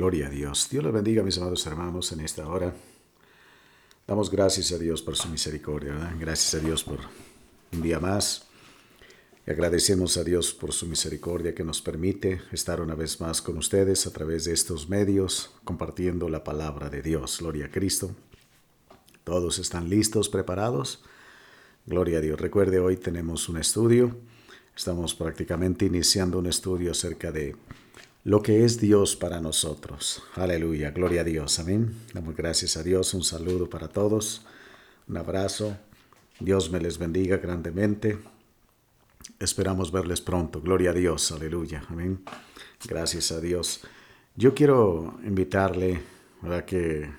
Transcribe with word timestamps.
Gloria 0.00 0.28
a 0.28 0.30
Dios. 0.30 0.66
Dios 0.70 0.82
les 0.82 0.94
bendiga, 0.94 1.22
mis 1.22 1.36
amados 1.36 1.66
hermanos, 1.66 2.10
en 2.12 2.20
esta 2.20 2.48
hora. 2.48 2.72
Damos 4.06 4.30
gracias 4.30 4.72
a 4.72 4.78
Dios 4.78 5.02
por 5.02 5.14
su 5.14 5.28
misericordia, 5.28 5.92
¿verdad? 5.92 6.14
Gracias 6.18 6.54
a 6.54 6.64
Dios 6.64 6.82
por 6.82 7.00
un 7.70 7.82
día 7.82 8.00
más. 8.00 8.48
Y 9.46 9.50
agradecemos 9.50 10.16
a 10.16 10.24
Dios 10.24 10.54
por 10.54 10.72
su 10.72 10.86
misericordia 10.86 11.54
que 11.54 11.64
nos 11.64 11.82
permite 11.82 12.40
estar 12.50 12.80
una 12.80 12.94
vez 12.94 13.20
más 13.20 13.42
con 13.42 13.58
ustedes 13.58 14.06
a 14.06 14.10
través 14.10 14.46
de 14.46 14.54
estos 14.54 14.88
medios, 14.88 15.50
compartiendo 15.64 16.30
la 16.30 16.44
palabra 16.44 16.88
de 16.88 17.02
Dios. 17.02 17.36
Gloria 17.38 17.66
a 17.66 17.70
Cristo. 17.70 18.16
Todos 19.22 19.58
están 19.58 19.90
listos, 19.90 20.30
preparados. 20.30 21.04
Gloria 21.84 22.20
a 22.20 22.20
Dios. 22.22 22.40
Recuerde, 22.40 22.78
hoy 22.78 22.96
tenemos 22.96 23.50
un 23.50 23.58
estudio. 23.58 24.16
Estamos 24.74 25.14
prácticamente 25.14 25.84
iniciando 25.84 26.38
un 26.38 26.46
estudio 26.46 26.92
acerca 26.92 27.30
de 27.30 27.54
lo 28.24 28.42
que 28.42 28.64
es 28.64 28.78
Dios 28.78 29.16
para 29.16 29.40
nosotros. 29.40 30.22
Aleluya, 30.34 30.90
gloria 30.90 31.22
a 31.22 31.24
Dios, 31.24 31.58
amén. 31.58 31.94
Damos 32.12 32.36
gracias 32.36 32.76
a 32.76 32.82
Dios, 32.82 33.14
un 33.14 33.24
saludo 33.24 33.70
para 33.70 33.88
todos, 33.88 34.42
un 35.08 35.16
abrazo. 35.16 35.76
Dios 36.38 36.70
me 36.70 36.80
les 36.80 36.98
bendiga 36.98 37.38
grandemente. 37.38 38.18
Esperamos 39.38 39.90
verles 39.90 40.20
pronto, 40.20 40.60
gloria 40.60 40.90
a 40.90 40.92
Dios, 40.92 41.32
aleluya, 41.32 41.82
amén. 41.88 42.22
Gracias 42.86 43.32
a 43.32 43.40
Dios. 43.40 43.80
Yo 44.36 44.54
quiero 44.54 45.18
invitarle 45.24 46.00
a 46.42 46.64
que 46.66 47.10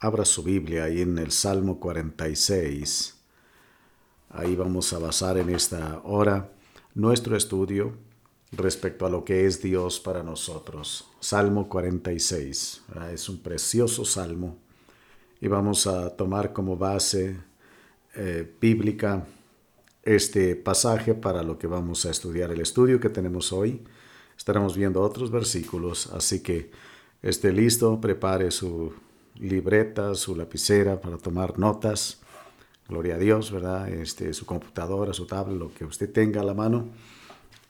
abra 0.00 0.24
su 0.24 0.42
Biblia 0.42 0.84
ahí 0.84 1.02
en 1.02 1.18
el 1.18 1.30
Salmo 1.30 1.78
46. 1.78 3.14
Ahí 4.30 4.56
vamos 4.56 4.92
a 4.92 4.98
basar 4.98 5.38
en 5.38 5.50
esta 5.50 6.00
hora 6.02 6.50
nuestro 6.94 7.36
estudio 7.36 7.96
respecto 8.56 9.06
a 9.06 9.10
lo 9.10 9.24
que 9.24 9.46
es 9.46 9.62
Dios 9.62 10.00
para 10.00 10.22
nosotros. 10.22 11.08
Salmo 11.20 11.68
46 11.68 12.82
es 13.12 13.28
un 13.28 13.38
precioso 13.38 14.04
salmo 14.04 14.58
y 15.40 15.48
vamos 15.48 15.86
a 15.86 16.10
tomar 16.10 16.52
como 16.52 16.76
base 16.76 17.36
eh, 18.14 18.50
bíblica 18.60 19.26
este 20.02 20.56
pasaje 20.56 21.14
para 21.14 21.42
lo 21.42 21.58
que 21.58 21.66
vamos 21.66 22.04
a 22.06 22.10
estudiar. 22.10 22.52
El 22.52 22.60
estudio 22.60 23.00
que 23.00 23.08
tenemos 23.08 23.52
hoy 23.52 23.82
estaremos 24.36 24.76
viendo 24.76 25.00
otros 25.00 25.30
versículos, 25.30 26.08
así 26.12 26.40
que 26.40 26.70
esté 27.22 27.52
listo, 27.52 28.00
prepare 28.00 28.50
su 28.50 28.92
libreta, 29.36 30.14
su 30.14 30.36
lapicera 30.36 31.00
para 31.00 31.16
tomar 31.16 31.58
notas. 31.58 32.20
Gloria 32.88 33.14
a 33.14 33.18
Dios, 33.18 33.50
¿verdad? 33.50 33.88
Este, 33.88 34.34
su 34.34 34.44
computadora, 34.44 35.14
su 35.14 35.26
tablet, 35.26 35.58
lo 35.58 35.72
que 35.72 35.86
usted 35.86 36.12
tenga 36.12 36.42
a 36.42 36.44
la 36.44 36.54
mano 36.54 36.90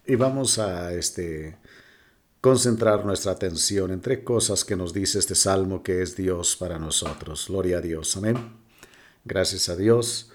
y 0.07 0.17
vamos 0.17 0.59
a 0.59 0.93
este, 0.93 1.57
concentrar 2.41 3.05
nuestra 3.05 3.33
atención 3.33 3.91
en 3.91 4.01
tres 4.01 4.21
cosas 4.21 4.65
que 4.65 4.77
nos 4.77 4.93
dice 4.93 5.19
este 5.19 5.35
salmo 5.35 5.83
que 5.83 6.03
es 6.03 6.17
Dios 6.17 6.57
para 6.57 6.79
nosotros. 6.79 7.47
Gloria 7.49 7.79
a 7.79 7.81
Dios. 7.81 8.17
Amén. 8.17 8.37
Gracias 9.25 9.69
a 9.69 9.77
Dios. 9.77 10.31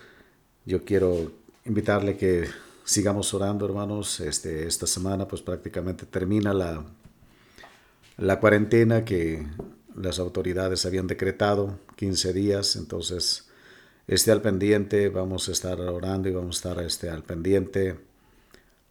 Yo 0.66 0.84
quiero 0.86 1.31
invitarle 1.66 2.17
que 2.17 2.50
sigamos 2.84 3.34
orando, 3.34 3.66
hermanos. 3.66 4.20
Este, 4.22 4.66
esta 4.66 4.88
semana 4.88 5.28
pues 5.28 5.42
prácticamente 5.44 6.08
termina 6.08 6.54
la, 6.54 6.83
la 8.17 8.39
cuarentena 8.39 9.06
que 9.06 9.45
las 9.95 10.17
autoridades 10.17 10.86
habían 10.86 11.06
decretado, 11.06 11.78
15 11.95 12.33
días. 12.33 12.76
Entonces, 12.76 13.50
esté 14.08 14.31
al 14.31 14.42
pendiente, 14.42 15.09
vamos 15.09 15.48
a 15.48 15.52
estar 15.52 15.80
orando 15.80 16.28
y 16.28 16.31
vamos 16.33 16.56
a 16.56 16.70
estar 16.70 16.83
este, 16.83 17.11
al 17.11 17.22
pendiente 17.23 18.09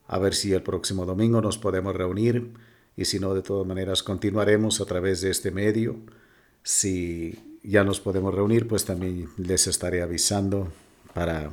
a 0.08 0.18
ver 0.18 0.34
si 0.34 0.52
el 0.52 0.62
próximo 0.62 1.06
domingo 1.06 1.40
nos 1.40 1.58
podemos 1.58 1.94
reunir 1.94 2.52
y 2.96 3.04
si 3.04 3.20
no, 3.20 3.32
de 3.32 3.42
todas 3.42 3.64
maneras 3.64 4.02
continuaremos 4.02 4.80
a 4.80 4.84
través 4.84 5.20
de 5.20 5.30
este 5.30 5.52
medio. 5.52 5.96
Si 6.64 7.58
ya 7.62 7.84
nos 7.84 8.00
podemos 8.00 8.34
reunir, 8.34 8.66
pues 8.66 8.84
también 8.84 9.28
les 9.36 9.68
estaré 9.68 10.02
avisando 10.02 10.72
para 11.14 11.52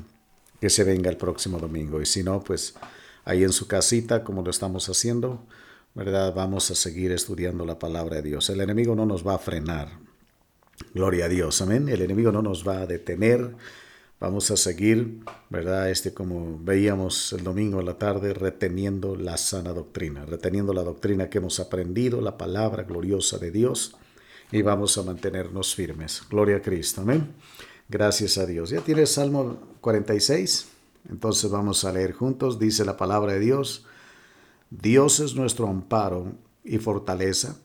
que 0.60 0.72
se 0.72 0.84
venga 0.84 1.10
el 1.10 1.18
próximo 1.18 1.60
domingo. 1.60 2.02
Y 2.02 2.08
si 2.08 2.24
no, 2.24 2.44
pues 2.44 2.74
ahí 3.26 3.44
en 3.44 3.52
su 3.52 3.68
casita, 3.68 4.24
como 4.24 4.42
lo 4.42 4.50
estamos 4.50 4.90
haciendo, 4.90 5.46
¿verdad? 5.94 6.34
Vamos 6.34 6.72
a 6.72 6.76
seguir 6.76 7.12
estudiando 7.12 7.64
la 7.64 7.78
palabra 7.78 8.16
de 8.16 8.24
Dios. 8.24 8.50
El 8.50 8.62
enemigo 8.62 8.96
no 8.96 9.06
nos 9.06 9.26
va 9.26 9.36
a 9.36 9.40
frenar. 9.40 9.90
Gloria 10.96 11.26
a 11.26 11.30
Dios, 11.30 11.62
amén. 11.62 11.90
El 11.90 12.02
enemigo 12.02 12.32
no 12.32 12.42
nos 12.42 12.68
va 12.68 12.80
a 12.80 12.88
detener 12.88 13.52
Vamos 14.18 14.50
a 14.50 14.56
seguir, 14.56 15.20
¿verdad? 15.50 15.90
Este 15.90 16.14
como 16.14 16.58
veíamos 16.64 17.34
el 17.34 17.44
domingo 17.44 17.82
en 17.82 17.86
la 17.86 17.98
tarde, 17.98 18.34
reteniendo 18.34 19.18
la 19.18 19.36
sana 19.36 19.74
doctrina, 19.74 20.26
reteniendo 20.26 20.74
la 20.74 20.84
doctrina 20.84 21.30
que 21.30 21.40
hemos 21.40 21.60
aprendido, 21.60 22.22
la 22.22 22.38
palabra 22.38 22.84
gloriosa 22.84 23.38
de 23.40 23.52
Dios, 23.52 23.98
y 24.54 24.62
vamos 24.62 24.98
a 24.98 25.04
mantenernos 25.04 25.76
firmes. 25.76 26.24
Gloria 26.30 26.58
a 26.58 26.62
Cristo, 26.62 27.02
amén. 27.02 27.34
Gracias 27.90 28.38
a 28.38 28.46
Dios. 28.46 28.70
¿Ya 28.70 28.80
tiene 28.80 29.06
Salmo 29.06 29.58
46? 29.82 30.68
Entonces 31.10 31.52
vamos 31.52 31.84
a 31.84 31.92
leer 31.92 32.14
juntos, 32.14 32.58
dice 32.58 32.86
la 32.86 32.96
palabra 32.96 33.34
de 33.34 33.40
Dios. 33.40 33.86
Dios 34.70 35.20
es 35.20 35.36
nuestro 35.36 35.68
amparo 35.68 36.32
y 36.64 36.78
fortaleza, 36.78 37.58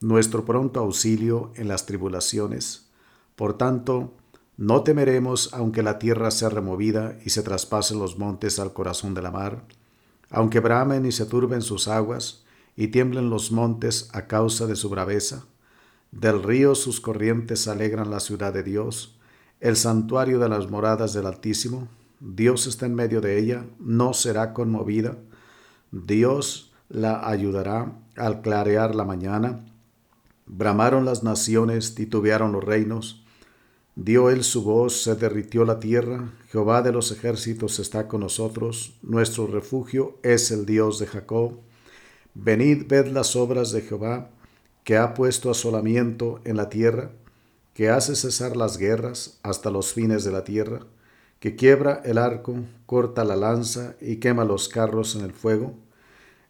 nuestro 0.00 0.44
pronto 0.44 0.80
auxilio 0.80 1.52
en 1.54 1.68
las 1.68 1.86
tribulaciones. 1.86 2.88
Por 3.36 3.56
tanto, 3.56 4.14
no 4.62 4.84
temeremos 4.84 5.52
aunque 5.54 5.82
la 5.82 5.98
tierra 5.98 6.30
sea 6.30 6.48
removida 6.48 7.18
y 7.24 7.30
se 7.30 7.42
traspasen 7.42 7.98
los 7.98 8.16
montes 8.16 8.60
al 8.60 8.72
corazón 8.72 9.12
de 9.12 9.20
la 9.20 9.32
mar, 9.32 9.64
aunque 10.30 10.60
bramen 10.60 11.04
y 11.04 11.10
se 11.10 11.26
turben 11.26 11.62
sus 11.62 11.88
aguas 11.88 12.44
y 12.76 12.86
tiemblen 12.86 13.28
los 13.28 13.50
montes 13.50 14.08
a 14.12 14.28
causa 14.28 14.68
de 14.68 14.76
su 14.76 14.88
braveza. 14.88 15.46
Del 16.12 16.44
río 16.44 16.76
sus 16.76 17.00
corrientes 17.00 17.66
alegran 17.66 18.12
la 18.12 18.20
ciudad 18.20 18.52
de 18.52 18.62
Dios, 18.62 19.18
el 19.58 19.74
santuario 19.74 20.38
de 20.38 20.48
las 20.48 20.70
moradas 20.70 21.12
del 21.12 21.26
Altísimo. 21.26 21.88
Dios 22.20 22.68
está 22.68 22.86
en 22.86 22.94
medio 22.94 23.20
de 23.20 23.40
ella, 23.40 23.66
no 23.80 24.14
será 24.14 24.52
conmovida. 24.52 25.18
Dios 25.90 26.72
la 26.88 27.28
ayudará 27.28 27.98
al 28.14 28.42
clarear 28.42 28.94
la 28.94 29.04
mañana. 29.04 29.64
Bramaron 30.46 31.04
las 31.04 31.24
naciones, 31.24 31.96
titubearon 31.96 32.52
los 32.52 32.62
reinos 32.62 33.21
Dio 33.94 34.30
él 34.30 34.42
su 34.42 34.62
voz, 34.62 35.02
se 35.02 35.16
derritió 35.16 35.66
la 35.66 35.78
tierra, 35.78 36.32
Jehová 36.50 36.80
de 36.80 36.92
los 36.92 37.12
ejércitos 37.12 37.78
está 37.78 38.08
con 38.08 38.22
nosotros, 38.22 38.94
nuestro 39.02 39.46
refugio 39.46 40.16
es 40.22 40.50
el 40.50 40.64
Dios 40.64 40.98
de 40.98 41.06
Jacob. 41.06 41.58
Venid, 42.32 42.86
ved 42.88 43.08
las 43.08 43.36
obras 43.36 43.70
de 43.70 43.82
Jehová, 43.82 44.30
que 44.82 44.96
ha 44.96 45.12
puesto 45.12 45.50
asolamiento 45.50 46.40
en 46.44 46.56
la 46.56 46.70
tierra, 46.70 47.10
que 47.74 47.90
hace 47.90 48.16
cesar 48.16 48.56
las 48.56 48.78
guerras 48.78 49.38
hasta 49.42 49.70
los 49.70 49.92
fines 49.92 50.24
de 50.24 50.32
la 50.32 50.42
tierra, 50.42 50.86
que 51.38 51.54
quiebra 51.54 52.00
el 52.06 52.16
arco, 52.16 52.56
corta 52.86 53.24
la 53.24 53.36
lanza 53.36 53.96
y 54.00 54.16
quema 54.16 54.46
los 54.46 54.70
carros 54.70 55.16
en 55.16 55.22
el 55.22 55.32
fuego. 55.32 55.74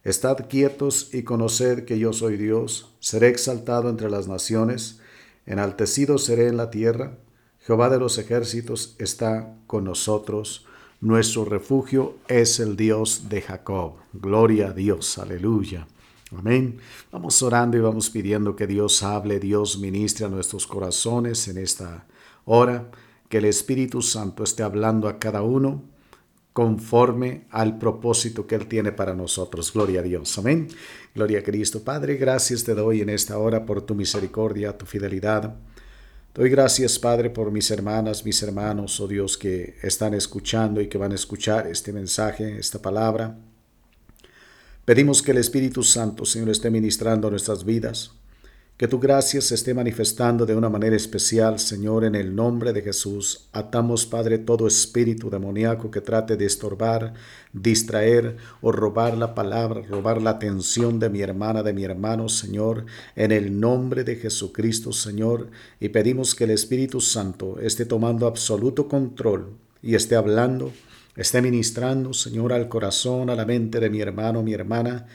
Estad 0.05 0.47
quietos 0.47 1.13
y 1.13 1.23
conoced 1.23 1.83
que 1.83 1.99
yo 1.99 2.13
soy 2.13 2.37
Dios, 2.37 2.95
seré 3.01 3.27
exaltado 3.27 3.89
entre 3.89 4.09
las 4.09 4.29
naciones, 4.29 5.01
enaltecido 5.45 6.17
seré 6.17 6.47
en 6.47 6.55
la 6.55 6.69
tierra, 6.69 7.17
Jehová 7.65 7.89
de 7.89 7.97
los 7.97 8.17
ejércitos 8.17 8.95
está 8.99 9.55
con 9.67 9.85
nosotros. 9.85 10.65
Nuestro 10.99 11.45
refugio 11.45 12.15
es 12.27 12.59
el 12.59 12.75
Dios 12.75 13.29
de 13.29 13.41
Jacob. 13.41 13.93
Gloria 14.11 14.67
a 14.67 14.73
Dios. 14.73 15.17
Aleluya. 15.17 15.87
Amén. 16.37 16.79
Vamos 17.09 17.41
orando 17.41 17.77
y 17.77 17.79
vamos 17.79 18.09
pidiendo 18.09 18.57
que 18.57 18.67
Dios 18.67 19.01
hable, 19.01 19.39
Dios 19.39 19.77
ministre 19.77 20.25
a 20.25 20.29
nuestros 20.29 20.67
corazones 20.67 21.47
en 21.47 21.57
esta 21.57 22.05
hora, 22.43 22.91
que 23.29 23.37
el 23.37 23.45
Espíritu 23.45 24.01
Santo 24.01 24.43
esté 24.43 24.63
hablando 24.63 25.07
a 25.07 25.17
cada 25.17 25.41
uno 25.41 25.83
conforme 26.51 27.45
al 27.49 27.77
propósito 27.77 28.45
que 28.45 28.55
Él 28.55 28.67
tiene 28.67 28.91
para 28.91 29.13
nosotros. 29.13 29.71
Gloria 29.71 30.01
a 30.01 30.03
Dios. 30.03 30.37
Amén. 30.37 30.67
Gloria 31.15 31.39
a 31.39 31.43
Cristo. 31.43 31.81
Padre, 31.81 32.17
gracias 32.17 32.65
te 32.65 32.75
doy 32.75 32.99
en 32.99 33.09
esta 33.09 33.37
hora 33.37 33.65
por 33.65 33.81
tu 33.83 33.95
misericordia, 33.95 34.77
tu 34.77 34.85
fidelidad. 34.85 35.55
Doy 36.33 36.49
gracias, 36.49 36.97
Padre, 36.97 37.29
por 37.29 37.51
mis 37.51 37.69
hermanas, 37.69 38.25
mis 38.25 38.41
hermanos, 38.41 38.99
oh 38.99 39.07
Dios, 39.07 39.37
que 39.37 39.75
están 39.83 40.15
escuchando 40.15 40.81
y 40.81 40.87
que 40.87 40.97
van 40.97 41.11
a 41.11 41.15
escuchar 41.15 41.67
este 41.67 41.93
mensaje, 41.93 42.57
esta 42.57 42.81
palabra. 42.81 43.37
Pedimos 44.83 45.21
que 45.21 45.29
el 45.29 45.37
Espíritu 45.37 45.83
Santo, 45.83 46.25
Señor, 46.25 46.49
esté 46.49 46.71
ministrando 46.71 47.29
nuestras 47.29 47.63
vidas 47.63 48.15
que 48.77 48.87
tu 48.87 48.99
gracia 48.99 49.39
se 49.39 49.53
esté 49.53 49.73
manifestando 49.75 50.47
de 50.47 50.55
una 50.55 50.67
manera 50.67 50.95
especial, 50.95 51.59
Señor, 51.59 52.03
en 52.05 52.15
el 52.15 52.35
nombre 52.35 52.73
de 52.73 52.81
Jesús. 52.81 53.47
Atamos, 53.53 54.07
Padre, 54.07 54.39
todo 54.39 54.65
espíritu 54.65 55.29
demoníaco 55.29 55.91
que 55.91 56.01
trate 56.01 56.37
de 56.37 56.45
estorbar, 56.45 57.13
distraer 57.53 58.37
o 58.61 58.71
robar 58.71 59.15
la 59.15 59.35
palabra, 59.35 59.83
robar 59.87 60.19
la 60.19 60.31
atención 60.31 60.99
de 60.99 61.09
mi 61.09 61.21
hermana, 61.21 61.61
de 61.61 61.71
mi 61.71 61.83
hermano, 61.83 62.29
Señor, 62.29 62.85
en 63.15 63.31
el 63.31 63.59
nombre 63.59 64.03
de 64.03 64.15
Jesucristo, 64.15 64.91
Señor. 64.91 65.51
Y 65.79 65.89
pedimos 65.89 66.33
que 66.33 66.45
el 66.45 66.51
Espíritu 66.51 66.99
Santo 66.99 67.59
esté 67.59 67.85
tomando 67.85 68.25
absoluto 68.25 68.87
control 68.87 69.51
y 69.83 69.93
esté 69.93 70.15
hablando, 70.15 70.73
esté 71.15 71.43
ministrando, 71.43 72.11
Señor, 72.11 72.51
al 72.51 72.69
corazón, 72.69 73.29
a 73.29 73.35
la 73.35 73.45
mente 73.45 73.79
de 73.79 73.91
mi 73.91 74.01
hermano, 74.01 74.41
mi 74.41 74.53
hermana 74.55 75.05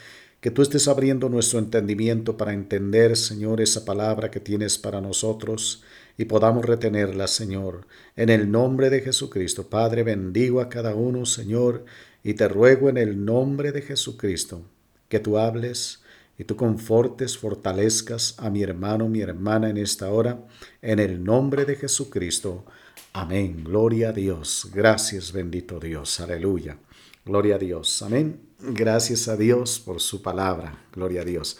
que 0.41 0.51
tú 0.51 0.63
estés 0.63 0.87
abriendo 0.87 1.29
nuestro 1.29 1.59
entendimiento 1.59 2.37
para 2.37 2.53
entender, 2.53 3.17
Señor, 3.17 3.61
esa 3.61 3.85
palabra 3.85 4.31
que 4.31 4.41
tienes 4.41 4.79
para 4.79 5.01
nosotros 5.01 5.83
y 6.17 6.27
podamos 6.27 6.65
retenerla, 6.65 7.27
Señor. 7.27 7.87
En 8.17 8.29
el 8.29 8.51
nombre 8.51 8.91
de 8.91 9.01
Jesucristo, 9.01 9.69
Padre, 9.69 10.03
bendigo 10.03 10.61
a 10.61 10.69
cada 10.69 10.95
uno, 10.95 11.27
Señor, 11.27 11.85
y 12.23 12.35
te 12.35 12.49
ruego 12.49 12.89
en 12.89 12.99
el 12.99 13.25
nombre 13.25 13.73
de 13.73 13.83
Jesucristo 13.83 14.63
que 15.09 15.21
tú 15.21 15.39
hables 15.39 16.03
y 16.39 16.45
tú 16.45 16.55
confortes, 16.55 17.37
fortalezcas 17.37 18.37
a 18.39 18.49
mi 18.49 18.63
hermano, 18.63 19.09
mi 19.09 19.21
hermana 19.21 19.71
en 19.71 19.77
esta 19.77 20.11
hora, 20.11 20.39
en 20.83 21.01
el 21.01 21.25
nombre 21.25 21.65
de 21.65 21.75
Jesucristo. 21.75 22.65
Amén. 23.13 23.65
Gloria 23.65 24.11
a 24.11 24.13
Dios. 24.13 24.69
Gracias, 24.73 25.33
bendito 25.33 25.81
Dios. 25.81 26.21
Aleluya. 26.21 26.79
Gloria 27.25 27.57
a 27.57 27.59
Dios. 27.59 28.03
Amén. 28.03 28.48
Gracias 28.61 29.29
a 29.29 29.37
Dios 29.37 29.79
por 29.79 30.01
su 30.01 30.21
palabra. 30.21 30.83
Gloria 30.93 31.23
a 31.23 31.25
Dios. 31.25 31.59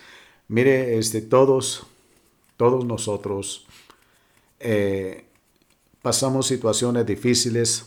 Mire, 0.49 0.99
este, 0.99 1.21
todos, 1.21 1.87
todos 2.57 2.85
nosotros 2.85 3.69
eh, 4.59 5.25
pasamos 6.03 6.49
situaciones 6.49 7.07
difíciles, 7.07 7.87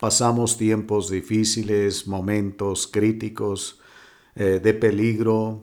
pasamos 0.00 0.58
tiempos 0.58 1.08
difíciles, 1.08 2.08
momentos 2.08 2.88
críticos, 2.88 3.78
eh, 4.34 4.58
de 4.60 4.74
peligro, 4.74 5.62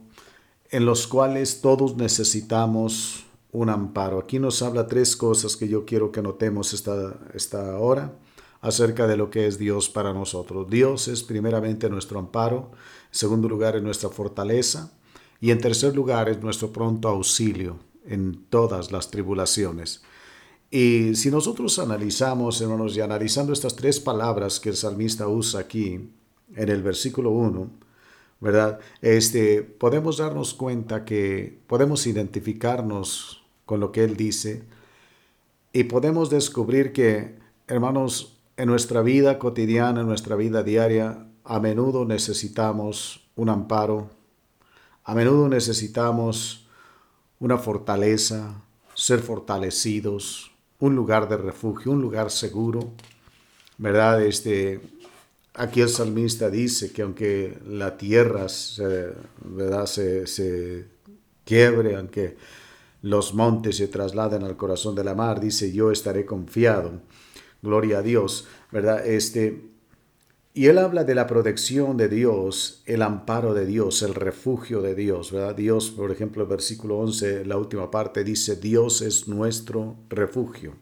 en 0.70 0.86
los 0.86 1.08
cuales 1.08 1.60
todos 1.60 1.98
necesitamos 1.98 3.26
un 3.52 3.70
amparo. 3.70 4.20
Aquí 4.20 4.40
nos 4.40 4.62
habla 4.62 4.88
tres 4.88 5.18
cosas 5.18 5.58
que 5.58 5.68
yo 5.68 5.84
quiero 5.84 6.14
que 6.14 6.22
notemos 6.22 6.72
esta, 6.72 7.20
esta 7.34 7.78
hora 7.78 8.14
acerca 8.62 9.08
de 9.08 9.18
lo 9.18 9.30
que 9.30 9.48
es 9.48 9.58
Dios 9.58 9.90
para 9.90 10.14
nosotros. 10.14 10.70
Dios 10.70 11.08
es 11.08 11.24
primeramente 11.24 11.90
nuestro 11.90 12.20
amparo, 12.20 12.72
segundo 13.10 13.50
lugar 13.50 13.76
es 13.76 13.84
nuestra 13.84 14.10
fortaleza 14.10 14.92
y 15.40 15.52
en 15.52 15.60
tercer 15.60 15.96
lugar 15.96 16.30
es 16.30 16.42
nuestro 16.42 16.72
pronto 16.72 17.10
auxilio 17.10 17.80
en 18.06 18.46
todas 18.50 18.92
las 18.92 19.10
tribulaciones. 19.10 20.04
Y 20.70 21.16
si 21.16 21.30
nosotros 21.32 21.80
analizamos, 21.80 22.62
hermanos, 22.62 22.96
y 22.96 23.02
analizando 23.02 23.52
estas 23.52 23.76
tres 23.76 24.00
palabras 24.00 24.60
que 24.60 24.70
el 24.70 24.78
salmista 24.78 25.28
usa 25.28 25.60
aquí 25.60 26.10
en 26.56 26.70
el 26.70 26.82
versículo 26.82 27.32
1, 27.32 27.70
¿verdad? 28.40 28.80
Este, 29.02 29.64
podemos 29.64 30.18
darnos 30.18 30.54
cuenta 30.54 31.04
que 31.04 31.60
podemos 31.68 32.08
identificarnos 32.08 33.44
con 33.66 33.80
lo 33.80 33.92
que 33.92 34.04
él 34.04 34.16
dice 34.16 34.64
y 35.74 35.86
podemos 35.86 36.30
descubrir 36.30 36.94
que, 36.94 37.36
hermanos, 37.68 38.41
en 38.62 38.68
nuestra 38.68 39.02
vida 39.02 39.40
cotidiana, 39.40 40.02
en 40.02 40.08
nuestra 40.08 40.36
vida 40.36 40.62
diaria, 40.62 41.26
a 41.44 41.60
menudo 41.60 42.06
necesitamos 42.06 43.28
un 43.36 43.50
amparo, 43.50 44.12
a 45.04 45.16
menudo 45.16 45.50
necesitamos 45.50 46.68
una 47.40 47.58
fortaleza, 47.58 48.62
ser 48.94 49.22
fortalecidos, 49.22 50.52
un 50.78 50.96
lugar 50.96 51.28
de 51.28 51.38
refugio, 51.38 51.92
un 51.92 52.04
lugar 52.04 52.30
seguro, 52.30 52.92
¿verdad? 53.80 54.22
Este, 54.22 54.80
aquí 55.56 55.82
el 55.82 55.90
salmista 55.90 56.52
dice 56.52 56.92
que 56.92 57.02
aunque 57.02 57.58
la 57.68 57.98
tierra 57.98 58.48
se, 58.48 59.12
¿verdad? 59.44 59.88
Se, 59.88 60.28
se 60.28 60.86
quiebre, 61.46 61.96
aunque 61.96 62.38
los 63.02 63.34
montes 63.34 63.78
se 63.78 63.88
trasladen 63.88 64.44
al 64.44 64.56
corazón 64.56 64.94
de 64.94 65.04
la 65.04 65.16
mar, 65.16 65.40
dice, 65.40 65.74
yo 65.74 65.90
estaré 65.90 66.28
confiado 66.28 67.02
gloria 67.62 68.00
a 68.00 68.02
Dios, 68.02 68.48
¿verdad? 68.72 69.06
Este, 69.06 69.72
y 70.54 70.66
él 70.66 70.80
habla 70.80 71.06
de 71.06 71.16
la 71.16 71.28
protección 71.28 71.96
de 71.96 72.10
Dios, 72.10 72.84
el 72.86 73.02
amparo 73.04 73.54
de 73.54 73.66
Dios, 73.66 74.02
el 74.02 74.14
refugio 74.14 74.82
de 74.82 74.96
Dios, 74.96 75.32
¿verdad? 75.32 75.56
Dios, 75.56 75.92
por 75.92 76.12
ejemplo, 76.12 76.44
el 76.44 76.50
versículo 76.50 76.98
11, 77.00 77.46
la 77.46 77.58
última 77.58 77.90
parte 77.90 78.24
dice, 78.26 78.58
Dios 78.58 79.02
es 79.02 79.28
nuestro 79.30 79.96
refugio. 80.10 80.74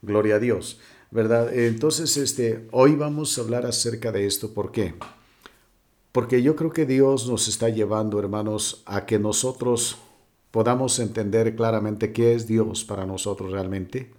Gloria 0.00 0.36
a 0.36 0.38
Dios, 0.38 0.80
¿verdad? 1.10 1.52
Entonces, 1.54 2.16
este, 2.16 2.66
hoy 2.70 2.94
vamos 2.94 3.36
a 3.36 3.42
hablar 3.42 3.66
acerca 3.66 4.10
de 4.10 4.26
esto. 4.26 4.54
¿Por 4.54 4.72
qué? 4.72 4.94
Porque 6.12 6.42
yo 6.42 6.56
creo 6.56 6.72
que 6.72 6.86
Dios 6.86 7.28
nos 7.28 7.48
está 7.48 7.68
llevando, 7.68 8.18
hermanos, 8.18 8.82
a 8.86 9.04
que 9.04 9.18
nosotros 9.18 9.98
podamos 10.50 10.98
entender 10.98 11.56
claramente 11.56 12.12
qué 12.12 12.34
es 12.34 12.46
Dios 12.46 12.84
para 12.84 13.04
nosotros 13.04 13.50
realmente 13.50 14.12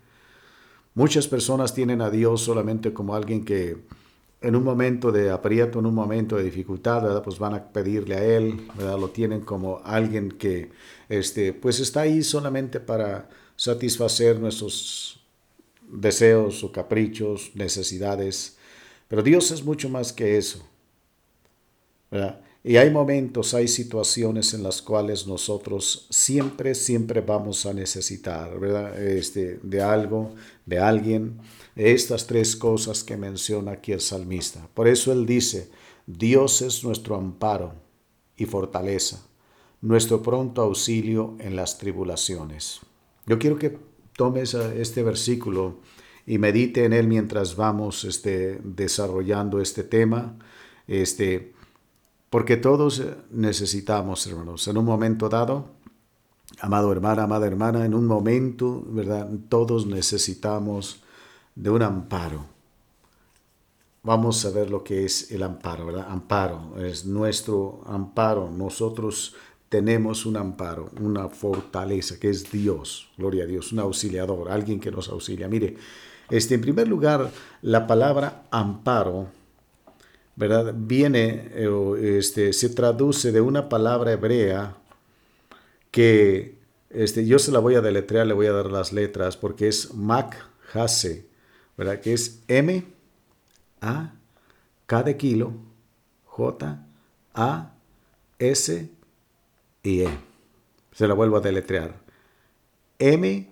Muchas 0.95 1.27
personas 1.27 1.73
tienen 1.73 2.01
a 2.01 2.09
Dios 2.09 2.41
solamente 2.41 2.93
como 2.93 3.15
alguien 3.15 3.43
que 3.43 3.77
en 4.41 4.55
un 4.55 4.63
momento 4.63 5.11
de 5.11 5.29
aprieto, 5.29 5.79
en 5.79 5.85
un 5.85 5.93
momento 5.93 6.37
de 6.37 6.43
dificultad, 6.43 7.21
pues 7.21 7.37
van 7.37 7.53
a 7.53 7.63
pedirle 7.63 8.15
a 8.15 8.23
Él, 8.23 8.61
lo 8.77 9.09
tienen 9.09 9.41
como 9.41 9.81
alguien 9.83 10.31
que 10.31 10.71
este, 11.09 11.51
pues 11.51 11.79
está 11.79 12.01
ahí 12.01 12.23
solamente 12.23 12.79
para 12.79 13.29
satisfacer 13.55 14.39
nuestros 14.39 15.19
deseos 15.87 16.63
o 16.63 16.71
caprichos, 16.71 17.51
necesidades. 17.55 18.57
Pero 19.07 19.21
Dios 19.21 19.51
es 19.51 19.63
mucho 19.63 19.89
más 19.89 20.13
que 20.13 20.37
eso. 20.37 20.65
¿verdad? 22.09 22.39
Y 22.67 22.77
hay 22.77 22.89
momentos, 22.89 23.53
hay 23.53 23.67
situaciones 23.67 24.55
en 24.55 24.63
las 24.63 24.81
cuales 24.81 25.27
nosotros 25.27 26.07
siempre, 26.09 26.73
siempre 26.73 27.21
vamos 27.21 27.67
a 27.67 27.73
necesitar, 27.75 28.59
¿verdad? 28.59 28.99
Este, 28.99 29.59
de 29.61 29.83
algo, 29.83 30.33
de 30.65 30.79
alguien, 30.79 31.37
estas 31.75 32.25
tres 32.25 32.55
cosas 32.55 33.03
que 33.03 33.17
menciona 33.17 33.73
aquí 33.73 33.91
el 33.91 34.01
salmista. 34.01 34.67
Por 34.73 34.87
eso 34.87 35.11
él 35.11 35.27
dice, 35.27 35.69
Dios 36.07 36.63
es 36.63 36.83
nuestro 36.83 37.15
amparo 37.15 37.75
y 38.35 38.45
fortaleza, 38.45 39.23
nuestro 39.81 40.23
pronto 40.23 40.63
auxilio 40.63 41.35
en 41.37 41.55
las 41.55 41.77
tribulaciones. 41.77 42.79
Yo 43.27 43.37
quiero 43.37 43.59
que 43.59 43.77
tomes 44.17 44.55
este 44.55 45.03
versículo 45.03 45.81
y 46.25 46.39
medite 46.39 46.85
en 46.85 46.93
él 46.93 47.07
mientras 47.07 47.55
vamos 47.55 48.05
este, 48.05 48.59
desarrollando 48.63 49.61
este 49.61 49.83
tema. 49.83 50.39
Este, 50.87 51.54
porque 52.35 52.57
todos 52.57 53.01
necesitamos, 53.31 54.27
hermanos, 54.27 54.67
en 54.67 54.77
un 54.77 54.83
momento 54.83 55.29
dado, 55.29 55.69
amado 56.59 56.91
hermano, 56.91 57.21
amada 57.21 57.47
hermana, 57.47 57.85
en 57.85 57.93
un 57.93 58.05
momento, 58.05 58.83
¿verdad? 58.87 59.29
Todos 59.47 59.87
necesitamos 59.87 61.01
de 61.55 61.69
un 61.69 61.81
amparo. 61.81 62.45
Vamos 64.03 64.43
a 64.43 64.49
ver 64.49 64.69
lo 64.69 64.83
que 64.83 65.05
es 65.05 65.31
el 65.31 65.43
amparo, 65.43 65.85
¿verdad? 65.85 66.07
Amparo, 66.09 66.73
es 66.77 67.05
nuestro 67.05 67.81
amparo. 67.85 68.51
Nosotros 68.51 69.33
tenemos 69.69 70.25
un 70.25 70.35
amparo, 70.35 70.89
una 70.99 71.29
fortaleza, 71.29 72.19
que 72.19 72.31
es 72.31 72.51
Dios, 72.51 73.11
gloria 73.17 73.45
a 73.45 73.47
Dios, 73.47 73.71
un 73.71 73.79
auxiliador, 73.79 74.51
alguien 74.51 74.81
que 74.81 74.91
nos 74.91 75.07
auxilia. 75.07 75.47
Mire, 75.47 75.77
este, 76.29 76.55
en 76.55 76.61
primer 76.61 76.89
lugar, 76.89 77.31
la 77.61 77.87
palabra 77.87 78.43
amparo 78.51 79.29
¿verdad? 80.35 80.73
Viene, 80.75 81.49
eh, 81.53 82.17
este, 82.17 82.53
se 82.53 82.69
traduce 82.69 83.31
de 83.31 83.41
una 83.41 83.69
palabra 83.69 84.11
hebrea 84.11 84.77
que 85.91 86.57
este, 86.89 87.25
yo 87.25 87.39
se 87.39 87.51
la 87.51 87.59
voy 87.59 87.75
a 87.75 87.81
deletrear, 87.81 88.27
le 88.27 88.33
voy 88.33 88.47
a 88.47 88.51
dar 88.51 88.71
las 88.71 88.91
letras, 88.91 89.37
porque 89.37 89.67
es 89.67 89.93
Mac 89.93 90.37
Hase, 90.73 91.25
¿verdad? 91.77 91.99
Que 91.99 92.13
es 92.13 92.43
M, 92.47 92.85
A, 93.81 94.13
K 94.85 95.03
de 95.03 95.17
kilo, 95.17 95.53
J, 96.25 96.85
A, 97.33 97.73
S 98.39 98.89
y 99.83 100.01
E. 100.01 100.09
Se 100.91 101.07
la 101.07 101.13
vuelvo 101.13 101.37
a 101.37 101.41
deletrear. 101.41 101.95
M, 102.99 103.49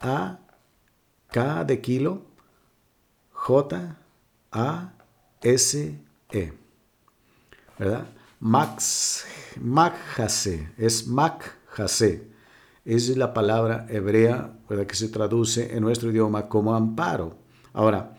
A, 0.00 0.38
K 1.30 1.64
de 1.64 1.80
kilo, 1.80 2.22
J, 3.32 3.96
A, 4.50 4.92
S 5.42 6.07
e. 6.30 6.52
¿Verdad? 7.78 8.06
Max, 8.40 9.24
Makhase, 9.60 10.70
es 10.76 11.06
Makhase. 11.06 12.28
Es 12.84 13.14
la 13.16 13.34
palabra 13.34 13.86
hebrea 13.90 14.54
que 14.86 14.94
se 14.94 15.08
traduce 15.08 15.74
en 15.74 15.82
nuestro 15.82 16.10
idioma 16.10 16.48
como 16.48 16.74
amparo. 16.74 17.36
Ahora, 17.72 18.16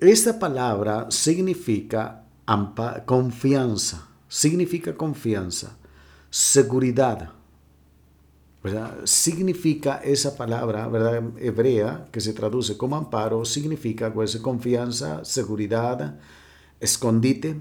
esta 0.00 0.38
palabra 0.38 1.06
significa 1.10 2.24
confianza, 3.06 4.08
significa 4.28 4.96
confianza, 4.96 5.76
seguridad. 6.28 7.30
¿verdad? 8.62 9.00
Significa 9.04 10.00
esa 10.02 10.36
palabra 10.36 10.88
¿verdad? 10.88 11.22
hebrea 11.38 12.08
que 12.10 12.20
se 12.20 12.32
traduce 12.32 12.76
como 12.76 12.96
amparo, 12.96 13.44
significa 13.44 14.12
pues, 14.12 14.36
confianza, 14.38 15.24
seguridad, 15.24 16.18
escondite, 16.84 17.56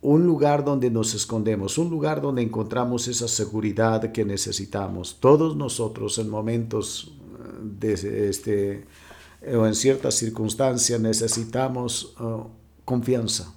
un 0.00 0.26
lugar 0.26 0.64
donde 0.64 0.90
nos 0.90 1.14
escondemos, 1.14 1.78
un 1.78 1.90
lugar 1.90 2.20
donde 2.20 2.42
encontramos 2.42 3.06
esa 3.06 3.28
seguridad 3.28 4.10
que 4.12 4.24
necesitamos. 4.24 5.18
Todos 5.20 5.56
nosotros 5.56 6.18
en 6.18 6.28
momentos 6.28 7.12
eh, 7.14 7.94
de 7.94 8.28
este 8.28 8.86
o 9.56 9.66
en 9.66 9.74
ciertas 9.74 10.14
circunstancias 10.14 11.00
necesitamos 11.00 12.14
uh, 12.20 12.44
confianza. 12.84 13.52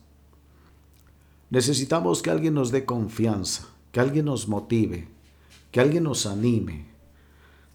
Necesitamos 1.50 2.24
que 2.24 2.32
alguien 2.32 2.56
nos 2.56 2.72
dé 2.72 2.86
confianza, 2.86 3.68
que 3.92 4.00
alguien 4.00 4.26
nos 4.26 4.48
motive, 4.48 5.08
que 5.72 5.80
alguien 5.80 6.04
nos 6.04 6.26
anime. 6.26 6.88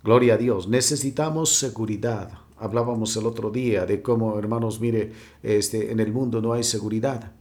Gloria 0.02 0.34
a 0.34 0.36
Dios. 0.38 0.66
Necesitamos 0.68 1.50
seguridad. 1.50 2.32
Hablábamos 2.60 3.16
el 3.16 3.24
otro 3.24 3.50
día 3.50 3.86
de 3.86 4.02
cómo, 4.02 4.38
hermanos, 4.38 4.80
mire, 4.80 5.12
este, 5.42 5.90
en 5.90 5.98
el 5.98 6.12
mundo 6.12 6.42
no 6.42 6.52
hay 6.52 6.62
seguridad. 6.62 7.32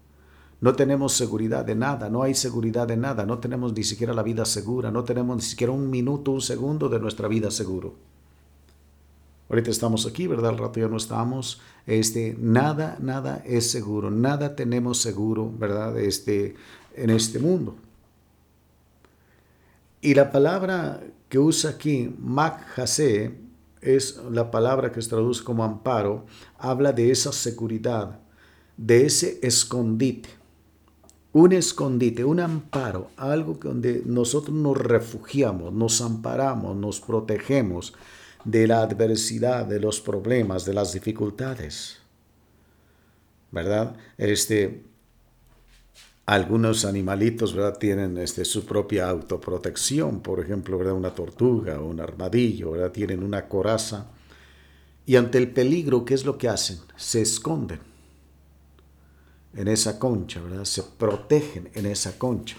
No 0.61 0.75
tenemos 0.75 1.13
seguridad 1.13 1.65
de 1.65 1.75
nada, 1.75 2.09
no 2.09 2.23
hay 2.23 2.33
seguridad 2.33 2.87
de 2.87 2.95
nada, 2.95 3.25
no 3.25 3.39
tenemos 3.39 3.73
ni 3.73 3.83
siquiera 3.83 4.13
la 4.13 4.23
vida 4.23 4.45
segura, 4.45 4.91
no 4.91 5.03
tenemos 5.03 5.35
ni 5.35 5.41
siquiera 5.41 5.73
un 5.73 5.89
minuto, 5.89 6.31
un 6.31 6.41
segundo 6.41 6.87
de 6.87 6.99
nuestra 6.99 7.27
vida 7.27 7.51
seguro. 7.51 7.95
Ahorita 9.49 9.71
estamos 9.71 10.05
aquí, 10.05 10.27
¿verdad? 10.27 10.51
Al 10.51 10.57
rato 10.57 10.79
ya 10.79 10.87
no 10.87 10.97
estamos. 10.97 11.59
Este, 11.85 12.37
nada, 12.39 12.97
nada 13.01 13.43
es 13.45 13.69
seguro, 13.69 14.09
nada 14.09 14.55
tenemos 14.55 14.99
seguro, 14.99 15.51
¿verdad? 15.57 15.97
Este, 15.99 16.55
en 16.95 17.09
este 17.09 17.39
mundo. 17.39 17.75
Y 20.01 20.13
la 20.13 20.31
palabra 20.31 21.01
que 21.27 21.39
usa 21.39 21.71
aquí, 21.71 22.15
Makhase, 22.19 23.48
es 23.81 24.19
la 24.31 24.51
palabra 24.51 24.91
que 24.91 25.01
se 25.01 25.09
traduce 25.09 25.43
como 25.43 25.63
amparo, 25.63 26.25
habla 26.57 26.91
de 26.93 27.11
esa 27.11 27.31
seguridad, 27.31 28.19
de 28.77 29.05
ese 29.05 29.39
escondite 29.41 30.39
un 31.31 31.53
escondite, 31.53 32.23
un 32.23 32.39
amparo, 32.39 33.11
algo 33.15 33.57
donde 33.61 34.01
nosotros 34.05 34.55
nos 34.55 34.77
refugiamos, 34.77 35.71
nos 35.73 36.01
amparamos, 36.01 36.75
nos 36.75 36.99
protegemos 36.99 37.93
de 38.43 38.67
la 38.67 38.81
adversidad, 38.81 39.65
de 39.65 39.79
los 39.79 40.01
problemas, 40.01 40.65
de 40.65 40.73
las 40.73 40.93
dificultades. 40.93 41.97
¿Verdad? 43.51 43.95
Este, 44.17 44.83
algunos 46.29 46.85
animalitos 46.85 47.55
¿verdad? 47.55 47.77
tienen 47.79 48.17
este, 48.19 48.45
su 48.45 48.65
propia 48.65 49.09
autoprotección, 49.09 50.21
por 50.21 50.39
ejemplo, 50.39 50.77
¿verdad? 50.77 50.93
una 50.93 51.13
tortuga 51.13 51.79
o 51.79 51.87
un 51.87 51.99
armadillo, 51.99 52.71
¿verdad? 52.71 52.91
tienen 52.91 53.23
una 53.23 53.47
coraza 53.47 54.07
y 55.07 55.15
ante 55.15 55.39
el 55.39 55.49
peligro, 55.49 56.05
¿qué 56.05 56.13
es 56.13 56.25
lo 56.25 56.37
que 56.37 56.47
hacen? 56.47 56.77
Se 56.95 57.19
esconden 57.19 57.79
en 59.55 59.67
esa 59.67 59.97
concha, 59.97 60.39
¿verdad? 60.39 60.65
Se 60.65 60.83
protegen 60.83 61.71
en 61.73 61.87
esa 61.87 62.19
concha. 62.19 62.57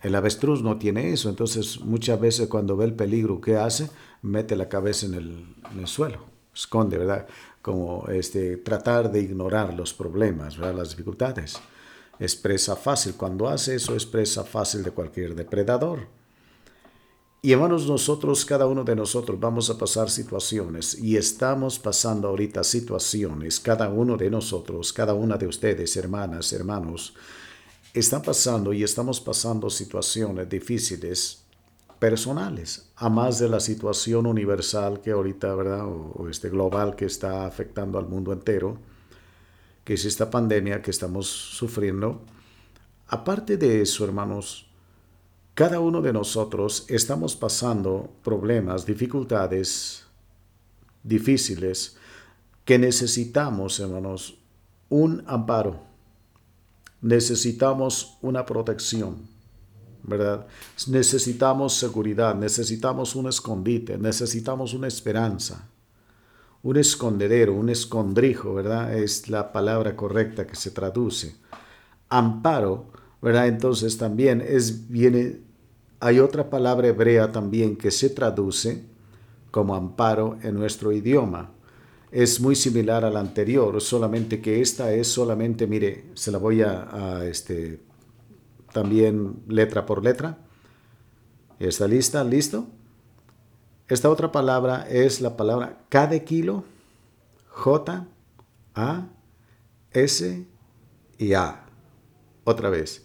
El 0.00 0.14
avestruz 0.14 0.62
no 0.62 0.78
tiene 0.78 1.12
eso, 1.12 1.28
entonces 1.28 1.80
muchas 1.80 2.20
veces 2.20 2.46
cuando 2.46 2.76
ve 2.76 2.84
el 2.84 2.94
peligro, 2.94 3.40
¿qué 3.40 3.56
hace? 3.56 3.90
Mete 4.22 4.54
la 4.54 4.68
cabeza 4.68 5.06
en 5.06 5.14
el, 5.14 5.86
suelo, 5.88 6.20
esconde, 6.54 6.98
¿verdad? 6.98 7.26
Como 7.60 8.06
este, 8.06 8.58
tratar 8.58 9.10
de 9.10 9.20
ignorar 9.22 9.74
los 9.74 9.92
problemas, 9.92 10.56
¿verdad? 10.56 10.76
Las 10.76 10.90
dificultades. 10.90 11.60
Expresa 12.18 12.76
fácil, 12.76 13.14
cuando 13.14 13.48
hace 13.48 13.74
eso, 13.74 13.94
expresa 13.94 14.44
fácil 14.44 14.82
de 14.82 14.90
cualquier 14.90 15.34
depredador. 15.34 16.06
Y 17.42 17.52
hermanos, 17.52 17.86
nosotros, 17.86 18.44
cada 18.46 18.66
uno 18.66 18.84
de 18.84 18.96
nosotros, 18.96 19.38
vamos 19.38 19.68
a 19.68 19.76
pasar 19.76 20.08
situaciones 20.08 20.98
y 20.98 21.18
estamos 21.18 21.78
pasando 21.78 22.28
ahorita 22.28 22.64
situaciones, 22.64 23.60
cada 23.60 23.90
uno 23.90 24.16
de 24.16 24.30
nosotros, 24.30 24.94
cada 24.94 25.12
una 25.12 25.36
de 25.36 25.46
ustedes, 25.46 25.94
hermanas, 25.96 26.54
hermanos, 26.54 27.14
están 27.92 28.22
pasando 28.22 28.72
y 28.72 28.82
estamos 28.82 29.20
pasando 29.20 29.68
situaciones 29.68 30.48
difíciles 30.48 31.44
personales, 31.98 32.90
a 32.96 33.08
más 33.08 33.38
de 33.38 33.48
la 33.48 33.60
situación 33.60 34.26
universal 34.26 35.00
que 35.00 35.10
ahorita, 35.12 35.54
¿verdad? 35.54 35.86
O, 35.86 36.28
este 36.28 36.48
global 36.48 36.96
que 36.96 37.04
está 37.04 37.46
afectando 37.46 37.98
al 37.98 38.06
mundo 38.06 38.32
entero, 38.32 38.78
que 39.84 39.94
es 39.94 40.04
esta 40.04 40.30
pandemia 40.30 40.82
que 40.82 40.90
estamos 40.90 41.26
sufriendo. 41.28 42.22
Aparte 43.08 43.56
de 43.56 43.82
eso, 43.82 44.04
hermanos, 44.04 44.66
cada 45.54 45.78
uno 45.78 46.02
de 46.02 46.12
nosotros 46.12 46.84
estamos 46.88 47.36
pasando 47.36 48.10
problemas, 48.24 48.86
dificultades 48.86 50.04
difíciles 51.02 51.96
que 52.64 52.78
necesitamos, 52.78 53.78
hermanos, 53.78 54.38
un 54.88 55.22
amparo. 55.26 55.80
Necesitamos 57.02 58.16
una 58.22 58.46
protección, 58.46 59.28
¿verdad? 60.02 60.46
Necesitamos 60.88 61.74
seguridad, 61.74 62.34
necesitamos 62.34 63.14
un 63.14 63.28
escondite, 63.28 63.98
necesitamos 63.98 64.72
una 64.72 64.88
esperanza. 64.88 65.68
Un 66.64 66.76
escondedero, 66.76 67.54
un 67.54 67.68
escondrijo, 67.70 68.54
¿verdad? 68.54 68.98
Es 68.98 69.28
la 69.28 69.52
palabra 69.52 69.94
correcta 69.94 70.48
que 70.48 70.56
se 70.56 70.72
traduce. 70.72 71.36
Amparo 72.08 72.92
¿verdad? 73.24 73.48
Entonces 73.48 73.96
también 73.96 74.44
es, 74.46 74.86
viene, 74.86 75.40
hay 75.98 76.18
otra 76.20 76.50
palabra 76.50 76.88
hebrea 76.88 77.32
también 77.32 77.74
que 77.74 77.90
se 77.90 78.10
traduce 78.10 78.84
como 79.50 79.74
amparo 79.74 80.36
en 80.42 80.56
nuestro 80.56 80.92
idioma. 80.92 81.50
Es 82.12 82.38
muy 82.38 82.54
similar 82.54 83.02
a 83.02 83.08
la 83.08 83.20
anterior, 83.20 83.80
solamente 83.80 84.42
que 84.42 84.60
esta 84.60 84.92
es 84.92 85.08
solamente, 85.08 85.66
mire, 85.66 86.10
se 86.12 86.30
la 86.30 86.36
voy 86.36 86.60
a, 86.60 87.24
este, 87.24 87.80
también 88.74 89.36
letra 89.48 89.86
por 89.86 90.04
letra. 90.04 90.36
¿Está 91.58 91.88
lista? 91.88 92.22
¿Listo? 92.24 92.66
Esta 93.88 94.08
otra 94.08 94.32
palabra 94.32 94.86
es 94.88 95.20
la 95.20 95.36
palabra 95.36 95.84
cada 95.88 96.18
kilo, 96.20 96.64
J, 97.48 98.06
A, 98.74 99.08
S 99.92 100.46
y 101.18 101.34
A. 101.34 101.66
Otra 102.44 102.70
vez 102.70 103.04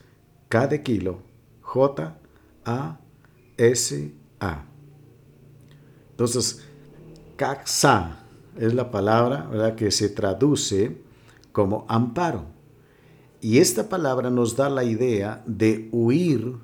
cada 0.49 0.81
kilo, 0.81 1.21
J, 1.61 2.17
A, 2.65 2.99
S, 3.55 4.13
A. 4.39 4.65
Entonces, 6.11 6.65
caxa 7.37 8.19
es 8.57 8.73
la 8.73 8.91
palabra 8.91 9.47
¿verdad? 9.49 9.75
que 9.75 9.91
se 9.91 10.09
traduce 10.09 11.01
como 11.51 11.85
amparo. 11.87 12.45
Y 13.41 13.59
esta 13.59 13.87
palabra 13.87 14.29
nos 14.29 14.55
da 14.55 14.69
la 14.69 14.83
idea 14.83 15.41
de 15.45 15.87
huir 15.93 16.57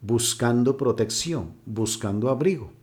buscando 0.00 0.76
protección, 0.76 1.54
buscando 1.66 2.30
abrigo. 2.30 2.75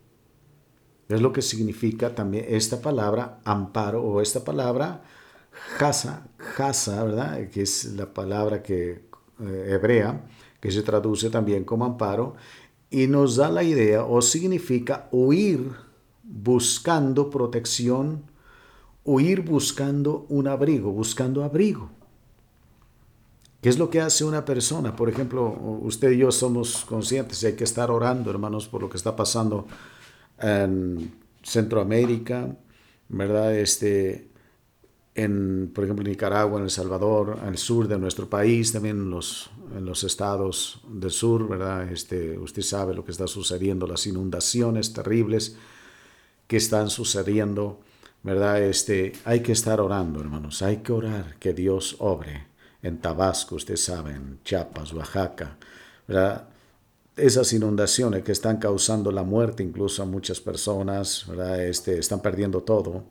Es 1.09 1.21
lo 1.21 1.33
que 1.33 1.41
significa 1.41 2.15
también 2.15 2.45
esta 2.47 2.81
palabra 2.81 3.39
amparo 3.43 4.03
o 4.03 4.21
esta 4.21 4.43
palabra 4.43 5.03
jasa, 5.77 6.27
jasa, 6.37 7.03
¿verdad? 7.03 7.49
Que 7.49 7.61
es 7.61 7.85
la 7.93 8.13
palabra 8.13 8.63
que 8.63 9.03
eh, 9.39 9.67
hebrea, 9.69 10.25
que 10.59 10.71
se 10.71 10.81
traduce 10.81 11.29
también 11.29 11.65
como 11.65 11.85
amparo, 11.85 12.35
y 12.89 13.07
nos 13.07 13.35
da 13.35 13.49
la 13.49 13.63
idea 13.63 14.05
o 14.05 14.21
significa 14.21 15.07
huir 15.11 15.71
buscando 16.23 17.29
protección, 17.29 18.23
huir 19.03 19.41
buscando 19.41 20.25
un 20.29 20.47
abrigo, 20.47 20.91
buscando 20.91 21.43
abrigo. 21.43 21.89
¿Qué 23.61 23.69
es 23.69 23.77
lo 23.79 23.89
que 23.89 24.01
hace 24.01 24.25
una 24.25 24.43
persona? 24.43 24.95
Por 24.95 25.09
ejemplo, 25.09 25.47
usted 25.81 26.11
y 26.11 26.17
yo 26.17 26.31
somos 26.31 26.85
conscientes 26.85 27.43
hay 27.43 27.53
que 27.53 27.63
estar 27.63 27.89
orando, 27.89 28.29
hermanos, 28.29 28.67
por 28.67 28.81
lo 28.81 28.89
que 28.89 28.97
está 28.97 29.15
pasando 29.15 29.67
en 30.43 31.11
Centroamérica, 31.41 32.55
¿verdad? 33.07 33.55
Este, 33.55 34.27
en, 35.15 35.71
por 35.73 35.83
ejemplo, 35.83 36.03
Nicaragua, 36.03 36.57
en 36.57 36.65
El 36.65 36.71
Salvador, 36.71 37.39
al 37.43 37.57
sur 37.57 37.87
de 37.87 37.97
nuestro 37.97 38.29
país, 38.29 38.73
también 38.73 38.97
en 38.97 39.09
los, 39.09 39.51
en 39.75 39.85
los 39.85 40.03
estados 40.03 40.81
del 40.87 41.11
sur, 41.11 41.47
¿verdad? 41.47 41.91
Este, 41.91 42.37
usted 42.37 42.61
sabe 42.61 42.93
lo 42.93 43.05
que 43.05 43.11
está 43.11 43.27
sucediendo, 43.27 43.87
las 43.87 44.05
inundaciones 44.05 44.91
terribles 44.91 45.55
que 46.47 46.57
están 46.57 46.89
sucediendo, 46.89 47.79
¿verdad? 48.23 48.61
Este, 48.61 49.13
hay 49.25 49.41
que 49.41 49.53
estar 49.53 49.79
orando, 49.79 50.19
hermanos, 50.19 50.61
hay 50.61 50.77
que 50.77 50.91
orar 50.91 51.35
que 51.39 51.53
Dios 51.53 51.95
obre 51.99 52.47
en 52.81 52.97
Tabasco, 52.99 53.55
usted 53.55 53.77
sabe, 53.77 54.11
en 54.11 54.39
Chiapas, 54.43 54.91
Oaxaca, 54.93 55.57
¿verdad? 56.07 56.49
Esas 57.15 57.53
inundaciones 57.53 58.23
que 58.23 58.31
están 58.31 58.57
causando 58.57 59.11
la 59.11 59.23
muerte 59.23 59.63
incluso 59.63 60.01
a 60.03 60.05
muchas 60.05 60.39
personas, 60.39 61.25
¿verdad? 61.27 61.63
Este, 61.63 61.99
están 61.99 62.21
perdiendo 62.21 62.61
todo 62.61 63.03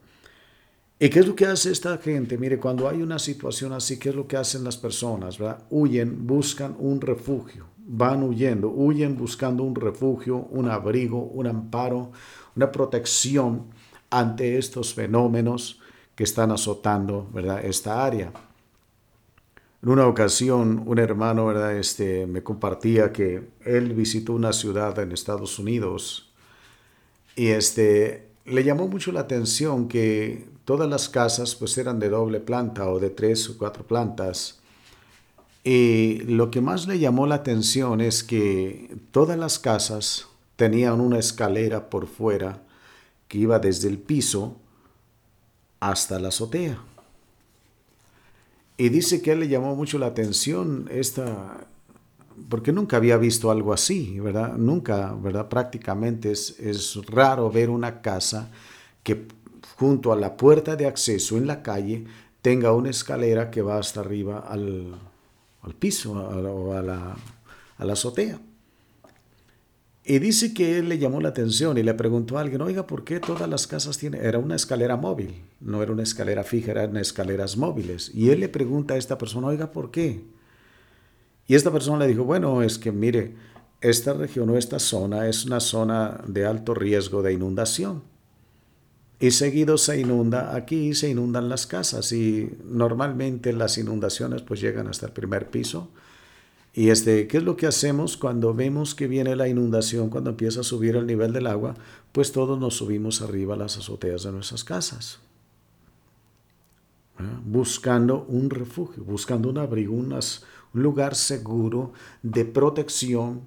¿Y 1.02 1.10
qué 1.10 1.18
es 1.18 1.26
lo 1.26 1.34
que 1.34 1.46
hace 1.46 1.72
esta 1.72 1.98
gente? 1.98 2.38
Mire, 2.38 2.60
cuando 2.60 2.88
hay 2.88 3.02
una 3.02 3.18
situación 3.18 3.72
así, 3.72 3.98
¿qué 3.98 4.10
es 4.10 4.14
lo 4.14 4.28
que 4.28 4.36
hacen 4.36 4.62
las 4.62 4.76
personas? 4.76 5.36
Huyen, 5.68 6.28
buscan 6.28 6.76
un 6.78 7.00
refugio, 7.00 7.66
van 7.76 8.22
huyendo, 8.22 8.68
huyen 8.68 9.18
buscando 9.18 9.64
un 9.64 9.74
refugio, 9.74 10.46
un 10.52 10.70
abrigo, 10.70 11.18
un 11.18 11.48
amparo, 11.48 12.12
una 12.54 12.70
protección 12.70 13.64
ante 14.10 14.58
estos 14.58 14.94
fenómenos 14.94 15.80
que 16.14 16.22
están 16.22 16.52
azotando 16.52 17.28
¿verdad? 17.34 17.64
esta 17.64 18.04
área. 18.04 18.32
En 19.82 19.88
una 19.88 20.06
ocasión, 20.06 20.82
un 20.86 20.98
hermano 20.98 21.46
¿verdad? 21.46 21.76
Este, 21.76 22.26
me 22.26 22.42
compartía 22.42 23.12
que 23.12 23.48
él 23.64 23.92
visitó 23.94 24.32
una 24.32 24.52
ciudad 24.52 24.98
en 24.98 25.12
Estados 25.12 25.58
Unidos 25.58 26.32
y 27.34 27.48
este, 27.48 28.28
le 28.44 28.62
llamó 28.62 28.86
mucho 28.88 29.10
la 29.10 29.20
atención 29.20 29.88
que 29.88 30.52
Todas 30.64 30.88
las 30.88 31.08
casas 31.08 31.56
pues 31.56 31.76
eran 31.76 31.98
de 31.98 32.08
doble 32.08 32.38
planta 32.38 32.88
o 32.88 33.00
de 33.00 33.10
tres 33.10 33.48
o 33.50 33.58
cuatro 33.58 33.84
plantas. 33.84 34.60
Y 35.64 36.20
lo 36.20 36.50
que 36.50 36.60
más 36.60 36.86
le 36.86 36.98
llamó 36.98 37.26
la 37.26 37.36
atención 37.36 38.00
es 38.00 38.22
que 38.22 38.96
todas 39.10 39.38
las 39.38 39.58
casas 39.58 40.28
tenían 40.56 41.00
una 41.00 41.18
escalera 41.18 41.90
por 41.90 42.06
fuera 42.06 42.62
que 43.26 43.38
iba 43.38 43.58
desde 43.58 43.88
el 43.88 43.98
piso 43.98 44.56
hasta 45.80 46.20
la 46.20 46.28
azotea. 46.28 46.78
Y 48.82 48.88
dice 48.88 49.22
que 49.22 49.30
a 49.30 49.34
él 49.34 49.38
le 49.38 49.46
llamó 49.46 49.76
mucho 49.76 49.96
la 49.96 50.06
atención 50.06 50.88
esta, 50.90 51.68
porque 52.48 52.72
nunca 52.72 52.96
había 52.96 53.16
visto 53.16 53.52
algo 53.52 53.72
así, 53.72 54.18
¿verdad? 54.18 54.56
Nunca, 54.56 55.14
¿verdad? 55.14 55.48
Prácticamente 55.48 56.32
es, 56.32 56.58
es 56.58 56.96
raro 57.06 57.48
ver 57.48 57.70
una 57.70 58.02
casa 58.02 58.50
que 59.04 59.28
junto 59.76 60.12
a 60.12 60.16
la 60.16 60.36
puerta 60.36 60.74
de 60.74 60.86
acceso 60.86 61.36
en 61.36 61.46
la 61.46 61.62
calle 61.62 62.06
tenga 62.40 62.72
una 62.72 62.90
escalera 62.90 63.52
que 63.52 63.62
va 63.62 63.78
hasta 63.78 64.00
arriba 64.00 64.40
al, 64.40 64.96
al 65.62 65.74
piso 65.76 66.14
o 66.14 66.72
a 66.72 66.82
la, 66.82 67.14
a 67.78 67.84
la 67.84 67.92
azotea. 67.92 68.40
Y 70.04 70.18
dice 70.18 70.52
que 70.52 70.78
él 70.78 70.88
le 70.88 70.98
llamó 70.98 71.20
la 71.20 71.28
atención 71.28 71.78
y 71.78 71.82
le 71.84 71.94
preguntó 71.94 72.36
a 72.36 72.40
alguien, 72.40 72.60
oiga, 72.60 72.86
¿por 72.88 73.04
qué 73.04 73.20
todas 73.20 73.48
las 73.48 73.68
casas 73.68 73.98
tienen? 73.98 74.24
Era 74.24 74.38
una 74.38 74.56
escalera 74.56 74.96
móvil, 74.96 75.44
no 75.60 75.80
era 75.80 75.92
una 75.92 76.02
escalera 76.02 76.42
fija, 76.42 76.72
eran 76.72 76.96
escaleras 76.96 77.56
móviles. 77.56 78.10
Y 78.12 78.30
él 78.30 78.40
le 78.40 78.48
pregunta 78.48 78.94
a 78.94 78.96
esta 78.96 79.16
persona, 79.16 79.46
oiga, 79.46 79.70
¿por 79.70 79.92
qué? 79.92 80.24
Y 81.46 81.54
esta 81.54 81.70
persona 81.70 82.00
le 82.00 82.08
dijo, 82.08 82.24
bueno, 82.24 82.62
es 82.62 82.78
que 82.78 82.90
mire, 82.90 83.36
esta 83.80 84.12
región 84.12 84.50
o 84.50 84.56
esta 84.56 84.80
zona 84.80 85.28
es 85.28 85.44
una 85.44 85.60
zona 85.60 86.20
de 86.26 86.46
alto 86.46 86.74
riesgo 86.74 87.22
de 87.22 87.32
inundación. 87.32 88.02
Y 89.20 89.30
seguido 89.30 89.78
se 89.78 90.00
inunda 90.00 90.56
aquí, 90.56 90.94
se 90.94 91.10
inundan 91.10 91.48
las 91.48 91.68
casas 91.68 92.10
y 92.10 92.50
normalmente 92.64 93.52
las 93.52 93.78
inundaciones 93.78 94.42
pues 94.42 94.60
llegan 94.60 94.88
hasta 94.88 95.06
el 95.06 95.12
primer 95.12 95.48
piso 95.48 95.90
y 96.74 96.88
este, 96.88 97.28
¿qué 97.28 97.36
es 97.36 97.42
lo 97.42 97.56
que 97.56 97.66
hacemos 97.66 98.16
cuando 98.16 98.54
vemos 98.54 98.94
que 98.94 99.06
viene 99.06 99.36
la 99.36 99.48
inundación, 99.48 100.08
cuando 100.08 100.30
empieza 100.30 100.60
a 100.60 100.64
subir 100.64 100.96
el 100.96 101.06
nivel 101.06 101.32
del 101.32 101.46
agua? 101.46 101.74
Pues 102.12 102.32
todos 102.32 102.58
nos 102.58 102.76
subimos 102.76 103.20
arriba 103.20 103.54
a 103.54 103.58
las 103.58 103.76
azoteas 103.76 104.22
de 104.22 104.32
nuestras 104.32 104.64
casas, 104.64 105.20
buscando 107.44 108.24
un 108.28 108.48
refugio, 108.48 109.04
buscando 109.04 109.50
un 109.50 109.58
abrigo, 109.58 109.94
un 109.94 110.18
lugar 110.72 111.14
seguro 111.14 111.92
de 112.22 112.46
protección 112.46 113.42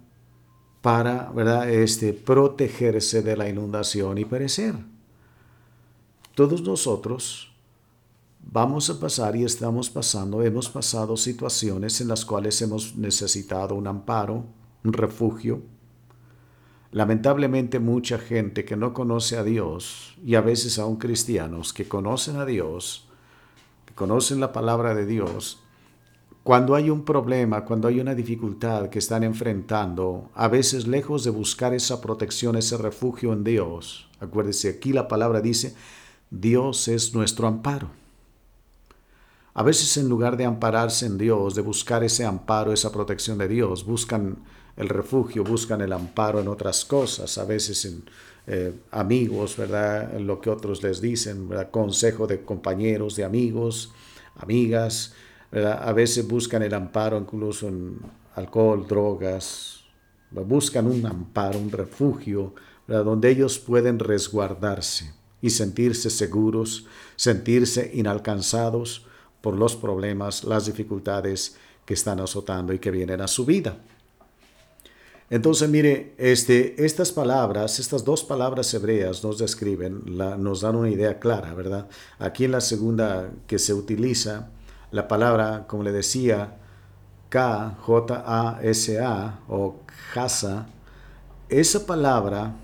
para 0.83 1.31
¿verdad? 1.31 1.67
Este, 1.67 2.13
protegerse 2.13 3.23
de 3.23 3.35
la 3.35 3.49
inundación 3.49 4.19
y 4.19 4.25
perecer. 4.25 4.75
Todos 6.35 6.61
nosotros 6.61 7.54
vamos 8.55 8.89
a 8.89 8.97
pasar 8.97 9.35
y 9.35 9.43
estamos 9.43 9.89
pasando, 9.89 10.41
hemos 10.41 10.69
pasado 10.69 11.17
situaciones 11.17 11.99
en 11.99 12.07
las 12.07 12.23
cuales 12.23 12.61
hemos 12.61 12.95
necesitado 12.95 13.75
un 13.75 13.85
amparo, 13.85 14.45
un 14.85 14.93
refugio. 14.93 15.61
Lamentablemente 16.93 17.79
mucha 17.79 18.17
gente 18.17 18.63
que 18.63 18.77
no 18.77 18.93
conoce 18.93 19.35
a 19.35 19.43
Dios 19.43 20.15
y 20.25 20.35
a 20.35 20.41
veces 20.41 20.79
aún 20.79 20.95
cristianos 20.95 21.73
que 21.73 21.89
conocen 21.89 22.37
a 22.37 22.45
Dios, 22.45 23.09
que 23.85 23.93
conocen 23.93 24.39
la 24.39 24.53
palabra 24.53 24.95
de 24.95 25.05
Dios, 25.05 25.61
cuando 26.41 26.75
hay 26.75 26.89
un 26.89 27.03
problema, 27.03 27.65
cuando 27.65 27.89
hay 27.89 27.99
una 27.99 28.15
dificultad 28.15 28.87
que 28.87 28.99
están 28.99 29.23
enfrentando, 29.23 30.29
a 30.33 30.47
veces 30.47 30.87
lejos 30.87 31.25
de 31.25 31.31
buscar 31.31 31.73
esa 31.73 31.99
protección, 31.99 32.55
ese 32.55 32.77
refugio 32.77 33.33
en 33.33 33.43
Dios, 33.43 34.07
acuérdese, 34.21 34.69
aquí 34.69 34.93
la 34.93 35.09
palabra 35.09 35.41
dice, 35.41 35.75
Dios 36.31 36.87
es 36.87 37.13
nuestro 37.13 37.47
amparo. 37.47 38.04
A 39.57 39.63
veces 39.63 39.95
en 39.95 40.09
lugar 40.09 40.35
de 40.35 40.43
ampararse 40.43 41.05
en 41.05 41.17
Dios, 41.17 41.55
de 41.55 41.61
buscar 41.61 42.03
ese 42.03 42.25
amparo, 42.25 42.73
esa 42.73 42.91
protección 42.91 43.37
de 43.37 43.47
Dios, 43.47 43.85
buscan 43.85 44.43
el 44.75 44.89
refugio, 44.89 45.45
buscan 45.45 45.79
el 45.79 45.93
amparo 45.93 46.41
en 46.41 46.49
otras 46.49 46.83
cosas, 46.83 47.37
a 47.37 47.45
veces 47.45 47.85
en 47.85 48.03
eh, 48.47 48.73
amigos, 48.91 49.55
¿verdad? 49.55 50.13
En 50.13 50.27
lo 50.27 50.41
que 50.41 50.49
otros 50.49 50.83
les 50.83 50.99
dicen, 50.99 51.47
¿verdad? 51.47 51.71
Consejo 51.71 52.27
de 52.27 52.43
compañeros, 52.43 53.15
de 53.15 53.23
amigos, 53.23 53.93
amigas, 54.35 55.13
A 55.53 55.93
veces 55.93 56.27
buscan 56.27 56.63
el 56.63 56.73
amparo 56.73 57.17
incluso 57.17 57.69
en 57.69 57.99
alcohol, 58.35 58.85
drogas, 58.85 59.85
buscan 60.31 60.85
un 60.85 61.05
amparo, 61.05 61.57
un 61.59 61.71
refugio, 61.71 62.53
donde 62.87 63.29
ellos 63.29 63.57
pueden 63.59 63.99
resguardarse 63.99 65.13
y 65.41 65.51
sentirse 65.51 66.09
seguros, 66.09 66.87
sentirse 67.15 67.89
inalcanzados, 67.93 69.04
por 69.45 69.55
los 69.55 69.75
problemas, 69.75 70.43
las 70.43 70.65
dificultades 70.65 71.55
que 71.85 71.93
están 71.93 72.19
azotando 72.19 72.73
y 72.73 72.79
que 72.79 72.89
vienen 72.89 73.21
a 73.21 73.27
su 73.27 73.45
vida. 73.45 73.77
Entonces, 75.29 75.69
mire, 75.69 76.15
este, 76.17 76.83
estas 76.83 77.11
palabras, 77.11 77.77
estas 77.77 78.03
dos 78.03 78.23
palabras 78.23 78.73
hebreas 78.73 79.23
nos 79.23 79.37
describen, 79.37 80.01
nos 80.07 80.61
dan 80.61 80.75
una 80.75 80.89
idea 80.89 81.19
clara, 81.19 81.53
¿verdad? 81.53 81.87
Aquí 82.17 82.45
en 82.45 82.53
la 82.53 82.59
segunda 82.59 83.29
que 83.45 83.59
se 83.59 83.75
utiliza, 83.75 84.49
la 84.89 85.07
palabra, 85.07 85.65
como 85.67 85.83
le 85.83 85.91
decía, 85.91 86.57
K, 87.29 87.77
J-A-S-A 87.81 89.41
o 89.47 89.75
casa, 90.11 90.65
esa 91.49 91.85
palabra 91.85 92.55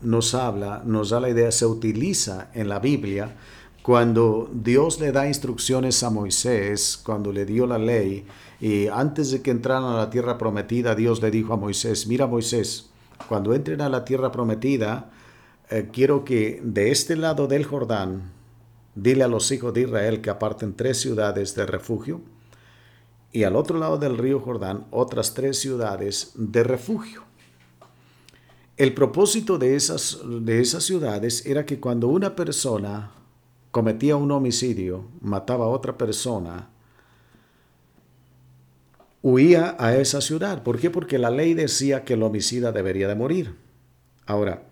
nos 0.00 0.34
habla, 0.34 0.80
nos 0.86 1.10
da 1.10 1.20
la 1.20 1.28
idea, 1.28 1.52
se 1.52 1.66
utiliza 1.66 2.48
en 2.54 2.70
la 2.70 2.78
Biblia 2.78 3.36
cuando 3.88 4.50
Dios 4.52 5.00
le 5.00 5.12
da 5.12 5.26
instrucciones 5.26 6.02
a 6.02 6.10
Moisés, 6.10 7.00
cuando 7.02 7.32
le 7.32 7.46
dio 7.46 7.66
la 7.66 7.78
ley, 7.78 8.26
y 8.60 8.86
antes 8.88 9.30
de 9.30 9.40
que 9.40 9.50
entraran 9.50 9.84
a 9.84 9.96
la 9.96 10.10
tierra 10.10 10.36
prometida, 10.36 10.94
Dios 10.94 11.22
le 11.22 11.30
dijo 11.30 11.54
a 11.54 11.56
Moisés, 11.56 12.06
mira 12.06 12.26
Moisés, 12.26 12.90
cuando 13.30 13.54
entren 13.54 13.80
a 13.80 13.88
la 13.88 14.04
tierra 14.04 14.30
prometida, 14.30 15.10
eh, 15.70 15.88
quiero 15.90 16.22
que 16.22 16.60
de 16.62 16.90
este 16.90 17.16
lado 17.16 17.46
del 17.46 17.64
Jordán, 17.64 18.30
dile 18.94 19.24
a 19.24 19.28
los 19.28 19.50
hijos 19.52 19.72
de 19.72 19.80
Israel 19.80 20.20
que 20.20 20.28
aparten 20.28 20.74
tres 20.74 21.00
ciudades 21.00 21.54
de 21.54 21.64
refugio, 21.64 22.20
y 23.32 23.44
al 23.44 23.56
otro 23.56 23.78
lado 23.78 23.96
del 23.96 24.18
río 24.18 24.38
Jordán 24.40 24.84
otras 24.90 25.32
tres 25.32 25.60
ciudades 25.60 26.32
de 26.34 26.62
refugio. 26.62 27.22
El 28.76 28.92
propósito 28.92 29.56
de 29.56 29.76
esas, 29.76 30.18
de 30.42 30.60
esas 30.60 30.84
ciudades 30.84 31.46
era 31.46 31.64
que 31.64 31.80
cuando 31.80 32.08
una 32.08 32.36
persona 32.36 33.12
cometía 33.70 34.16
un 34.16 34.30
homicidio, 34.30 35.04
mataba 35.20 35.66
a 35.66 35.68
otra 35.68 35.96
persona, 35.96 36.68
huía 39.22 39.76
a 39.78 39.96
esa 39.96 40.20
ciudad. 40.20 40.62
¿Por 40.62 40.78
qué? 40.78 40.90
Porque 40.90 41.18
la 41.18 41.30
ley 41.30 41.54
decía 41.54 42.04
que 42.04 42.14
el 42.14 42.22
homicida 42.22 42.72
debería 42.72 43.08
de 43.08 43.14
morir. 43.14 43.54
Ahora, 44.26 44.62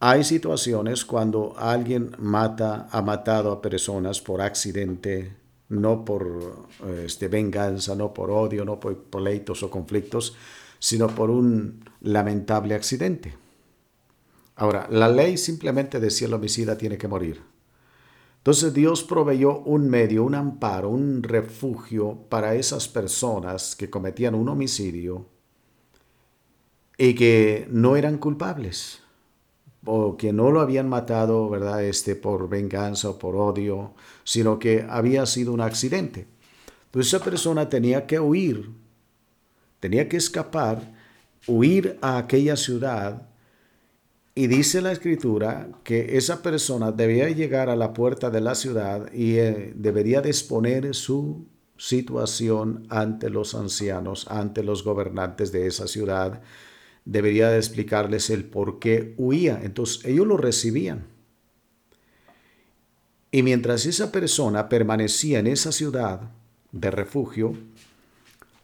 hay 0.00 0.24
situaciones 0.24 1.04
cuando 1.04 1.54
alguien 1.56 2.10
mata, 2.18 2.88
ha 2.90 3.02
matado 3.02 3.52
a 3.52 3.62
personas 3.62 4.20
por 4.20 4.40
accidente, 4.40 5.36
no 5.68 6.04
por 6.04 6.66
este, 7.04 7.28
venganza, 7.28 7.94
no 7.94 8.12
por 8.12 8.30
odio, 8.30 8.64
no 8.64 8.80
por 8.80 8.96
pleitos 9.04 9.62
o 9.62 9.70
conflictos, 9.70 10.36
sino 10.78 11.06
por 11.08 11.30
un 11.30 11.84
lamentable 12.00 12.74
accidente. 12.74 13.36
Ahora, 14.56 14.86
la 14.90 15.08
ley 15.08 15.38
simplemente 15.38 16.00
decía 16.00 16.26
el 16.26 16.34
homicida 16.34 16.76
tiene 16.76 16.98
que 16.98 17.08
morir. 17.08 17.51
Entonces 18.42 18.74
Dios 18.74 19.04
proveyó 19.04 19.60
un 19.60 19.88
medio, 19.88 20.24
un 20.24 20.34
amparo, 20.34 20.90
un 20.90 21.22
refugio 21.22 22.18
para 22.28 22.56
esas 22.56 22.88
personas 22.88 23.76
que 23.76 23.88
cometían 23.88 24.34
un 24.34 24.48
homicidio 24.48 25.26
y 26.98 27.14
que 27.14 27.68
no 27.70 27.94
eran 27.94 28.18
culpables 28.18 29.00
o 29.84 30.16
que 30.16 30.32
no 30.32 30.50
lo 30.50 30.60
habían 30.60 30.88
matado, 30.88 31.48
¿verdad? 31.48 31.84
Este 31.84 32.16
por 32.16 32.48
venganza 32.48 33.10
o 33.10 33.18
por 33.18 33.36
odio, 33.36 33.94
sino 34.24 34.58
que 34.58 34.84
había 34.90 35.24
sido 35.26 35.52
un 35.52 35.60
accidente. 35.60 36.26
Entonces 36.86 37.14
esa 37.14 37.24
persona 37.24 37.68
tenía 37.68 38.08
que 38.08 38.18
huir, 38.18 38.70
tenía 39.78 40.08
que 40.08 40.16
escapar, 40.16 40.92
huir 41.46 41.96
a 42.02 42.18
aquella 42.18 42.56
ciudad 42.56 43.28
y 44.34 44.46
dice 44.46 44.80
la 44.80 44.92
escritura 44.92 45.68
que 45.84 46.16
esa 46.16 46.42
persona 46.42 46.90
debía 46.90 47.28
llegar 47.28 47.68
a 47.68 47.76
la 47.76 47.92
puerta 47.92 48.30
de 48.30 48.40
la 48.40 48.54
ciudad 48.54 49.12
y 49.12 49.36
eh, 49.36 49.72
debería 49.76 50.20
exponer 50.20 50.94
su 50.94 51.46
situación 51.76 52.86
ante 52.88 53.28
los 53.28 53.54
ancianos, 53.54 54.26
ante 54.30 54.62
los 54.62 54.84
gobernantes 54.84 55.52
de 55.52 55.66
esa 55.66 55.86
ciudad. 55.86 56.40
Debería 57.04 57.50
de 57.50 57.58
explicarles 57.58 58.30
el 58.30 58.44
por 58.44 58.78
qué 58.78 59.14
huía. 59.18 59.60
Entonces 59.62 60.02
ellos 60.06 60.26
lo 60.26 60.38
recibían. 60.38 61.06
Y 63.30 63.42
mientras 63.42 63.84
esa 63.84 64.12
persona 64.12 64.68
permanecía 64.68 65.40
en 65.40 65.46
esa 65.46 65.72
ciudad 65.72 66.30
de 66.70 66.90
refugio, 66.90 67.54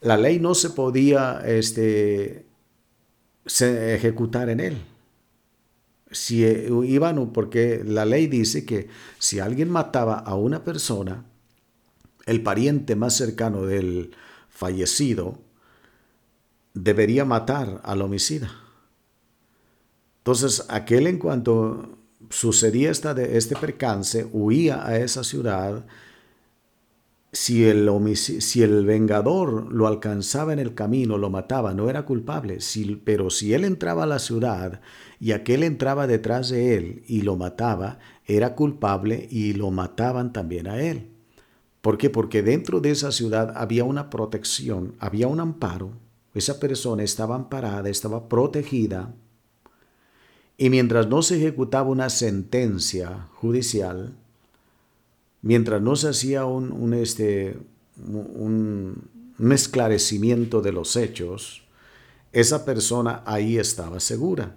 la 0.00 0.16
ley 0.16 0.38
no 0.38 0.54
se 0.54 0.70
podía 0.70 1.42
este, 1.44 2.46
ejecutar 3.44 4.48
en 4.48 4.60
él 4.60 4.78
si 6.10 6.44
eh, 6.44 6.70
porque 7.32 7.82
la 7.84 8.04
ley 8.04 8.26
dice 8.26 8.64
que 8.64 8.88
si 9.18 9.40
alguien 9.40 9.70
mataba 9.70 10.18
a 10.18 10.34
una 10.34 10.64
persona, 10.64 11.24
el 12.26 12.42
pariente 12.42 12.96
más 12.96 13.14
cercano 13.14 13.64
del 13.64 14.14
fallecido 14.48 15.38
debería 16.74 17.24
matar 17.24 17.80
al 17.84 18.02
homicida. 18.02 18.50
Entonces, 20.18 20.66
aquel 20.68 21.06
en 21.06 21.18
cuanto 21.18 21.98
sucedía 22.30 22.90
esta 22.90 23.14
de, 23.14 23.38
este 23.38 23.56
percance, 23.56 24.28
huía 24.32 24.86
a 24.86 24.98
esa 24.98 25.24
ciudad. 25.24 25.86
Si 27.32 27.64
el, 27.64 27.90
si 28.16 28.62
el 28.62 28.84
vengador 28.84 29.72
lo 29.72 29.86
alcanzaba 29.86 30.52
en 30.52 30.58
el 30.58 30.74
camino, 30.74 31.18
lo 31.18 31.30
mataba, 31.30 31.72
no 31.72 31.88
era 31.88 32.04
culpable. 32.04 32.60
Si, 32.60 32.96
pero 32.96 33.30
si 33.30 33.54
él 33.54 33.64
entraba 33.64 34.04
a 34.04 34.06
la 34.06 34.18
ciudad 34.18 34.80
y 35.20 35.32
aquel 35.32 35.62
entraba 35.62 36.06
detrás 36.06 36.48
de 36.48 36.76
él 36.76 37.02
y 37.06 37.22
lo 37.22 37.36
mataba, 37.36 37.98
era 38.26 38.54
culpable 38.54 39.26
y 39.30 39.52
lo 39.54 39.70
mataban 39.70 40.32
también 40.32 40.68
a 40.68 40.80
él. 40.80 41.10
¿Por 41.80 41.98
qué? 41.98 42.10
Porque 42.10 42.42
dentro 42.42 42.80
de 42.80 42.90
esa 42.90 43.12
ciudad 43.12 43.52
había 43.56 43.84
una 43.84 44.10
protección, 44.10 44.94
había 44.98 45.28
un 45.28 45.40
amparo. 45.40 45.92
Esa 46.34 46.60
persona 46.60 47.02
estaba 47.02 47.34
amparada, 47.34 47.88
estaba 47.88 48.28
protegida 48.28 49.14
y 50.60 50.70
mientras 50.70 51.06
no 51.08 51.22
se 51.22 51.36
ejecutaba 51.36 51.88
una 51.88 52.10
sentencia 52.10 53.28
judicial, 53.34 54.16
mientras 55.40 55.80
no 55.80 55.94
se 55.94 56.08
hacía 56.08 56.44
un, 56.44 56.94
este, 56.94 57.56
un, 58.06 59.08
un 59.38 59.52
esclarecimiento 59.52 60.60
de 60.60 60.72
los 60.72 60.96
hechos, 60.96 61.62
esa 62.32 62.64
persona 62.64 63.22
ahí 63.24 63.56
estaba 63.56 64.00
segura. 64.00 64.56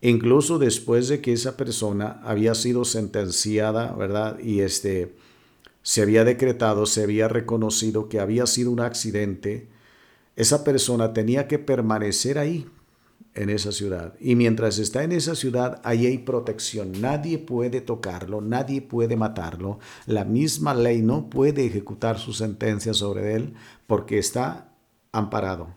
Incluso 0.00 0.58
después 0.58 1.08
de 1.08 1.20
que 1.20 1.32
esa 1.32 1.56
persona 1.56 2.20
había 2.22 2.54
sido 2.54 2.84
sentenciada, 2.84 3.92
¿verdad? 3.92 4.38
Y 4.38 4.60
este 4.60 5.16
se 5.82 6.02
había 6.02 6.24
decretado, 6.24 6.86
se 6.86 7.02
había 7.02 7.28
reconocido 7.28 8.08
que 8.08 8.20
había 8.20 8.46
sido 8.46 8.70
un 8.70 8.80
accidente, 8.80 9.68
esa 10.36 10.62
persona 10.62 11.12
tenía 11.14 11.48
que 11.48 11.58
permanecer 11.58 12.38
ahí 12.38 12.66
en 13.34 13.50
esa 13.50 13.72
ciudad. 13.72 14.14
Y 14.20 14.36
mientras 14.36 14.78
está 14.78 15.02
en 15.02 15.12
esa 15.12 15.34
ciudad, 15.34 15.80
ahí 15.84 16.06
hay 16.06 16.18
protección. 16.18 17.00
Nadie 17.00 17.38
puede 17.38 17.80
tocarlo, 17.80 18.40
nadie 18.40 18.82
puede 18.82 19.16
matarlo. 19.16 19.78
La 20.06 20.24
misma 20.24 20.74
ley 20.74 21.02
no 21.02 21.30
puede 21.30 21.64
ejecutar 21.66 22.18
su 22.18 22.32
sentencia 22.32 22.94
sobre 22.94 23.34
él 23.34 23.54
porque 23.86 24.18
está 24.18 24.74
amparado, 25.10 25.74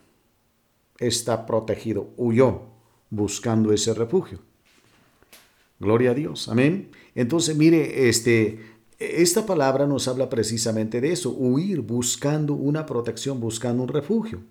está 1.00 1.46
protegido, 1.46 2.10
huyó 2.18 2.71
buscando 3.12 3.71
ese 3.71 3.93
refugio. 3.93 4.39
Gloria 5.80 6.12
a 6.12 6.13
Dios. 6.15 6.50
Amén. 6.50 6.89
Entonces, 7.13 7.56
mire, 7.56 8.10
este, 8.10 8.60
esta 8.97 9.45
palabra 9.45 9.86
nos 9.86 10.08
habla 10.08 10.30
precisamente 10.30 11.02
de 11.02 11.12
eso, 11.12 11.32
huir 11.32 11.82
buscando 11.82 12.54
una 12.54 12.86
protección, 12.86 13.39
buscando 13.39 13.84
un 13.84 13.89
refugio. 13.89 14.41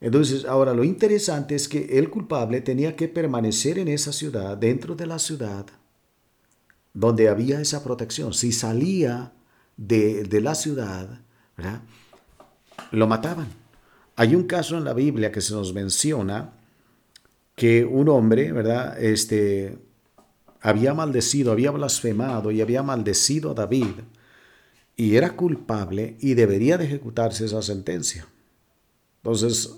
Entonces, 0.00 0.44
ahora 0.44 0.74
lo 0.74 0.82
interesante 0.82 1.54
es 1.54 1.68
que 1.68 1.98
el 1.98 2.10
culpable 2.10 2.60
tenía 2.60 2.96
que 2.96 3.08
permanecer 3.08 3.78
en 3.78 3.88
esa 3.88 4.12
ciudad, 4.12 4.56
dentro 4.56 4.96
de 4.96 5.06
la 5.06 5.20
ciudad, 5.20 5.66
donde 6.92 7.28
había 7.28 7.60
esa 7.60 7.84
protección. 7.84 8.34
Si 8.34 8.52
salía 8.52 9.32
de, 9.76 10.40
la 10.42 10.54
ciudad, 10.56 11.20
lo 12.90 13.06
mataban. 13.06 13.48
Hay 14.16 14.34
un 14.34 14.44
caso 14.44 14.76
en 14.76 14.84
la 14.84 14.92
Biblia 14.92 15.30
que 15.30 15.40
se 15.40 15.54
nos 15.54 15.72
menciona 15.72 16.54
que 17.54 17.84
un 17.84 18.08
hombre, 18.08 18.52
¿verdad? 18.52 19.02
Este, 19.02 19.78
había 20.60 20.94
maldecido, 20.94 21.52
había 21.52 21.70
blasfemado 21.70 22.50
y 22.50 22.60
había 22.60 22.82
maldecido 22.82 23.50
a 23.50 23.54
David 23.54 23.94
y 24.96 25.16
era 25.16 25.36
culpable 25.36 26.16
y 26.20 26.34
debería 26.34 26.78
de 26.78 26.84
ejecutarse 26.84 27.44
esa 27.44 27.62
sentencia. 27.62 28.26
Entonces, 29.22 29.76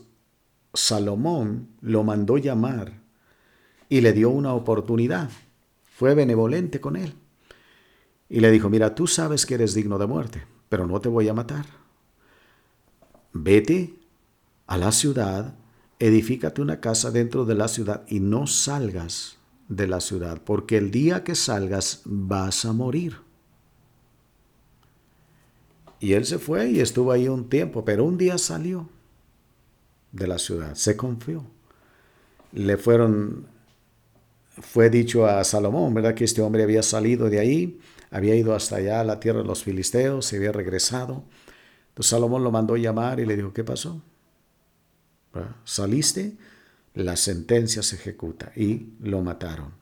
Salomón 0.73 1.69
lo 1.81 2.03
mandó 2.05 2.37
llamar 2.37 3.01
y 3.89 4.01
le 4.01 4.13
dio 4.13 4.31
una 4.31 4.55
oportunidad. 4.55 5.31
Fue 5.85 6.15
benevolente 6.15 6.81
con 6.81 6.97
él. 6.97 7.15
Y 8.29 8.41
le 8.41 8.51
dijo, 8.51 8.69
mira, 8.69 8.95
tú 8.95 9.07
sabes 9.07 9.47
que 9.47 9.55
eres 9.55 9.75
digno 9.75 9.99
de 9.99 10.07
muerte, 10.07 10.45
pero 10.69 10.87
no 10.87 11.01
te 11.01 11.09
voy 11.09 11.29
a 11.29 11.35
matar. 11.35 11.67
Vete 13.33 13.95
a 14.67 14.79
la 14.79 14.93
ciudad, 14.93 15.55
edifícate 16.07 16.61
una 16.61 16.81
casa 16.81 17.11
dentro 17.11 17.47
de 17.47 17.55
la 17.55 17.67
ciudad 17.67 18.05
y 18.09 18.21
no 18.21 18.47
salgas 18.47 19.39
de 19.69 19.87
la 19.87 20.01
ciudad, 20.01 20.43
porque 20.45 20.77
el 20.77 20.91
día 20.91 21.25
que 21.25 21.35
salgas 21.35 22.03
vas 22.05 22.67
a 22.67 22.75
morir. 22.75 23.17
Y 26.01 26.13
él 26.13 26.27
se 26.27 26.39
fue 26.39 26.69
y 26.71 26.81
estuvo 26.81 27.11
ahí 27.11 27.27
un 27.27 27.49
tiempo, 27.49 27.87
pero 27.87 28.05
un 28.05 28.19
día 28.19 28.37
salió 28.37 28.87
de 30.13 30.27
la 30.27 30.39
ciudad. 30.39 30.75
Se 30.75 30.95
confió. 30.95 31.47
Le 32.53 32.77
fueron, 32.77 33.47
fue 34.61 34.91
dicho 34.91 35.27
a 35.27 35.43
Salomón, 35.43 35.95
¿verdad? 35.95 36.15
Que 36.15 36.25
este 36.25 36.43
hombre 36.43 36.65
había 36.65 36.83
salido 36.83 37.31
de 37.31 37.41
ahí, 37.41 37.81
había 38.11 38.35
ido 38.35 38.55
hasta 38.55 38.77
allá 38.77 39.01
a 39.01 39.05
la 39.05 39.19
tierra 39.19 39.41
de 39.41 39.47
los 39.47 39.65
filisteos, 39.65 40.27
se 40.27 40.37
había 40.37 40.53
regresado. 40.53 41.25
Entonces 41.89 42.11
Salomón 42.11 42.45
lo 42.45 42.51
mandó 42.51 42.77
llamar 42.77 43.21
y 43.21 43.25
le 43.25 43.37
dijo, 43.37 43.55
¿qué 43.55 43.65
pasó? 43.65 44.03
Saliste, 45.65 46.37
la 46.95 47.17
sentencia 47.17 47.83
se 47.83 47.97
ejecuta 47.97 48.53
y 48.57 48.91
lo 49.01 49.23
mataron. 49.23 49.73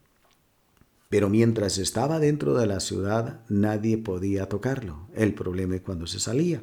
Pero 1.08 1.28
mientras 1.28 1.76
estaba 1.76 2.18
dentro 2.18 2.54
de 2.54 2.66
la 2.66 2.80
ciudad, 2.80 3.40
nadie 3.48 3.98
podía 3.98 4.48
tocarlo. 4.48 5.08
El 5.14 5.34
problema 5.34 5.76
es 5.76 5.82
cuando 5.82 6.06
se 6.06 6.18
salía. 6.18 6.62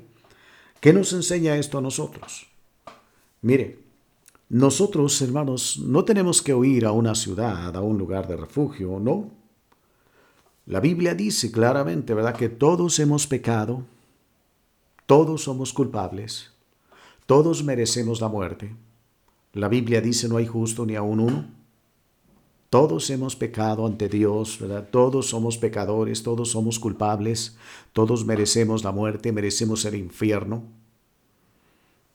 ¿Qué 0.81 0.91
nos 0.91 1.13
enseña 1.13 1.57
esto 1.57 1.77
a 1.77 1.81
nosotros? 1.81 2.47
Mire, 3.41 3.79
nosotros, 4.49 5.21
hermanos, 5.21 5.77
no 5.85 6.03
tenemos 6.03 6.41
que 6.41 6.55
huir 6.55 6.85
a 6.85 6.91
una 6.91 7.13
ciudad, 7.13 7.75
a 7.75 7.81
un 7.81 7.99
lugar 7.99 8.27
de 8.27 8.37
refugio, 8.37 8.99
no. 8.99 9.29
La 10.65 10.79
Biblia 10.79 11.13
dice 11.13 11.51
claramente, 11.51 12.15
¿verdad?, 12.15 12.35
que 12.35 12.49
todos 12.49 12.97
hemos 12.97 13.27
pecado, 13.27 13.85
todos 15.05 15.43
somos 15.43 15.73
culpables, 15.73 16.48
todos 17.29 17.63
merecemos 17.63 18.21
la 18.21 18.27
muerte. 18.27 18.75
La 19.53 19.67
Biblia 19.67 20.01
dice 20.01 20.27
no 20.27 20.37
hay 20.37 20.47
justo 20.47 20.83
ni 20.83 20.95
aun 20.95 21.19
uno. 21.19 21.45
Todos 22.71 23.07
hemos 23.11 23.35
pecado 23.35 23.85
ante 23.85 24.09
Dios, 24.09 24.57
¿verdad? 24.59 24.89
Todos 24.89 25.29
somos 25.29 25.55
pecadores, 25.59 26.23
todos 26.23 26.49
somos 26.49 26.79
culpables, 26.79 27.55
todos 27.93 28.25
merecemos 28.25 28.83
la 28.83 28.91
muerte, 28.91 29.31
merecemos 29.31 29.85
el 29.85 29.93
infierno. 29.93 30.63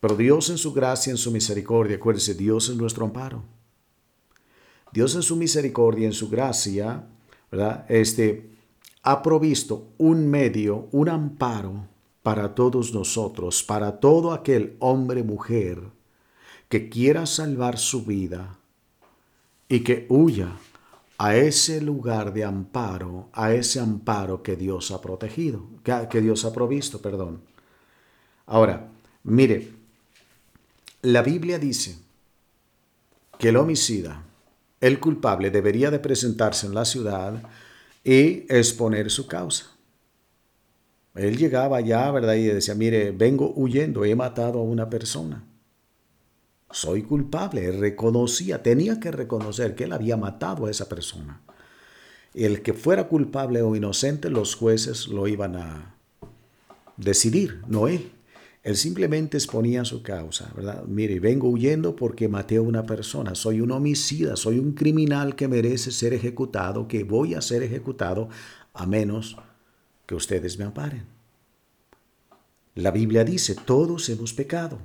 Pero 0.01 0.17
Dios 0.17 0.49
en 0.49 0.57
su 0.57 0.73
gracia, 0.73 1.11
en 1.11 1.17
su 1.17 1.31
misericordia, 1.31 1.95
acuérdese, 1.95 2.33
Dios 2.33 2.67
es 2.67 2.75
nuestro 2.75 3.05
amparo. 3.05 3.41
Dios 4.91 5.15
en 5.15 5.23
su 5.23 5.37
misericordia, 5.37 6.07
en 6.07 6.13
su 6.13 6.27
gracia, 6.27 7.07
¿verdad? 7.49 7.85
Este, 7.87 8.49
ha 9.01 9.23
provisto 9.23 9.93
un 9.97 10.29
medio, 10.29 10.89
un 10.91 11.07
amparo 11.07 11.94
para 12.25 12.55
todos 12.55 12.91
nosotros, 12.91 13.61
para 13.61 13.99
todo 13.99 14.33
aquel 14.33 14.77
hombre, 14.79 15.21
mujer, 15.21 15.79
que 16.69 16.89
quiera 16.89 17.27
salvar 17.27 17.77
su 17.77 18.03
vida 18.03 18.57
y 19.69 19.81
que 19.81 20.07
huya 20.09 20.57
a 21.19 21.35
ese 21.35 21.81
lugar 21.81 22.33
de 22.33 22.43
amparo, 22.43 23.29
a 23.31 23.53
ese 23.53 23.79
amparo 23.79 24.41
que 24.41 24.55
Dios 24.55 24.89
ha 24.89 25.01
protegido, 25.01 25.67
que, 25.83 26.19
Dios 26.19 26.45
ha 26.45 26.51
provisto, 26.51 26.99
perdón. 26.99 27.41
Ahora, 28.47 28.89
mire, 29.21 29.71
la 31.03 31.21
Biblia 31.21 31.59
dice 31.59 31.99
que 33.37 33.49
el 33.49 33.57
homicida, 33.57 34.23
el 34.81 34.99
culpable, 34.99 35.51
debería 35.51 35.91
de 35.91 35.99
presentarse 35.99 36.65
en 36.65 36.73
la 36.73 36.85
ciudad 36.85 37.43
y 38.03 38.51
exponer 38.51 39.11
su 39.11 39.27
causa. 39.27 39.74
Él 41.15 41.37
llegaba 41.37 41.77
allá, 41.77 42.11
¿verdad? 42.11 42.35
Y 42.35 42.43
decía, 42.43 42.75
mire, 42.75 43.11
vengo 43.11 43.53
huyendo, 43.55 44.03
he 44.03 44.15
matado 44.15 44.59
a 44.59 44.63
una 44.63 44.89
persona. 44.89 45.47
Soy 46.69 47.03
culpable, 47.03 47.71
reconocía, 47.71 48.61
tenía 48.61 48.99
que 48.99 49.11
reconocer 49.11 49.75
que 49.75 49.85
él 49.85 49.93
había 49.93 50.17
matado 50.17 50.65
a 50.65 50.71
esa 50.71 50.89
persona. 50.89 51.41
El 52.33 52.61
que 52.61 52.73
fuera 52.73 53.07
culpable 53.07 53.61
o 53.61 53.77
inocente, 53.77 54.29
los 54.29 54.55
jueces 54.55 55.07
lo 55.07 55.27
iban 55.27 55.55
a 55.55 55.95
decidir, 56.97 57.61
no 57.67 57.87
él. 57.87 58.11
Él 58.63 58.75
simplemente 58.75 59.37
exponía 59.37 59.85
su 59.85 60.01
causa, 60.01 60.51
¿verdad? 60.55 60.83
Mire, 60.85 61.19
vengo 61.19 61.47
huyendo 61.47 61.95
porque 61.95 62.27
maté 62.27 62.57
a 62.57 62.61
una 62.61 62.83
persona, 62.83 63.35
soy 63.35 63.61
un 63.61 63.71
homicida, 63.71 64.35
soy 64.35 64.57
un 64.57 64.73
criminal 64.73 65.35
que 65.35 65.47
merece 65.47 65.91
ser 65.91 66.13
ejecutado, 66.13 66.87
que 66.87 67.03
voy 67.03 67.35
a 67.35 67.41
ser 67.41 67.61
ejecutado 67.61 68.27
a 68.73 68.85
menos 68.87 69.37
ustedes 70.13 70.59
me 70.59 70.65
amparen. 70.65 71.05
La 72.75 72.91
Biblia 72.91 73.23
dice, 73.23 73.55
todos 73.55 74.09
hemos 74.09 74.33
pecado, 74.33 74.79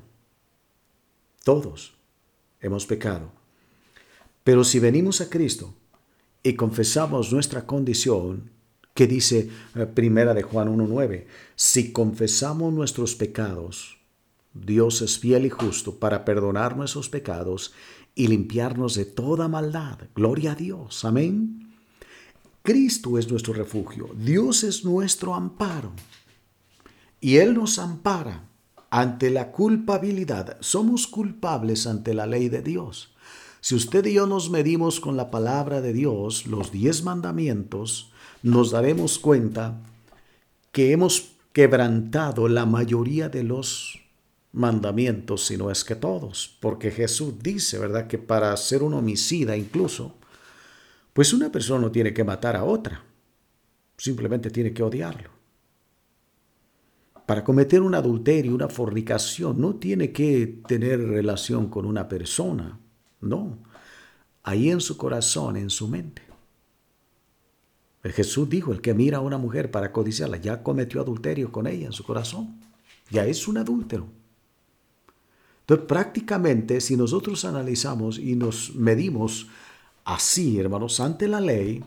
todos 1.45 1.95
hemos 2.61 2.87
pecado. 2.87 3.33
Pero 4.45 4.65
si 4.65 4.79
venimos 4.79 5.21
a 5.21 5.29
Cristo 5.29 5.75
y 6.43 6.55
confesamos 6.55 7.33
nuestra 7.33 7.67
condición, 7.67 8.51
que 8.95 9.07
dice 9.07 9.51
eh, 9.75 9.87
Primera 9.87 10.35
de 10.35 10.43
Juan 10.43 10.69
1.9, 10.69 11.27
si 11.57 11.93
confesamos 11.93 12.73
nuestros 12.73 13.15
pecados, 13.15 13.99
Dios 14.53 15.03
es 15.03 15.19
fiel 15.19 15.47
y 15.47 15.51
justo 15.51 15.99
para 15.99 16.25
perdonar 16.25 16.77
nuestros 16.77 17.09
pecados 17.09 17.73
y 18.15 18.27
limpiarnos 18.27 18.95
de 18.95 19.05
toda 19.05 19.49
maldad. 19.49 19.99
Gloria 20.15 20.53
a 20.53 20.55
Dios. 20.55 21.05
Amén. 21.05 21.70
Cristo 22.63 23.19
es 23.19 23.31
nuestro 23.31 23.53
refugio. 23.53 24.11
Dios 24.17 24.65
es 24.65 24.85
nuestro 24.85 25.35
amparo. 25.35 25.93
Y 27.21 27.37
Él 27.37 27.55
nos 27.55 27.79
ampara 27.79 28.45
ante 28.91 29.31
la 29.31 29.51
culpabilidad. 29.53 30.57
Somos 30.61 31.07
culpables 31.07 31.87
ante 31.87 32.13
la 32.13 32.27
ley 32.27 32.49
de 32.49 32.63
Dios. 32.63 33.15
Si 33.61 33.75
usted 33.75 34.07
y 34.07 34.15
yo 34.15 34.27
nos 34.27 34.51
medimos 34.51 35.01
con 35.01 35.17
la 35.17 35.31
palabra 35.31 35.81
de 35.81 35.93
Dios, 35.93 36.47
los 36.47 36.73
diez 36.73 37.03
mandamientos, 37.03 38.11
nos 38.43 38.71
daremos 38.71 39.19
cuenta 39.19 39.79
que 40.73 40.93
hemos 40.93 41.33
quebrantado 41.53 42.49
la 42.49 42.65
mayoría 42.65 43.29
de 43.29 43.43
los 43.43 43.99
mandamientos, 44.53 45.45
si 45.47 45.57
no 45.57 45.71
es 45.71 45.85
que 45.85 45.95
todos, 45.95 46.57
porque 46.61 46.91
Jesús 46.91 47.35
dice, 47.43 47.79
¿verdad?, 47.79 48.07
que 48.07 48.19
para 48.19 48.57
ser 48.57 48.83
un 48.83 48.95
homicida 48.95 49.57
incluso, 49.57 50.15
pues 51.21 51.35
una 51.35 51.53
persona 51.53 51.83
no 51.83 51.91
tiene 51.91 52.15
que 52.15 52.25
matar 52.25 52.57
a 52.57 52.65
otra, 52.65 53.05
simplemente 53.99 54.49
tiene 54.49 54.73
que 54.73 54.83
odiarlo. 54.83 55.29
Para 57.27 57.45
cometer 57.45 57.83
un 57.83 57.95
adulterio, 57.95 58.55
una 58.55 58.71
fornicación, 58.71 59.61
no 59.61 59.75
tiene 59.75 60.13
que 60.13 60.63
tener 60.67 60.99
relación 60.99 61.69
con 61.69 61.85
una 61.85 62.09
persona, 62.09 62.81
no, 63.21 63.59
ahí 64.45 64.71
en 64.71 64.81
su 64.81 64.97
corazón, 64.97 65.59
en 65.59 65.69
su 65.69 65.89
mente. 65.89 66.23
Jesús 68.03 68.49
dijo, 68.49 68.73
el 68.73 68.81
que 68.81 68.95
mira 68.95 69.19
a 69.19 69.21
una 69.21 69.37
mujer 69.37 69.71
para 69.71 69.93
codiciarla, 69.93 70.39
ya 70.39 70.63
cometió 70.63 71.03
adulterio 71.03 71.53
con 71.53 71.67
ella 71.67 71.85
en 71.85 71.93
su 71.93 72.03
corazón, 72.03 72.63
ya 73.11 73.27
es 73.27 73.47
un 73.47 73.59
adúltero. 73.59 74.07
Entonces, 75.61 75.87
prácticamente, 75.87 76.81
si 76.81 76.97
nosotros 76.97 77.45
analizamos 77.45 78.19
y 78.19 78.37
nos 78.37 78.75
medimos 78.75 79.49
así, 80.05 80.59
hermanos, 80.59 81.01
ante 81.01 81.29
la 81.29 81.41
ley, 81.41 81.85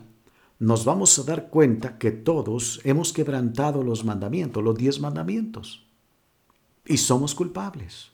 nos 0.58 0.84
vamos 0.84 1.18
a 1.18 1.24
dar 1.24 1.48
cuenta 1.48 1.98
que 1.98 2.10
todos 2.10 2.80
hemos 2.84 3.12
quebrantado 3.12 3.82
los 3.82 4.04
mandamientos, 4.04 4.62
los 4.62 4.76
diez 4.76 5.00
mandamientos, 5.00 5.84
y 6.86 6.96
somos 6.96 7.34
culpables. 7.34 8.10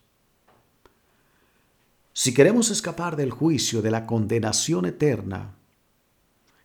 Si 2.12 2.34
queremos 2.34 2.70
escapar 2.70 3.16
del 3.16 3.30
juicio, 3.30 3.82
de 3.82 3.90
la 3.90 4.06
condenación 4.06 4.84
eterna, 4.84 5.54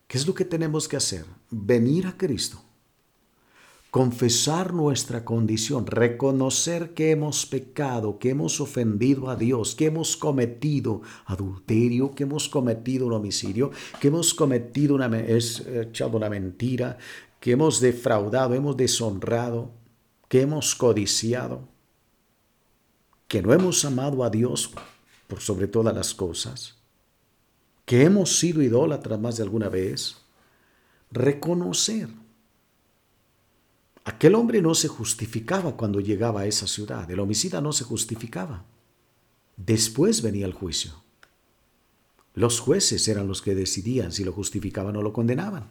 ¿qué 0.08 0.18
es 0.18 0.28
lo 0.28 0.34
que 0.34 0.46
tenemos 0.46 0.88
que 0.88 0.98
hacer? 0.98 1.26
Venir 1.50 2.08
a 2.08 2.18
Cristo 2.18 2.65
confesar 3.96 4.74
nuestra 4.74 5.24
condición, 5.24 5.88
reconocer 5.88 6.94
que 6.94 7.12
hemos 7.12 7.46
pecado, 7.46 8.20
que 8.20 8.32
hemos 8.32 8.60
ofendido 8.60 9.30
a 9.30 9.38
Dios, 9.38 9.74
que 9.74 9.86
hemos 9.86 10.18
cometido 10.18 11.02
adulterio, 11.26 12.14
que 12.14 12.24
hemos 12.24 12.50
cometido 12.50 13.08
un 13.08 13.14
homicidio, 13.14 13.72
que 14.02 14.10
hemos 14.10 14.34
cometido 14.34 14.96
una, 14.96 15.10
echado 15.18 16.18
una 16.18 16.30
mentira, 16.30 16.98
que 17.40 17.52
hemos 17.52 17.80
defraudado, 17.80 18.54
hemos 18.54 18.76
deshonrado, 18.76 19.72
que 20.28 20.42
hemos 20.42 20.76
codiciado, 20.76 21.70
que 23.30 23.42
no 23.42 23.54
hemos 23.54 23.86
amado 23.86 24.26
a 24.26 24.30
Dios 24.30 24.74
por 25.28 25.40
sobre 25.40 25.68
todas 25.68 25.96
las 25.96 26.14
cosas, 26.14 26.76
que 27.86 28.04
hemos 28.04 28.40
sido 28.40 28.62
idólatras 28.62 29.22
más 29.22 29.38
de 29.38 29.44
alguna 29.44 29.70
vez, 29.70 30.18
reconocer 31.12 32.10
Aquel 34.06 34.36
hombre 34.36 34.62
no 34.62 34.76
se 34.76 34.88
justificaba 34.88 35.76
cuando 35.76 36.00
llegaba 36.00 36.42
a 36.42 36.46
esa 36.46 36.68
ciudad, 36.68 37.10
el 37.10 37.20
homicida 37.20 37.60
no 37.60 37.74
se 37.74 37.84
justificaba. 37.84 38.64
Después 39.58 40.22
venía 40.22 40.46
el 40.46 40.54
juicio. 40.54 41.04
Los 42.36 42.60
jueces 42.60 43.08
eran 43.08 43.28
los 43.28 43.42
que 43.42 43.56
decidían 43.56 44.12
si 44.12 44.24
lo 44.24 44.32
justificaban 44.32 44.96
o 44.96 45.02
lo 45.02 45.12
condenaban. 45.12 45.70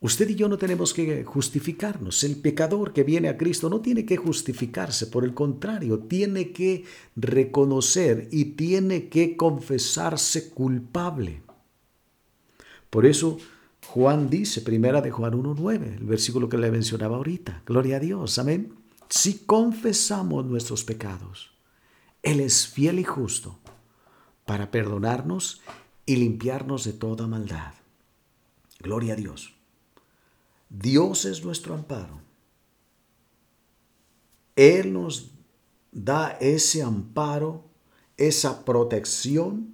Usted 0.00 0.30
y 0.30 0.36
yo 0.36 0.48
no 0.48 0.56
tenemos 0.56 0.94
que 0.94 1.22
justificarnos. 1.22 2.24
El 2.24 2.36
pecador 2.36 2.92
que 2.92 3.04
viene 3.04 3.28
a 3.28 3.36
Cristo 3.36 3.68
no 3.68 3.80
tiene 3.80 4.06
que 4.06 4.16
justificarse, 4.16 5.06
por 5.06 5.24
el 5.24 5.34
contrario, 5.34 6.00
tiene 6.00 6.50
que 6.50 6.84
reconocer 7.14 8.26
y 8.32 8.56
tiene 8.56 9.08
que 9.08 9.36
confesarse 9.36 10.50
culpable. 10.50 11.42
Por 12.90 13.06
eso 13.06 13.38
Juan 13.92 14.30
dice, 14.30 14.62
primera 14.62 15.02
de 15.02 15.10
Juan 15.10 15.34
1.9, 15.34 15.98
el 15.98 16.06
versículo 16.06 16.48
que 16.48 16.56
le 16.56 16.70
mencionaba 16.70 17.18
ahorita. 17.18 17.62
Gloria 17.66 17.96
a 17.96 18.00
Dios, 18.00 18.38
amén. 18.38 18.74
Si 19.10 19.40
confesamos 19.44 20.46
nuestros 20.46 20.82
pecados, 20.82 21.52
Él 22.22 22.40
es 22.40 22.66
fiel 22.66 23.00
y 23.00 23.04
justo 23.04 23.58
para 24.46 24.70
perdonarnos 24.70 25.60
y 26.06 26.16
limpiarnos 26.16 26.84
de 26.84 26.94
toda 26.94 27.26
maldad. 27.26 27.74
Gloria 28.80 29.12
a 29.12 29.16
Dios. 29.16 29.52
Dios 30.70 31.26
es 31.26 31.44
nuestro 31.44 31.74
amparo. 31.74 32.22
Él 34.56 34.94
nos 34.94 35.32
da 35.90 36.38
ese 36.40 36.82
amparo, 36.82 37.66
esa 38.16 38.64
protección 38.64 39.71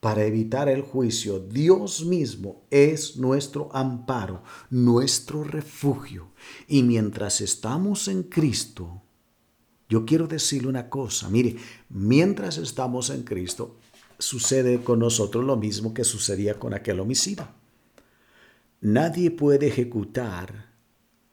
para 0.00 0.24
evitar 0.24 0.68
el 0.68 0.82
juicio. 0.82 1.40
Dios 1.40 2.04
mismo 2.04 2.62
es 2.70 3.16
nuestro 3.16 3.68
amparo, 3.74 4.42
nuestro 4.70 5.44
refugio. 5.44 6.28
Y 6.66 6.82
mientras 6.82 7.40
estamos 7.40 8.08
en 8.08 8.22
Cristo, 8.22 9.02
yo 9.88 10.04
quiero 10.04 10.26
decirle 10.26 10.68
una 10.68 10.88
cosa, 10.88 11.28
mire, 11.28 11.56
mientras 11.88 12.58
estamos 12.58 13.10
en 13.10 13.22
Cristo, 13.22 13.76
sucede 14.18 14.82
con 14.82 14.98
nosotros 14.98 15.44
lo 15.44 15.56
mismo 15.56 15.94
que 15.94 16.04
sucedía 16.04 16.58
con 16.58 16.74
aquel 16.74 17.00
homicida. 17.00 17.54
Nadie 18.80 19.30
puede 19.30 19.66
ejecutar 19.66 20.68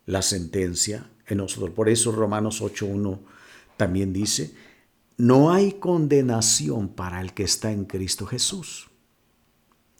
la 0.05 0.21
sentencia 0.21 1.09
en 1.27 1.37
nosotros. 1.37 1.71
Por 1.71 1.89
eso 1.89 2.11
Romanos 2.11 2.61
8.1 2.61 3.19
también 3.77 4.13
dice, 4.13 4.53
no 5.17 5.51
hay 5.51 5.73
condenación 5.73 6.89
para 6.89 7.21
el 7.21 7.33
que 7.33 7.43
está 7.43 7.71
en 7.71 7.85
Cristo 7.85 8.25
Jesús. 8.25 8.89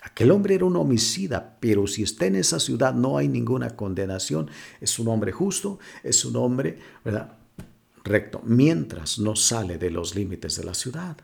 Aquel 0.01 0.29
hombre 0.31 0.55
era 0.55 0.65
un 0.65 0.75
homicida, 0.75 1.57
pero 1.59 1.87
si 1.87 2.03
está 2.03 2.27
en 2.27 2.35
esa 2.35 2.59
ciudad 2.59 2.93
no 2.93 3.17
hay 3.17 3.27
ninguna 3.27 3.75
condenación. 3.75 4.49
Es 4.79 4.99
un 4.99 5.07
hombre 5.07 5.31
justo, 5.31 5.79
es 6.03 6.23
un 6.25 6.35
hombre, 6.35 6.77
¿verdad? 7.03 7.37
Recto, 8.03 8.41
mientras 8.43 9.17
no 9.17 9.35
sale 9.35 9.79
de 9.79 9.89
los 9.89 10.13
límites 10.13 10.57
de 10.57 10.63
la 10.63 10.75
ciudad. 10.75 11.17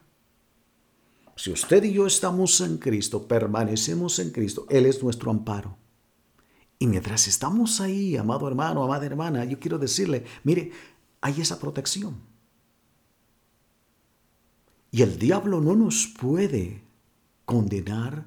Si 1.36 1.52
usted 1.52 1.84
y 1.84 1.94
yo 1.94 2.08
estamos 2.08 2.60
en 2.62 2.78
Cristo, 2.78 3.28
permanecemos 3.28 4.18
en 4.20 4.32
Cristo, 4.32 4.66
Él 4.70 4.88
es 4.88 5.04
nuestro 5.04 5.30
amparo. 5.30 5.78
Y 6.80 6.88
mientras 6.88 7.28
estamos 7.28 7.80
ahí, 7.82 8.18
amado 8.18 8.48
hermano, 8.48 8.84
amada 8.84 9.06
hermana, 9.06 9.46
yo 9.46 9.60
quiero 9.60 9.78
decirle, 9.78 10.26
mire, 10.44 10.72
hay 11.22 11.40
esa 11.40 11.60
protección. 11.60 12.31
Y 14.92 15.04
el 15.04 15.18
diablo 15.18 15.62
no 15.62 15.76
nos 15.76 16.08
puede 16.08 16.84
condenar. 17.46 18.26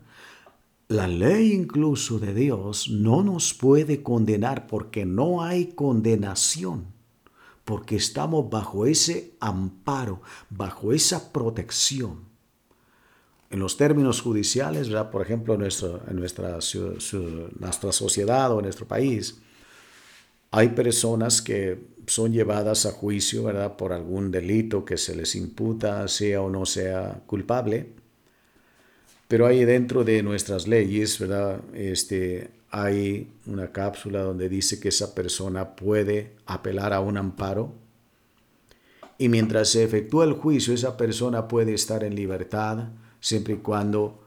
La 0.88 1.06
ley 1.06 1.52
incluso 1.52 2.18
de 2.18 2.32
Dios 2.32 2.88
no 2.88 3.22
nos 3.22 3.52
puede 3.52 4.02
condenar 4.02 4.66
porque 4.66 5.04
no 5.04 5.42
hay 5.42 5.66
condenación, 5.68 6.86
porque 7.64 7.96
estamos 7.96 8.48
bajo 8.48 8.86
ese 8.86 9.34
amparo, 9.40 10.22
bajo 10.48 10.92
esa 10.92 11.32
protección. 11.32 12.24
En 13.50 13.60
los 13.60 13.76
términos 13.76 14.22
judiciales, 14.22 14.88
por 15.12 15.22
ejemplo, 15.22 15.54
en 15.54 15.60
nuestra, 15.60 16.00
en 16.08 16.16
nuestra, 16.16 16.58
nuestra 17.60 17.92
sociedad 17.92 18.52
o 18.52 18.58
en 18.58 18.64
nuestro 18.64 18.88
país, 18.88 19.38
hay 20.50 20.70
personas 20.70 21.42
que 21.42 21.93
son 22.06 22.32
llevadas 22.32 22.86
a 22.86 22.92
juicio, 22.92 23.44
¿verdad? 23.44 23.76
Por 23.76 23.92
algún 23.92 24.30
delito 24.30 24.84
que 24.84 24.96
se 24.96 25.14
les 25.14 25.34
imputa, 25.34 26.06
sea 26.08 26.42
o 26.42 26.50
no 26.50 26.66
sea 26.66 27.22
culpable. 27.26 27.92
Pero 29.28 29.46
ahí 29.46 29.64
dentro 29.64 30.04
de 30.04 30.22
nuestras 30.22 30.68
leyes, 30.68 31.18
¿verdad? 31.18 31.60
Este, 31.74 32.50
hay 32.70 33.32
una 33.46 33.72
cápsula 33.72 34.22
donde 34.22 34.48
dice 34.48 34.78
que 34.80 34.88
esa 34.88 35.14
persona 35.14 35.76
puede 35.76 36.32
apelar 36.46 36.92
a 36.92 37.00
un 37.00 37.16
amparo. 37.16 37.72
Y 39.16 39.28
mientras 39.28 39.68
se 39.70 39.84
efectúa 39.84 40.24
el 40.24 40.32
juicio, 40.32 40.74
esa 40.74 40.96
persona 40.96 41.48
puede 41.48 41.74
estar 41.74 42.04
en 42.04 42.14
libertad 42.14 42.88
siempre 43.20 43.54
y 43.54 43.58
cuando 43.58 44.20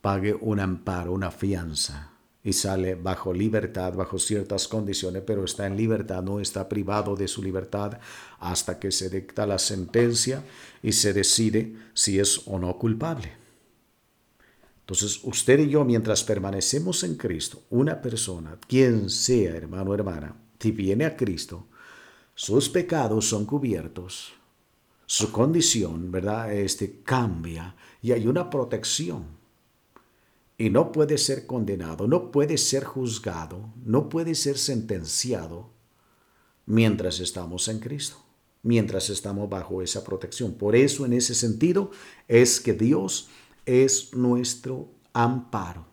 pague 0.00 0.34
un 0.34 0.60
amparo, 0.60 1.12
una 1.12 1.30
fianza 1.30 2.11
y 2.44 2.52
sale 2.52 2.94
bajo 2.96 3.32
libertad, 3.32 3.94
bajo 3.94 4.18
ciertas 4.18 4.66
condiciones, 4.66 5.22
pero 5.26 5.44
está 5.44 5.66
en 5.66 5.76
libertad, 5.76 6.22
no 6.22 6.40
está 6.40 6.68
privado 6.68 7.14
de 7.14 7.28
su 7.28 7.42
libertad 7.42 7.98
hasta 8.40 8.78
que 8.78 8.90
se 8.90 9.10
dicta 9.10 9.46
la 9.46 9.58
sentencia 9.58 10.42
y 10.82 10.92
se 10.92 11.12
decide 11.12 11.76
si 11.94 12.18
es 12.18 12.42
o 12.46 12.58
no 12.58 12.76
culpable. 12.78 13.32
Entonces, 14.80 15.20
usted 15.22 15.60
y 15.60 15.68
yo, 15.68 15.84
mientras 15.84 16.24
permanecemos 16.24 17.04
en 17.04 17.14
Cristo, 17.14 17.62
una 17.70 18.02
persona, 18.02 18.58
quien 18.66 19.08
sea, 19.08 19.56
hermano 19.56 19.92
o 19.92 19.94
hermana, 19.94 20.36
si 20.58 20.72
viene 20.72 21.04
a 21.04 21.16
Cristo, 21.16 21.68
sus 22.34 22.68
pecados 22.68 23.28
son 23.28 23.46
cubiertos, 23.46 24.32
su 25.06 25.30
condición, 25.30 26.10
¿verdad? 26.10 26.52
Este 26.52 27.02
cambia 27.02 27.76
y 28.00 28.12
hay 28.12 28.26
una 28.26 28.50
protección. 28.50 29.41
Y 30.62 30.70
no 30.70 30.92
puede 30.92 31.18
ser 31.18 31.44
condenado, 31.44 32.06
no 32.06 32.30
puede 32.30 32.56
ser 32.56 32.84
juzgado, 32.84 33.74
no 33.84 34.08
puede 34.08 34.36
ser 34.36 34.56
sentenciado 34.56 35.70
mientras 36.66 37.18
estamos 37.18 37.66
en 37.66 37.80
Cristo, 37.80 38.18
mientras 38.62 39.10
estamos 39.10 39.50
bajo 39.50 39.82
esa 39.82 40.04
protección. 40.04 40.52
Por 40.52 40.76
eso, 40.76 41.04
en 41.04 41.14
ese 41.14 41.34
sentido, 41.34 41.90
es 42.28 42.60
que 42.60 42.74
Dios 42.74 43.28
es 43.66 44.14
nuestro 44.14 44.88
amparo. 45.12 45.84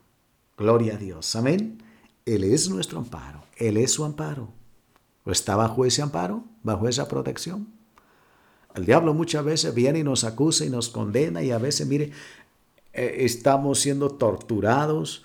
Gloria 0.55 0.93
a 0.93 0.97
Dios. 0.97 1.35
Amén. 1.35 1.81
Él 2.27 2.43
es 2.43 2.69
nuestro 2.69 2.99
amparo. 2.99 3.45
Él 3.57 3.75
es 3.75 3.93
su 3.93 4.05
amparo. 4.05 4.53
¿Está 5.25 5.55
bajo 5.55 5.83
ese 5.83 6.03
amparo? 6.03 6.43
¿Bajo 6.61 6.87
esa 6.87 7.07
protección? 7.07 7.73
El 8.75 8.85
diablo 8.85 9.15
muchas 9.15 9.43
veces 9.43 9.73
viene 9.73 9.99
y 9.99 10.03
nos 10.03 10.23
acusa 10.23 10.63
y 10.63 10.69
nos 10.69 10.89
condena 10.89 11.41
y 11.41 11.49
a 11.49 11.57
veces, 11.57 11.87
mire, 11.87 12.11
estamos 12.93 13.79
siendo 13.79 14.09
torturados 14.09 15.23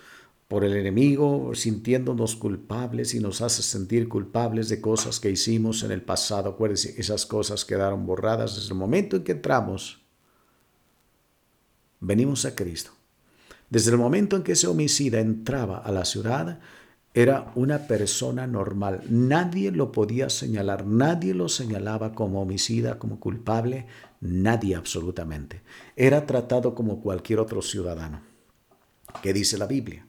por 0.49 0.65
el 0.65 0.77
enemigo, 0.77 1.53
sintiéndonos 1.55 2.37
culpables 2.37 3.15
y 3.15 3.21
nos 3.21 3.41
hace 3.41 3.63
sentir 3.63 4.09
culpables 4.09 4.69
de 4.69 4.81
cosas 4.81 5.19
que 5.19 5.31
hicimos 5.31 5.83
en 5.83 5.91
el 5.91 6.03
pasado. 6.03 6.51
Acuérdense, 6.51 6.95
esas 6.99 7.27
cosas 7.27 7.65
quedaron 7.65 8.07
borradas 8.07 8.57
desde 8.57 8.69
el 8.69 8.79
momento 8.79 9.17
en 9.17 9.25
que 9.25 9.33
entramos. 9.33 10.03
Venimos 12.01 12.45
a 12.45 12.55
Cristo. 12.55 12.93
Desde 13.71 13.91
el 13.91 13.97
momento 13.97 14.37
en 14.37 14.43
que 14.43 14.53
ese 14.53 14.67
homicida 14.67 15.21
entraba 15.21 15.79
a 15.79 15.91
la 15.91 16.05
ciudad, 16.05 16.61
era 17.15 17.53
una 17.55 17.87
persona 17.87 18.47
normal. 18.47 19.03
Nadie 19.09 19.71
lo 19.71 19.93
podía 19.93 20.29
señalar, 20.29 20.85
nadie 20.85 21.33
lo 21.33 21.49
señalaba 21.49 22.13
como 22.13 22.43
homicida, 22.43 22.99
como 22.99 23.21
culpable, 23.21 23.87
nadie 24.25 24.75
absolutamente. 24.75 25.63
Era 25.95 26.27
tratado 26.27 26.75
como 26.75 27.01
cualquier 27.01 27.39
otro 27.39 27.61
ciudadano. 27.63 28.23
¿Qué 29.23 29.33
dice 29.33 29.59
la 29.59 29.67
Biblia? 29.67 30.07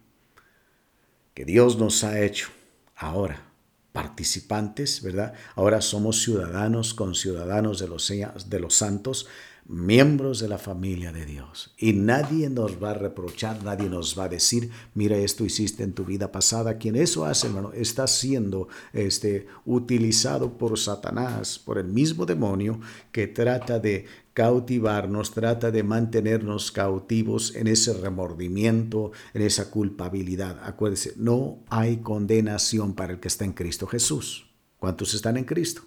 Que 1.34 1.46
Dios 1.46 1.78
nos 1.78 2.04
ha 2.04 2.22
hecho 2.22 2.48
ahora 2.96 3.52
participantes, 3.92 5.02
¿verdad? 5.04 5.34
Ahora 5.56 5.82
somos 5.82 6.22
ciudadanos 6.22 6.94
con 6.94 7.14
ciudadanos 7.14 7.80
de 7.80 7.88
los, 7.88 8.08
de 8.08 8.60
los 8.60 8.74
santos, 8.74 9.28
miembros 9.68 10.40
de 10.40 10.48
la 10.48 10.58
familia 10.58 11.12
de 11.12 11.26
Dios. 11.26 11.74
Y 11.78 11.94
nadie 11.94 12.50
nos 12.50 12.82
va 12.82 12.92
a 12.92 12.94
reprochar, 12.94 13.64
nadie 13.64 13.90
nos 13.90 14.18
va 14.18 14.26
a 14.26 14.30
decir, 14.30 14.70
mira, 14.94 15.18
esto 15.18 15.44
hiciste 15.44 15.84
en 15.84 15.94
tu 15.94 16.06
vida 16.06 16.32
pasada. 16.32 16.78
Quien 16.78 16.96
eso 16.96 17.26
hace, 17.26 17.48
hermano, 17.48 17.74
está 17.74 18.08
siendo 18.08 18.68
este, 18.94 19.48
utilizado 19.66 20.58
por 20.58 20.78
Satanás, 20.78 21.58
por 21.58 21.78
el 21.78 21.88
mismo 21.88 22.26
demonio 22.26 22.80
que 23.12 23.28
trata 23.28 23.80
de 23.80 24.06
cautivarnos, 24.34 25.32
trata 25.32 25.72
de 25.72 25.82
mantenernos 25.82 26.72
cautivos 26.72 27.56
en 27.56 27.68
ese 27.68 27.94
remordimiento, 27.94 29.14
en 29.34 29.42
esa 29.42 29.72
culpabilidad. 29.72 30.60
Acuérdese, 30.64 31.14
no 31.16 31.60
hay 31.70 31.98
condenación 31.98 32.94
para 32.94 33.14
el 33.14 33.20
que 33.20 33.30
está 33.30 33.46
en 33.46 33.54
Cristo 33.54 33.88
Jesús. 33.88 34.48
¿Cuántos 34.78 35.14
están 35.14 35.38
en 35.38 35.46
Cristo? 35.46 35.84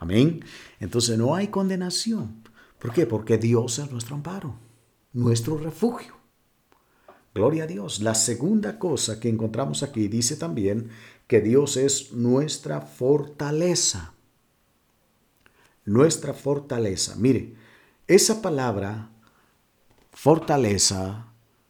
Amén. 0.00 0.44
Entonces 0.80 1.16
no 1.16 1.34
hay 1.34 1.48
condenación. 1.48 2.39
¿Por 2.80 2.92
qué? 2.92 3.06
Porque 3.06 3.38
Dios 3.38 3.78
es 3.78 3.90
nuestro 3.90 4.16
amparo, 4.16 4.54
nuestro 5.12 5.58
refugio. 5.58 6.14
Gloria 7.34 7.64
a 7.64 7.66
Dios. 7.66 8.00
La 8.00 8.14
segunda 8.14 8.78
cosa 8.78 9.20
que 9.20 9.28
encontramos 9.28 9.82
aquí 9.82 10.08
dice 10.08 10.36
también 10.36 10.90
que 11.26 11.40
Dios 11.40 11.76
es 11.76 12.12
nuestra 12.12 12.80
fortaleza. 12.80 14.14
Nuestra 15.84 16.34
fortaleza. 16.34 17.14
Mire, 17.16 17.54
esa 18.08 18.42
palabra 18.42 19.10
fortaleza 20.12 21.26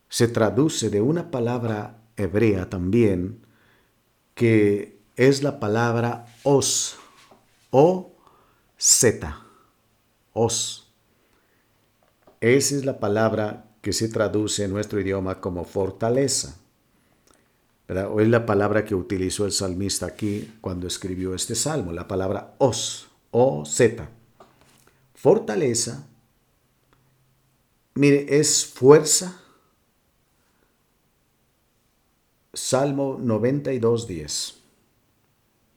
se 0.08 0.28
traduce 0.28 0.90
de 0.90 1.02
una 1.02 1.30
palabra 1.30 2.02
hebrea 2.16 2.70
también 2.70 3.44
que 4.34 4.98
es 5.16 5.42
la 5.42 5.60
palabra 5.60 6.26
os 6.44 6.96
o 7.70 8.16
z. 8.78 9.36
Os. 10.32 10.79
Esa 12.40 12.76
es 12.76 12.84
la 12.84 12.98
palabra 12.98 13.70
que 13.82 13.92
se 13.92 14.08
traduce 14.08 14.64
en 14.64 14.72
nuestro 14.72 15.00
idioma 15.00 15.40
como 15.40 15.64
fortaleza. 15.64 16.56
O 18.08 18.20
es 18.20 18.28
la 18.28 18.46
palabra 18.46 18.84
que 18.84 18.94
utilizó 18.94 19.46
el 19.46 19.52
salmista 19.52 20.06
aquí 20.06 20.54
cuando 20.60 20.86
escribió 20.86 21.34
este 21.34 21.54
salmo, 21.54 21.92
la 21.92 22.06
palabra 22.06 22.54
os, 22.58 23.08
o 23.32 23.64
z. 23.66 24.08
Fortaleza, 25.14 26.06
mire, 27.94 28.38
es 28.38 28.64
fuerza. 28.64 29.42
Salmo 32.52 33.18
92, 33.20 34.06
10. 34.06 34.54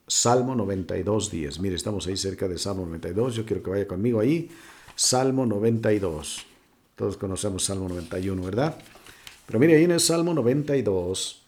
Salmo 0.08 0.56
92, 0.56 1.32
10. 1.32 1.60
Mire, 1.60 1.76
estamos 1.76 2.06
ahí 2.08 2.17
cerca 2.17 2.47
de 2.47 2.58
Salmo 2.58 2.86
92. 2.86 3.36
Yo 3.36 3.45
quiero 3.45 3.63
que 3.63 3.71
vaya 3.71 3.88
conmigo 3.88 4.19
ahí. 4.19 4.52
Salmo 4.95 5.45
92. 5.45 6.53
Todos 7.04 7.18
conocemos 7.18 7.66
Salmo 7.66 7.89
91, 7.89 8.42
¿verdad? 8.44 8.78
Pero 9.46 9.60
mire, 9.60 9.76
ahí 9.76 9.84
en 9.84 9.92
el 9.92 10.00
Salmo 10.00 10.34
92, 10.34 11.44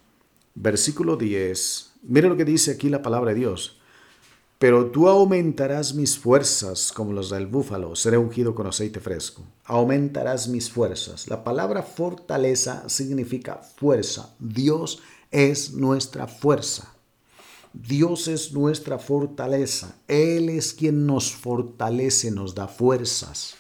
versículo 0.54 1.16
10, 1.16 1.92
mire 2.04 2.28
lo 2.28 2.36
que 2.36 2.44
dice 2.44 2.72
aquí 2.72 2.90
la 2.90 3.02
palabra 3.02 3.32
de 3.32 3.40
Dios. 3.40 3.80
Pero 4.60 4.88
tú 4.88 5.08
aumentarás 5.08 5.94
mis 5.94 6.20
fuerzas 6.20 6.92
como 6.92 7.14
las 7.14 7.30
del 7.30 7.48
búfalo, 7.48 7.96
seré 7.96 8.18
ungido 8.18 8.54
con 8.54 8.68
aceite 8.68 9.00
fresco. 9.00 9.44
Aumentarás 9.64 10.50
mis 10.50 10.70
fuerzas. 10.70 11.30
La 11.30 11.46
palabra 11.46 11.84
fortaleza 11.84 12.90
significa 12.90 13.62
fuerza. 13.78 14.36
Dios 14.40 15.02
es 15.32 15.72
nuestra 15.72 16.28
fuerza. 16.28 16.94
Dios 17.72 18.28
es 18.28 18.52
nuestra 18.52 19.00
fortaleza. 19.00 19.96
Él 20.10 20.50
es 20.50 20.74
quien 20.74 21.06
nos 21.06 21.32
fortalece, 21.32 22.30
nos 22.30 22.56
da 22.56 22.68
fuerzas. 22.68 23.56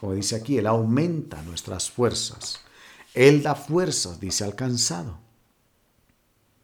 Como 0.00 0.14
dice 0.14 0.34
aquí, 0.34 0.56
Él 0.56 0.66
aumenta 0.66 1.42
nuestras 1.42 1.90
fuerzas. 1.90 2.60
Él 3.12 3.42
da 3.42 3.54
fuerzas, 3.54 4.18
dice 4.18 4.44
alcanzado. 4.44 5.18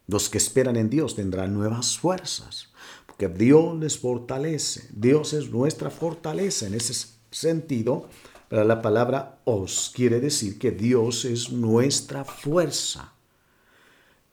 Los 0.07 0.29
que 0.29 0.39
esperan 0.39 0.75
en 0.75 0.89
Dios 0.89 1.15
tendrán 1.15 1.53
nuevas 1.53 1.99
fuerzas, 1.99 2.69
porque 3.05 3.27
Dios 3.27 3.77
les 3.77 3.99
fortalece. 3.99 4.87
Dios 4.89 5.33
es 5.33 5.51
nuestra 5.51 5.91
fortaleza. 5.91 6.65
En 6.65 6.73
ese 6.73 7.09
sentido, 7.29 8.09
la 8.49 8.81
palabra 8.81 9.39
os 9.43 9.91
quiere 9.93 10.19
decir 10.19 10.57
que 10.57 10.71
Dios 10.71 11.23
es 11.23 11.51
nuestra 11.51 12.25
fuerza. 12.25 13.13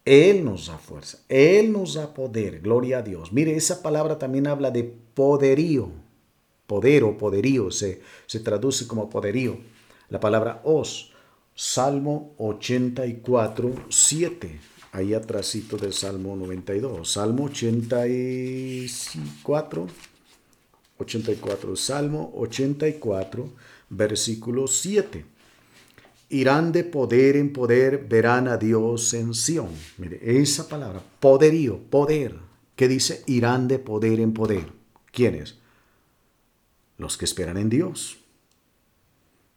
Él 0.06 0.44
nos 0.44 0.68
da 0.68 0.78
fuerza, 0.78 1.18
Él 1.28 1.72
nos 1.72 1.94
da 1.94 2.14
poder, 2.14 2.60
gloria 2.60 2.98
a 2.98 3.02
Dios. 3.02 3.32
Mire, 3.32 3.56
esa 3.56 3.82
palabra 3.82 4.18
también 4.18 4.46
habla 4.46 4.70
de 4.70 4.84
poderío 4.84 6.03
poder 6.66 7.04
o 7.04 7.18
poderío, 7.18 7.70
se, 7.70 8.00
se 8.26 8.40
traduce 8.40 8.86
como 8.86 9.10
poderío. 9.10 9.58
La 10.08 10.20
palabra 10.20 10.62
os, 10.64 11.12
Salmo 11.54 12.34
84, 12.38 13.74
7, 13.88 14.60
ahí 14.92 15.12
atrásito 15.14 15.76
del 15.76 15.92
Salmo 15.92 16.36
92. 16.36 17.10
Salmo 17.10 17.44
84, 17.44 19.86
84, 20.98 21.76
Salmo 21.76 22.32
84, 22.36 23.52
versículo 23.90 24.66
7. 24.66 25.26
Irán 26.30 26.72
de 26.72 26.84
poder 26.84 27.36
en 27.36 27.52
poder, 27.52 28.06
verán 28.08 28.48
a 28.48 28.56
Dios 28.56 29.12
en 29.14 29.34
Sión. 29.34 29.68
Mire, 29.98 30.20
esa 30.40 30.68
palabra, 30.68 31.02
poderío, 31.20 31.78
poder, 31.90 32.34
que 32.76 32.88
dice 32.88 33.22
irán 33.26 33.68
de 33.68 33.78
poder 33.78 34.20
en 34.20 34.32
poder. 34.32 34.72
¿Quiénes? 35.12 35.58
Los 36.98 37.16
que 37.16 37.24
esperan 37.24 37.56
en 37.56 37.70
Dios. 37.70 38.18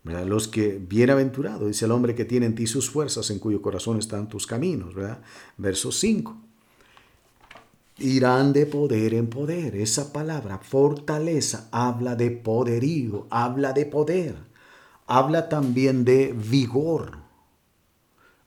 ¿verdad? 0.03 0.25
Los 0.25 0.47
que, 0.47 0.79
bienaventurado, 0.79 1.67
dice 1.67 1.85
el 1.85 1.91
hombre 1.91 2.15
que 2.15 2.25
tiene 2.25 2.45
en 2.45 2.55
ti 2.55 2.65
sus 2.65 2.89
fuerzas, 2.89 3.29
en 3.29 3.39
cuyo 3.39 3.61
corazón 3.61 3.99
están 3.99 4.29
tus 4.29 4.47
caminos. 4.47 4.95
¿verdad? 4.95 5.21
Verso 5.57 5.91
5. 5.91 6.35
Irán 7.99 8.53
de 8.53 8.65
poder 8.65 9.13
en 9.13 9.27
poder. 9.27 9.75
Esa 9.75 10.13
palabra, 10.13 10.59
fortaleza, 10.59 11.67
habla 11.71 12.15
de 12.15 12.31
poderío, 12.31 13.27
habla 13.29 13.73
de 13.73 13.85
poder. 13.85 14.35
Habla 15.07 15.49
también 15.49 16.05
de 16.05 16.33
vigor. 16.33 17.17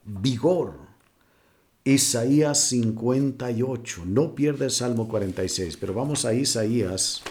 Vigor. 0.05 0.75
Isaías 1.85 2.61
58. 2.69 4.03
No 4.07 4.35
pierde 4.35 4.67
el 4.67 4.71
Salmo 4.71 5.09
46, 5.09 5.77
pero 5.79 5.95
vamos 5.95 6.25
a 6.25 6.35
Isaías 6.35 7.23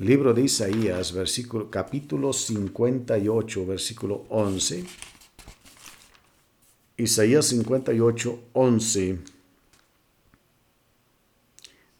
Libro 0.00 0.32
de 0.32 0.40
Isaías, 0.40 1.12
versículo, 1.12 1.70
capítulo 1.70 2.32
58, 2.32 3.66
versículo 3.66 4.24
11. 4.30 4.82
Isaías 6.96 7.44
58, 7.44 8.44
11. 8.54 9.18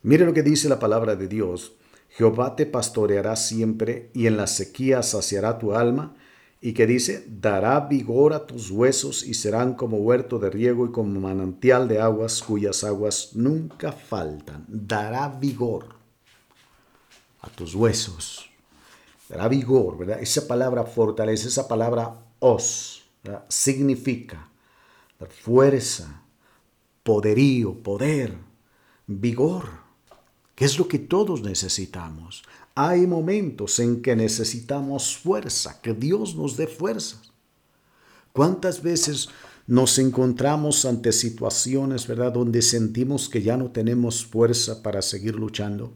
Mire 0.00 0.24
lo 0.24 0.32
que 0.32 0.42
dice 0.42 0.70
la 0.70 0.78
palabra 0.78 1.14
de 1.14 1.28
Dios. 1.28 1.74
Jehová 2.08 2.56
te 2.56 2.64
pastoreará 2.64 3.36
siempre 3.36 4.08
y 4.14 4.26
en 4.26 4.38
la 4.38 4.46
sequía 4.46 5.02
saciará 5.02 5.58
tu 5.58 5.74
alma. 5.74 6.16
Y 6.62 6.72
que 6.72 6.86
dice, 6.86 7.26
dará 7.28 7.80
vigor 7.80 8.32
a 8.32 8.46
tus 8.46 8.70
huesos 8.70 9.26
y 9.26 9.34
serán 9.34 9.74
como 9.74 9.98
huerto 9.98 10.38
de 10.38 10.48
riego 10.48 10.86
y 10.86 10.90
como 10.90 11.20
manantial 11.20 11.86
de 11.86 12.00
aguas 12.00 12.42
cuyas 12.42 12.82
aguas 12.82 13.32
nunca 13.34 13.92
faltan. 13.92 14.64
Dará 14.68 15.28
vigor 15.28 15.99
a 17.40 17.48
tus 17.48 17.74
huesos. 17.74 18.50
Dará 19.28 19.48
vigor, 19.48 19.98
¿verdad? 19.98 20.20
Esa 20.20 20.46
palabra 20.46 20.84
fortaleza, 20.84 21.48
esa 21.48 21.68
palabra 21.68 22.16
os, 22.40 23.04
significa 23.48 24.50
fuerza, 25.28 26.22
poderío, 27.02 27.74
poder, 27.82 28.34
vigor, 29.06 29.68
que 30.54 30.64
es 30.64 30.78
lo 30.78 30.88
que 30.88 30.98
todos 30.98 31.42
necesitamos. 31.42 32.42
Hay 32.74 33.06
momentos 33.06 33.78
en 33.78 34.00
que 34.00 34.16
necesitamos 34.16 35.16
fuerza, 35.16 35.80
que 35.80 35.92
Dios 35.92 36.34
nos 36.34 36.56
dé 36.56 36.66
fuerzas. 36.66 37.32
¿Cuántas 38.32 38.82
veces 38.82 39.28
nos 39.66 39.98
encontramos 39.98 40.84
ante 40.84 41.12
situaciones, 41.12 42.06
verdad, 42.06 42.32
donde 42.32 42.62
sentimos 42.62 43.28
que 43.28 43.42
ya 43.42 43.56
no 43.56 43.70
tenemos 43.70 44.24
fuerza 44.24 44.82
para 44.82 45.02
seguir 45.02 45.34
luchando? 45.34 45.92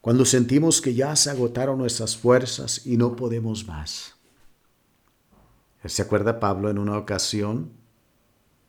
Cuando 0.00 0.24
sentimos 0.24 0.80
que 0.80 0.94
ya 0.94 1.14
se 1.16 1.30
agotaron 1.30 1.78
nuestras 1.78 2.16
fuerzas 2.16 2.86
y 2.86 2.96
no 2.96 3.16
podemos 3.16 3.66
más. 3.66 4.14
¿Se 5.84 6.02
acuerda 6.02 6.40
Pablo 6.40 6.70
en 6.70 6.78
una 6.78 6.98
ocasión? 6.98 7.72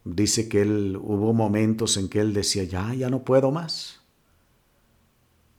Dice 0.05 0.47
que 0.47 0.61
él 0.61 0.97
hubo 1.01 1.33
momentos 1.33 1.97
en 1.97 2.09
que 2.09 2.19
él 2.19 2.33
decía, 2.33 2.63
ya, 2.63 2.93
ya 2.93 3.09
no 3.09 3.23
puedo 3.23 3.51
más. 3.51 3.99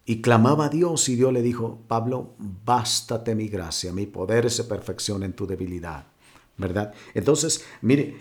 Y 0.05 0.23
clamaba 0.23 0.67
a 0.67 0.69
Dios 0.71 1.09
y 1.09 1.15
Dios 1.15 1.33
le 1.33 1.43
dijo, 1.43 1.83
Pablo, 1.87 2.35
bástate 2.39 3.35
mi 3.35 3.49
gracia, 3.49 3.93
mi 3.93 4.07
poder 4.07 4.51
se 4.51 4.65
perfecciona 4.65 5.27
en 5.27 5.35
tu 5.35 5.47
debilidad. 5.47 6.07
¿Verdad? 6.57 6.93
Entonces, 7.15 7.65
mire, 7.81 8.17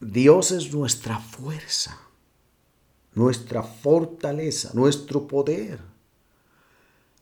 Dios 0.00 0.50
es 0.50 0.72
nuestra 0.72 1.18
fuerza, 1.18 1.98
nuestra 3.14 3.62
fortaleza, 3.62 4.70
nuestro 4.74 5.26
poder. 5.26 5.80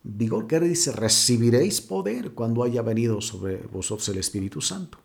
Vigor 0.08 0.46
que 0.46 0.60
dice, 0.60 0.92
recibiréis 0.92 1.80
poder 1.80 2.32
cuando 2.32 2.62
haya 2.62 2.80
venido 2.82 3.20
sobre 3.20 3.56
vosotros 3.56 4.08
el 4.08 4.18
Espíritu 4.18 4.60
Santo. 4.60 4.98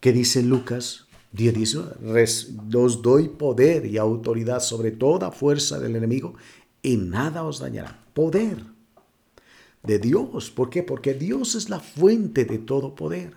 ¿Qué 0.00 0.12
dice 0.12 0.42
Lucas 0.42 1.06
10? 1.32 1.76
os 2.74 3.02
doy 3.02 3.28
poder 3.28 3.86
y 3.86 3.96
autoridad 3.96 4.60
sobre 4.60 4.90
toda 4.90 5.30
fuerza 5.30 5.78
del 5.78 5.94
enemigo 5.94 6.34
y 6.82 6.96
nada 6.96 7.44
os 7.44 7.60
dañará. 7.60 8.04
Poder 8.12 8.76
de 9.84 9.98
Dios. 10.00 10.50
¿Por 10.50 10.68
qué? 10.68 10.82
Porque 10.82 11.14
Dios 11.14 11.54
es 11.54 11.70
la 11.70 11.80
fuente 11.80 12.44
de 12.44 12.58
todo 12.58 12.94
poder. 12.94 13.34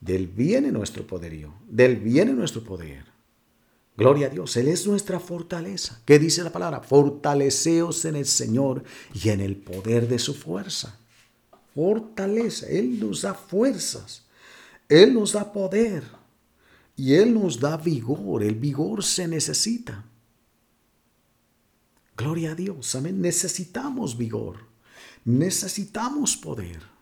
Del 0.00 0.28
viene 0.28 0.70
nuestro 0.70 1.06
poderío, 1.06 1.54
del 1.68 1.96
viene 1.96 2.32
nuestro 2.32 2.62
poder. 2.62 3.13
Gloria 3.96 4.26
a 4.26 4.30
Dios, 4.30 4.56
Él 4.56 4.68
es 4.68 4.86
nuestra 4.86 5.20
fortaleza. 5.20 6.00
¿Qué 6.04 6.18
dice 6.18 6.42
la 6.42 6.50
palabra? 6.50 6.80
Fortaleceos 6.80 8.04
en 8.04 8.16
el 8.16 8.26
Señor 8.26 8.82
y 9.12 9.28
en 9.28 9.40
el 9.40 9.56
poder 9.56 10.08
de 10.08 10.18
su 10.18 10.34
fuerza. 10.34 10.98
Fortaleza, 11.74 12.66
Él 12.66 12.98
nos 12.98 13.22
da 13.22 13.34
fuerzas. 13.34 14.22
Él 14.88 15.14
nos 15.14 15.32
da 15.32 15.52
poder 15.52 16.02
y 16.96 17.14
Él 17.14 17.34
nos 17.34 17.60
da 17.60 17.76
vigor. 17.76 18.42
El 18.42 18.56
vigor 18.56 19.04
se 19.04 19.28
necesita. 19.28 20.04
Gloria 22.16 22.52
a 22.52 22.54
Dios. 22.54 22.94
Amén. 22.94 23.20
Necesitamos 23.20 24.16
vigor. 24.16 24.58
Necesitamos 25.24 26.36
poder. 26.36 26.93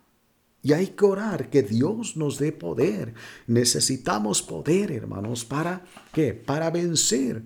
Y 0.63 0.73
hay 0.73 0.89
que 0.89 1.05
orar 1.05 1.51
que 1.51 1.63
Dios 1.63 2.17
nos 2.17 2.39
dé 2.39 2.53
poder. 2.53 3.15
Necesitamos 3.47 4.43
poder, 4.43 4.93
hermanos, 4.93 5.45
para 5.45 5.85
qué? 6.13 6.35
Para 6.35 6.71
vencer 6.71 7.43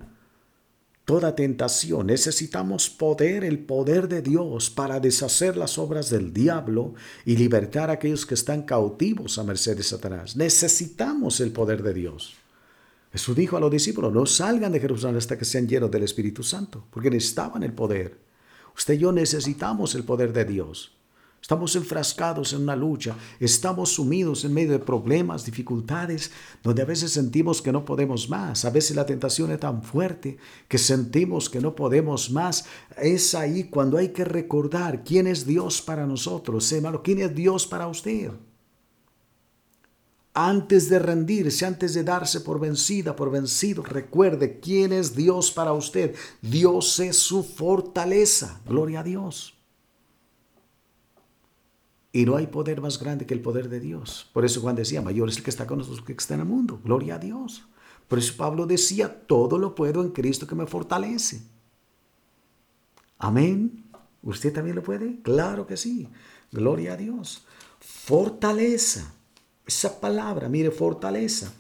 toda 1.07 1.35
tentación. 1.35 2.09
Necesitamos 2.09 2.91
poder, 2.91 3.43
el 3.45 3.61
poder 3.61 4.09
de 4.09 4.21
Dios 4.21 4.69
para 4.69 5.01
deshacer 5.01 5.57
las 5.57 5.79
obras 5.79 6.11
del 6.11 6.35
diablo 6.35 6.95
y 7.25 7.37
libertar 7.37 7.89
a 7.89 7.95
aquellos 7.95 8.27
que 8.27 8.35
están 8.35 8.63
cautivos 8.65 9.39
a 9.39 9.45
merced 9.45 9.77
de 9.79 9.83
Satanás. 9.83 10.37
Necesitamos 10.37 11.41
el 11.41 11.53
poder 11.53 11.83
de 11.83 11.95
Dios. 11.95 12.35
Jesús 13.13 13.37
dijo 13.37 13.57
a 13.57 13.61
los 13.61 13.71
discípulos, 13.71 14.13
no 14.13 14.27
salgan 14.27 14.73
de 14.73 14.81
Jerusalén 14.81 15.17
hasta 15.17 15.39
que 15.39 15.47
sean 15.47 15.67
llenos 15.67 15.91
del 15.91 16.03
Espíritu 16.03 16.43
Santo, 16.43 16.85
porque 16.91 17.09
necesitaban 17.09 17.63
el 17.63 17.73
poder. 17.73 18.19
Usted 18.77 18.95
y 18.95 18.99
yo 18.99 19.13
necesitamos 19.13 19.95
el 19.95 20.05
poder 20.05 20.35
de 20.35 20.45
Dios. 20.45 20.96
Estamos 21.47 21.77
enfrascados 21.77 22.53
en 22.55 22.63
una 22.63 22.75
lucha, 22.75 23.17
estamos 23.39 23.93
sumidos 23.93 24.45
en 24.45 24.53
medio 24.53 24.73
de 24.73 24.81
problemas, 24.81 25.45
dificultades, 25.45 26.33
donde 26.61 26.83
a 26.83 26.85
veces 26.85 27.13
sentimos 27.13 27.63
que 27.63 27.71
no 27.71 27.85
podemos 27.85 28.29
más, 28.29 28.65
a 28.65 28.71
veces 28.71 28.97
la 28.97 29.07
tentación 29.07 29.53
es 29.53 29.61
tan 29.61 29.81
fuerte 29.85 30.39
que 30.67 30.77
sentimos 30.77 31.49
que 31.49 31.61
no 31.61 31.77
podemos 31.77 32.33
más. 32.33 32.65
Es 33.01 33.37
ahí 33.37 33.63
cuando 33.71 33.97
hay 33.97 34.09
que 34.09 34.25
recordar 34.25 35.05
quién 35.05 35.29
es 35.29 35.47
Dios 35.47 35.81
para 35.81 36.05
nosotros, 36.05 36.73
hermano, 36.73 37.01
quién 37.05 37.21
es 37.21 37.33
Dios 37.33 37.65
para 37.65 37.87
usted. 37.87 38.33
Antes 40.35 40.89
de 40.89 40.99
rendirse, 40.99 41.65
antes 41.65 41.95
de 41.95 42.03
darse 42.03 42.41
por 42.41 42.59
vencida, 42.59 43.15
por 43.15 43.31
vencido, 43.31 43.85
recuerde 43.85 44.59
quién 44.59 44.93
es 44.93 45.15
Dios 45.15 45.53
para 45.53 45.73
usted. 45.75 46.13
Dios 46.43 46.99
es 46.99 47.17
su 47.17 47.45
fortaleza. 47.45 48.61
Gloria 48.67 48.99
a 48.99 49.05
Dios. 49.05 49.56
Y 52.13 52.25
no 52.25 52.37
hay 52.37 52.47
poder 52.47 52.81
más 52.81 52.99
grande 52.99 53.27
que 53.27 53.35
el 53.35 53.41
poder 53.41 53.69
de 53.69 53.81
Dios. 53.81 54.31
Por 54.33 54.45
eso 54.45 54.61
Juan 54.61 54.77
decía, 54.77 55.03
mayor 55.03 55.29
es 55.29 55.37
el 55.37 55.43
que 55.43 55.51
está 55.51 55.67
con 55.67 55.79
nosotros 55.79 56.05
que 56.05 56.13
está 56.13 56.35
en 56.35 56.41
el 56.41 56.47
mundo. 56.47 56.81
Gloria 56.83 57.17
a 57.17 57.19
Dios. 57.19 57.67
Por 58.09 58.19
eso 58.19 58.35
Pablo 58.37 58.67
decía, 58.67 59.27
todo 59.27 59.59
lo 59.59 59.75
puedo 59.75 60.03
en 60.03 60.11
Cristo 60.11 60.47
que 60.47 60.55
me 60.55 60.67
fortalece. 60.67 61.43
Amén. 63.19 63.85
¿Usted 64.23 64.53
también 64.53 64.77
lo 64.77 64.83
puede? 64.83 65.21
Claro 65.23 65.67
que 65.67 65.77
sí. 65.77 66.09
Gloria 66.53 66.95
a 66.95 66.97
Dios. 66.97 67.45
Fortaleza. 67.81 69.13
Esa 69.67 70.01
palabra, 70.01 70.49
mire, 70.49 70.71
fortaleza. 70.71 71.53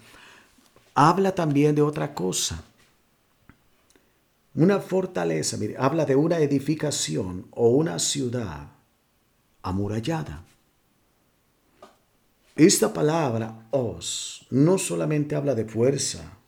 Habla 0.95 1.35
también 1.35 1.75
de 1.75 1.83
otra 1.83 2.15
cosa. 2.15 2.63
Una 4.55 4.81
fortaleza, 4.81 5.59
mire, 5.59 5.77
habla 5.79 6.07
de 6.07 6.17
una 6.17 6.39
edificación 6.39 7.47
o 7.51 7.69
una 7.69 7.99
ciudad 7.99 8.76
amurallada. 9.67 10.45
Esta 12.55 12.93
palabra 12.93 13.67
os 13.73 14.47
no 14.51 14.79
solamente 14.79 15.35
habla 15.35 15.55
de 15.55 15.65
fuerza, 15.65 16.39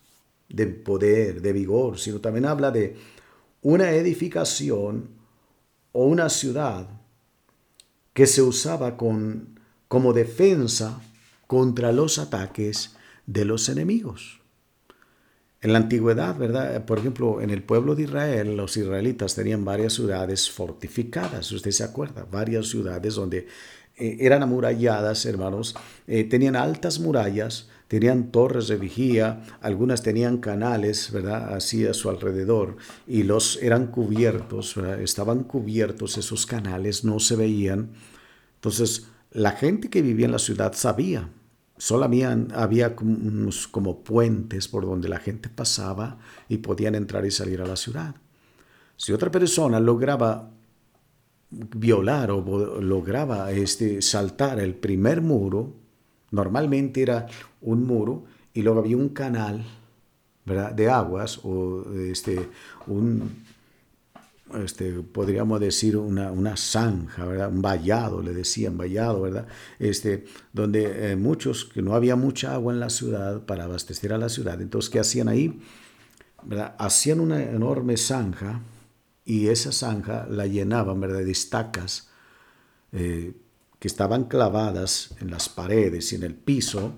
de 0.49 0.66
poder, 0.66 1.43
de 1.43 1.53
vigor, 1.53 1.99
sino 1.99 2.21
también 2.21 2.47
habla 2.47 2.71
de 2.71 2.97
una 3.61 3.91
edificación 3.91 5.11
o 5.93 6.07
una 6.07 6.29
ciudad 6.29 6.89
que 8.14 8.27
se 8.27 8.41
usaba 8.41 8.97
con, 8.97 9.61
como 9.89 10.12
defensa 10.12 11.01
contra 11.47 11.93
los 11.93 12.19
ataques 12.19 12.97
de 13.27 13.45
los 13.45 13.69
enemigos. 13.69 14.38
En 15.61 15.73
la 15.73 15.79
antigüedad, 15.79 16.37
¿verdad? 16.37 16.85
Por 16.85 17.01
ejemplo, 17.01 17.41
en 17.41 17.51
el 17.51 17.65
pueblo 17.65 17.97
de 17.97 18.05
Israel, 18.05 18.57
los 18.57 18.77
israelitas 18.77 19.35
tenían 19.35 19.65
varias 19.65 19.95
ciudades 19.95 20.49
fortificadas, 20.49 21.51
usted 21.51 21.73
se 21.73 21.83
acuerda, 21.83 22.25
varias 22.31 22.69
ciudades 22.69 23.17
donde 23.17 23.49
eh, 23.97 24.19
eran 24.21 24.45
amuralladas, 24.45 25.27
hermanos, 25.27 25.75
eh, 26.07 26.23
tenían 26.23 26.55
altas 26.55 27.01
murallas, 27.01 27.69
tenían 27.89 28.31
torres 28.31 28.69
de 28.69 28.77
vigía, 28.77 29.43
algunas 29.61 30.03
tenían 30.03 30.39
canales, 30.39 31.11
¿verdad? 31.11 31.53
Así 31.53 31.85
a 31.87 31.95
su 31.95 32.09
alrededor, 32.09 32.77
y 33.09 33.25
los 33.25 33.61
eran 33.61 33.89
cubiertos, 33.89 34.77
estaban 35.01 35.43
cubiertos 35.43 36.19
esos 36.19 36.47
canales, 36.47 37.05
no 37.05 37.19
se 37.19 37.35
veían. 37.35 37.91
Entonces, 38.55 39.09
la 39.33 39.53
gente 39.53 39.91
que 39.91 40.03
vivía 40.03 40.27
en 40.27 40.33
la 40.33 40.39
ciudad 40.39 40.73
sabía 40.75 41.29
Solo 41.79 42.05
había, 42.05 42.97
como 43.70 44.03
puentes 44.03 44.68
por 44.68 44.85
donde 44.85 45.09
la 45.09 45.18
gente 45.18 45.49
pasaba 45.49 46.18
y 46.49 46.59
podían 46.59 46.97
entrar 46.97 47.24
y 47.24 47.31
salir 47.31 47.62
a 47.62 47.66
la 47.66 47.76
ciudad. 47.76 48.14
Si 48.97 49.12
otra 49.12 49.31
persona 49.31 49.79
lograba 49.79 50.51
violar 51.51 52.31
o 52.33 52.81
lograba 52.81 53.53
este, 53.53 54.03
saltar 54.03 54.59
el 54.59 54.74
primer 54.74 55.22
muro, 55.22 55.72
normalmente 56.33 57.01
era 57.01 57.26
un 57.62 57.87
muro 57.87 58.24
y 58.53 58.62
luego 58.62 58.81
había 58.81 58.97
un 58.97 59.11
canal 59.11 59.64
de 60.45 60.91
aguas 60.91 61.41
o 61.45 61.85
este, 61.95 62.49
un, 62.87 63.45
este, 64.63 64.93
podríamos 64.93 65.61
decir, 65.61 65.97
una, 65.97 66.31
una, 66.31 66.57
zanja, 66.57 67.25
¿verdad? 67.25 67.51
Un 67.51 67.63
vallado, 67.63 68.23
le 68.23 68.33
decían 68.33 68.77
vallado, 68.77 69.23
¿verdad? 69.23 69.47
Este, 69.79 70.25
donde 70.53 71.13
eh, 71.13 71.17
muchos, 71.17 71.65
que 71.67 71.83
no 71.83 71.95
había 71.95 72.17
mucha 72.17 72.55
agua 72.55 72.73
en 72.73 72.81
la 72.81 72.91
ciudad 72.91 73.45
para 73.45 73.65
abastecer 73.65 74.13
a 74.13 74.19
la 74.19 74.29
ciudad, 74.29 74.61
entonces, 74.61 74.91
¿qué 74.91 75.01
hacían 75.01 75.29
ahí? 75.29 75.61
¿verdad? 76.43 76.75
Hacían 76.79 77.21
una 77.21 77.43
enorme 77.43 77.97
zanja 77.97 78.61
y 79.25 79.49
esa 79.49 79.73
zanja 79.73 80.27
la 80.29 80.47
llenaban, 80.47 81.01
¿verdad? 81.01 81.21
De 81.21 81.31
estacas 81.31 82.09
eh, 82.93 83.35
que 83.79 83.89
estaban 83.89 84.25
clavadas 84.25 85.15
en 85.21 85.31
las 85.31 85.49
paredes 85.49 86.13
y 86.13 86.17
en 86.17 86.23
el 86.23 86.35
piso, 86.35 86.95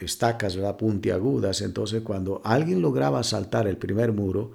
estacas, 0.00 0.56
¿verdad? 0.56 0.76
Puntiagudas, 0.76 1.62
entonces 1.62 2.02
cuando 2.02 2.42
alguien 2.44 2.82
lograba 2.82 3.22
saltar 3.22 3.66
el 3.66 3.78
primer 3.78 4.12
muro, 4.12 4.52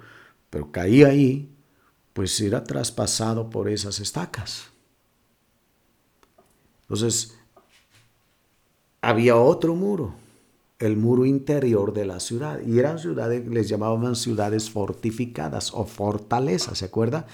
pero 0.50 0.70
caía 0.70 1.08
ahí, 1.08 1.51
pues 2.12 2.40
era 2.40 2.64
traspasado 2.64 3.50
por 3.50 3.68
esas 3.68 4.00
estacas. 4.00 4.64
Entonces, 6.82 7.38
había 9.00 9.36
otro 9.36 9.74
muro, 9.74 10.14
el 10.78 10.96
muro 10.96 11.24
interior 11.24 11.92
de 11.92 12.04
la 12.04 12.20
ciudad. 12.20 12.60
Y 12.66 12.78
eran 12.78 12.98
ciudades, 12.98 13.46
les 13.48 13.68
llamaban 13.68 14.14
ciudades 14.14 14.70
fortificadas 14.70 15.72
o 15.74 15.84
fortalezas, 15.86 16.78
¿se 16.78 16.84
acuerda? 16.84 17.26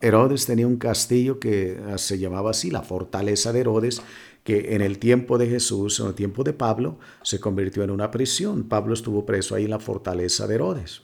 Herodes 0.00 0.46
tenía 0.46 0.66
un 0.66 0.76
castillo 0.76 1.38
que 1.38 1.80
ah, 1.88 1.98
se 1.98 2.18
llamaba 2.18 2.50
así, 2.50 2.70
la 2.70 2.82
fortaleza 2.82 3.52
de 3.52 3.60
Herodes, 3.60 4.02
que 4.42 4.74
en 4.74 4.82
el 4.82 4.98
tiempo 4.98 5.38
de 5.38 5.48
Jesús, 5.48 6.00
en 6.00 6.08
el 6.08 6.14
tiempo 6.14 6.42
de 6.42 6.52
Pablo, 6.52 6.98
se 7.22 7.38
convirtió 7.38 7.84
en 7.84 7.90
una 7.90 8.10
prisión. 8.10 8.64
Pablo 8.64 8.94
estuvo 8.94 9.24
preso 9.24 9.54
ahí 9.54 9.64
en 9.64 9.70
la 9.70 9.78
fortaleza 9.78 10.46
de 10.46 10.56
Herodes. 10.56 11.02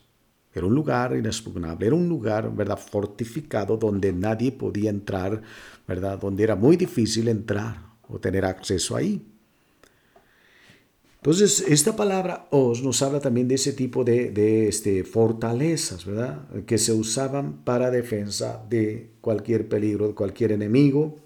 Era 0.54 0.66
un 0.66 0.74
lugar 0.74 1.14
inexpugnable, 1.16 1.86
era 1.86 1.94
un 1.94 2.08
lugar, 2.08 2.54
¿verdad?, 2.54 2.78
fortificado 2.78 3.76
donde 3.76 4.12
nadie 4.12 4.52
podía 4.52 4.90
entrar, 4.90 5.42
¿verdad?, 5.86 6.18
donde 6.18 6.42
era 6.42 6.56
muy 6.56 6.76
difícil 6.76 7.28
entrar 7.28 7.76
o 8.08 8.18
tener 8.18 8.44
acceso 8.44 8.96
ahí. 8.96 9.22
Entonces, 11.16 11.64
esta 11.68 11.96
palabra 11.96 12.46
os 12.50 12.82
nos 12.82 13.02
habla 13.02 13.20
también 13.20 13.48
de 13.48 13.56
ese 13.56 13.72
tipo 13.72 14.04
de, 14.04 14.30
de 14.30 14.68
este, 14.68 15.02
fortalezas, 15.02 16.06
¿verdad? 16.06 16.46
Que 16.64 16.78
se 16.78 16.92
usaban 16.92 17.64
para 17.64 17.90
defensa 17.90 18.64
de 18.70 19.10
cualquier 19.20 19.68
peligro, 19.68 20.08
de 20.08 20.14
cualquier 20.14 20.52
enemigo. 20.52 21.16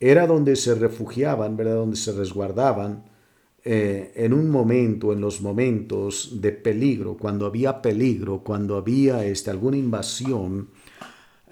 Era 0.00 0.26
donde 0.26 0.56
se 0.56 0.74
refugiaban, 0.74 1.56
¿verdad? 1.56 1.74
Donde 1.74 1.96
se 1.96 2.12
resguardaban 2.12 3.04
eh, 3.64 4.12
en 4.16 4.32
un 4.32 4.50
momento, 4.50 5.12
en 5.12 5.20
los 5.20 5.40
momentos 5.40 6.40
de 6.40 6.52
peligro, 6.52 7.16
cuando 7.16 7.46
había 7.46 7.80
peligro, 7.80 8.42
cuando 8.42 8.76
había 8.76 9.24
este, 9.24 9.50
alguna 9.50 9.76
invasión, 9.76 10.68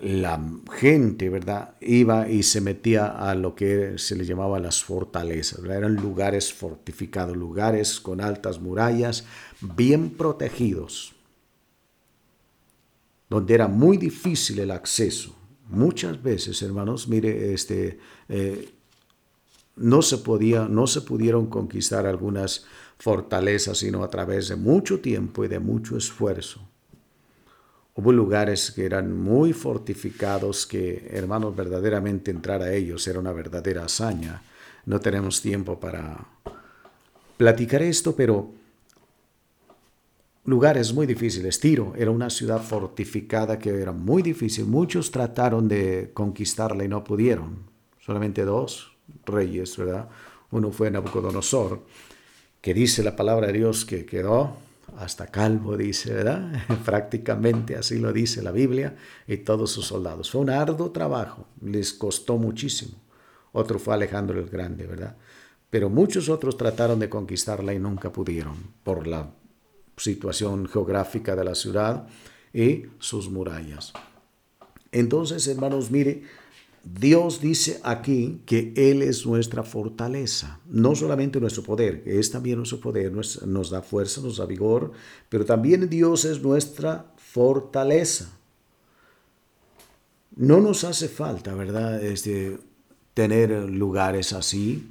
la 0.00 0.42
gente, 0.72 1.28
¿verdad? 1.28 1.74
Iba 1.80 2.28
y 2.28 2.42
se 2.42 2.60
metía 2.60 3.06
a 3.06 3.34
lo 3.34 3.54
que 3.54 3.98
se 3.98 4.16
le 4.16 4.24
llamaba 4.24 4.58
las 4.58 4.82
fortalezas, 4.82 5.62
Eran 5.64 5.94
lugares 5.96 6.52
fortificados, 6.52 7.36
lugares 7.36 8.00
con 8.00 8.20
altas 8.20 8.60
murallas, 8.60 9.26
bien 9.60 10.10
protegidos, 10.10 11.14
donde 13.28 13.54
era 13.54 13.68
muy 13.68 13.98
difícil 13.98 14.58
el 14.58 14.70
acceso. 14.70 15.36
Muchas 15.68 16.20
veces, 16.20 16.60
hermanos, 16.62 17.06
mire, 17.06 17.52
este, 17.52 17.98
eh, 18.28 18.70
no 19.76 20.02
se, 20.02 20.18
podía, 20.18 20.66
no 20.68 20.86
se 20.86 21.00
pudieron 21.00 21.46
conquistar 21.46 22.06
algunas 22.06 22.66
fortalezas 22.98 23.78
sino 23.78 24.04
a 24.04 24.10
través 24.10 24.48
de 24.48 24.56
mucho 24.56 25.00
tiempo 25.00 25.44
y 25.44 25.48
de 25.48 25.58
mucho 25.58 25.96
esfuerzo. 25.96 26.60
Hubo 27.94 28.12
lugares 28.12 28.70
que 28.70 28.84
eran 28.84 29.16
muy 29.16 29.52
fortificados 29.52 30.66
que, 30.66 31.08
hermanos, 31.10 31.56
verdaderamente 31.56 32.30
entrar 32.30 32.62
a 32.62 32.72
ellos 32.72 33.06
era 33.08 33.18
una 33.18 33.32
verdadera 33.32 33.84
hazaña. 33.84 34.42
No 34.86 35.00
tenemos 35.00 35.42
tiempo 35.42 35.78
para 35.80 36.26
platicar 37.36 37.82
esto, 37.82 38.14
pero 38.14 38.52
lugares 40.44 40.94
muy 40.94 41.06
difíciles. 41.06 41.58
Tiro 41.58 41.94
era 41.96 42.10
una 42.10 42.30
ciudad 42.30 42.62
fortificada 42.62 43.58
que 43.58 43.70
era 43.70 43.92
muy 43.92 44.22
difícil. 44.22 44.66
Muchos 44.66 45.10
trataron 45.10 45.68
de 45.68 46.10
conquistarla 46.14 46.84
y 46.84 46.88
no 46.88 47.02
pudieron. 47.02 47.70
Solamente 47.98 48.44
dos 48.44 48.92
reyes, 49.24 49.76
¿verdad? 49.76 50.08
Uno 50.50 50.70
fue 50.72 50.90
Nabucodonosor, 50.90 51.84
que 52.60 52.74
dice 52.74 53.02
la 53.02 53.16
palabra 53.16 53.48
de 53.48 53.54
Dios 53.54 53.84
que 53.84 54.04
quedó 54.04 54.56
hasta 54.98 55.26
calvo, 55.28 55.76
dice, 55.76 56.12
¿verdad? 56.12 56.52
Prácticamente 56.84 57.76
así 57.76 57.98
lo 57.98 58.12
dice 58.12 58.42
la 58.42 58.52
Biblia 58.52 58.96
y 59.26 59.38
todos 59.38 59.70
sus 59.70 59.86
soldados. 59.86 60.30
Fue 60.30 60.40
un 60.40 60.50
arduo 60.50 60.90
trabajo, 60.90 61.46
les 61.62 61.92
costó 61.92 62.36
muchísimo. 62.36 62.98
Otro 63.52 63.78
fue 63.78 63.94
Alejandro 63.94 64.38
el 64.38 64.48
Grande, 64.48 64.86
¿verdad? 64.86 65.16
Pero 65.70 65.88
muchos 65.88 66.28
otros 66.28 66.56
trataron 66.56 66.98
de 66.98 67.08
conquistarla 67.08 67.72
y 67.72 67.78
nunca 67.78 68.12
pudieron 68.12 68.56
por 68.82 69.06
la 69.06 69.30
situación 69.96 70.66
geográfica 70.66 71.36
de 71.36 71.44
la 71.44 71.54
ciudad 71.54 72.08
y 72.52 72.86
sus 72.98 73.30
murallas. 73.30 73.92
Entonces, 74.92 75.46
hermanos, 75.46 75.90
mire, 75.90 76.24
Dios 76.82 77.40
dice 77.40 77.80
aquí 77.84 78.40
que 78.46 78.72
Él 78.74 79.02
es 79.02 79.26
nuestra 79.26 79.62
fortaleza, 79.62 80.60
no 80.66 80.94
solamente 80.94 81.40
nuestro 81.40 81.62
poder, 81.62 82.02
que 82.02 82.18
es 82.18 82.30
también 82.30 82.56
nuestro 82.56 82.80
poder, 82.80 83.12
nos, 83.12 83.70
da 83.70 83.82
fuerza, 83.82 84.20
nos 84.22 84.38
da 84.38 84.46
vigor, 84.46 84.92
pero 85.28 85.44
también 85.44 85.88
Dios 85.90 86.24
es 86.24 86.42
nuestra 86.42 87.06
fortaleza. 87.16 88.30
No 90.36 90.60
nos 90.60 90.84
hace 90.84 91.08
falta, 91.08 91.54
¿verdad? 91.54 92.02
Este, 92.02 92.58
tener 93.12 93.50
lugares 93.68 94.32
así. 94.32 94.88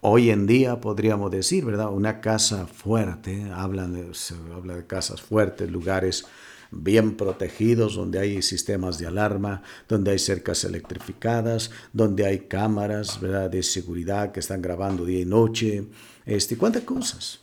Hoy 0.00 0.30
en 0.30 0.46
día 0.46 0.80
podríamos 0.80 1.30
decir, 1.30 1.64
¿verdad? 1.66 1.92
Una 1.92 2.22
casa 2.22 2.66
fuerte, 2.66 3.50
hablan 3.54 4.14
se 4.14 4.34
habla 4.54 4.76
de 4.76 4.86
casas 4.86 5.20
fuertes, 5.20 5.70
lugares 5.70 6.24
bien 6.70 7.16
protegidos, 7.16 7.96
donde 7.96 8.18
hay 8.18 8.42
sistemas 8.42 8.98
de 8.98 9.06
alarma, 9.06 9.62
donde 9.88 10.12
hay 10.12 10.18
cercas 10.18 10.64
electrificadas, 10.64 11.70
donde 11.92 12.26
hay 12.26 12.40
cámaras 12.40 13.20
¿verdad? 13.20 13.50
de 13.50 13.62
seguridad 13.62 14.32
que 14.32 14.40
están 14.40 14.62
grabando 14.62 15.04
día 15.04 15.20
y 15.20 15.24
noche, 15.24 15.86
este, 16.24 16.56
cuántas 16.56 16.84
cosas. 16.84 17.40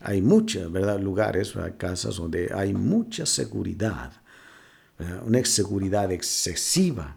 Hay 0.00 0.20
muchos 0.20 0.70
¿verdad? 0.70 0.98
lugares, 1.00 1.54
casas 1.78 2.16
donde 2.16 2.50
hay 2.52 2.74
mucha 2.74 3.24
seguridad, 3.26 4.12
una 5.24 5.44
seguridad 5.44 6.10
excesiva. 6.12 7.16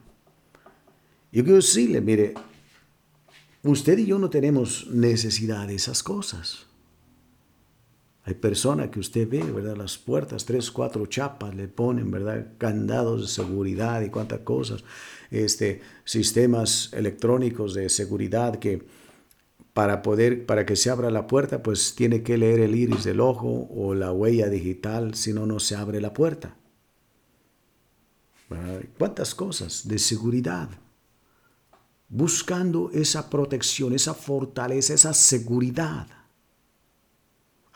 Yo 1.31 1.43
quiero 1.43 1.57
decirle, 1.57 2.01
mire, 2.01 2.33
usted 3.63 3.97
y 3.97 4.05
yo 4.05 4.19
no 4.19 4.29
tenemos 4.29 4.87
necesidad 4.87 5.67
de 5.67 5.75
esas 5.75 6.01
cosas. 6.03 6.66
Hay 8.27 8.33
personas 8.33 8.89
que 8.89 8.99
usted 8.99 9.25
ve, 9.25 9.41
¿verdad? 9.41 9.77
Las 9.77 9.97
puertas, 9.97 10.43
tres, 10.43 10.69
cuatro 10.69 11.05
chapas 11.05 11.55
le 11.55 11.69
ponen, 11.69 12.11
¿verdad? 12.11 12.45
Candados 12.57 13.21
de 13.21 13.27
seguridad 13.27 14.01
y 14.01 14.09
cuántas 14.09 14.41
cosas. 14.41 14.83
Este, 15.31 15.79
sistemas 16.03 16.91
electrónicos 16.91 17.73
de 17.73 17.87
seguridad 17.87 18.59
que 18.59 18.85
para 19.73 20.01
poder, 20.01 20.45
para 20.45 20.65
que 20.65 20.75
se 20.75 20.89
abra 20.89 21.09
la 21.09 21.25
puerta, 21.25 21.63
pues 21.63 21.95
tiene 21.95 22.21
que 22.21 22.37
leer 22.37 22.59
el 22.59 22.75
iris 22.75 23.05
del 23.05 23.21
ojo 23.21 23.69
o 23.73 23.93
la 23.93 24.11
huella 24.11 24.49
digital, 24.49 25.13
si 25.13 25.31
no, 25.31 25.45
no 25.45 25.61
se 25.61 25.77
abre 25.77 26.01
la 26.01 26.13
puerta. 26.13 26.57
¿Cuántas 28.97 29.35
cosas 29.35 29.87
de 29.87 29.99
seguridad? 29.99 30.67
Buscando 32.09 32.91
esa 32.91 33.29
protección, 33.29 33.93
esa 33.93 34.13
fortaleza, 34.13 34.93
esa 34.93 35.13
seguridad 35.13 36.16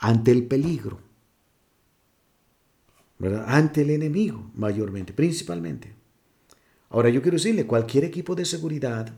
ante 0.02 0.32
el 0.32 0.46
peligro, 0.46 0.98
¿verdad? 3.18 3.44
ante 3.46 3.82
el 3.82 3.90
enemigo 3.90 4.50
mayormente, 4.54 5.12
principalmente. 5.12 5.94
Ahora 6.90 7.08
yo 7.08 7.22
quiero 7.22 7.36
decirle, 7.36 7.66
cualquier 7.66 8.04
equipo 8.04 8.34
de 8.34 8.44
seguridad, 8.44 9.14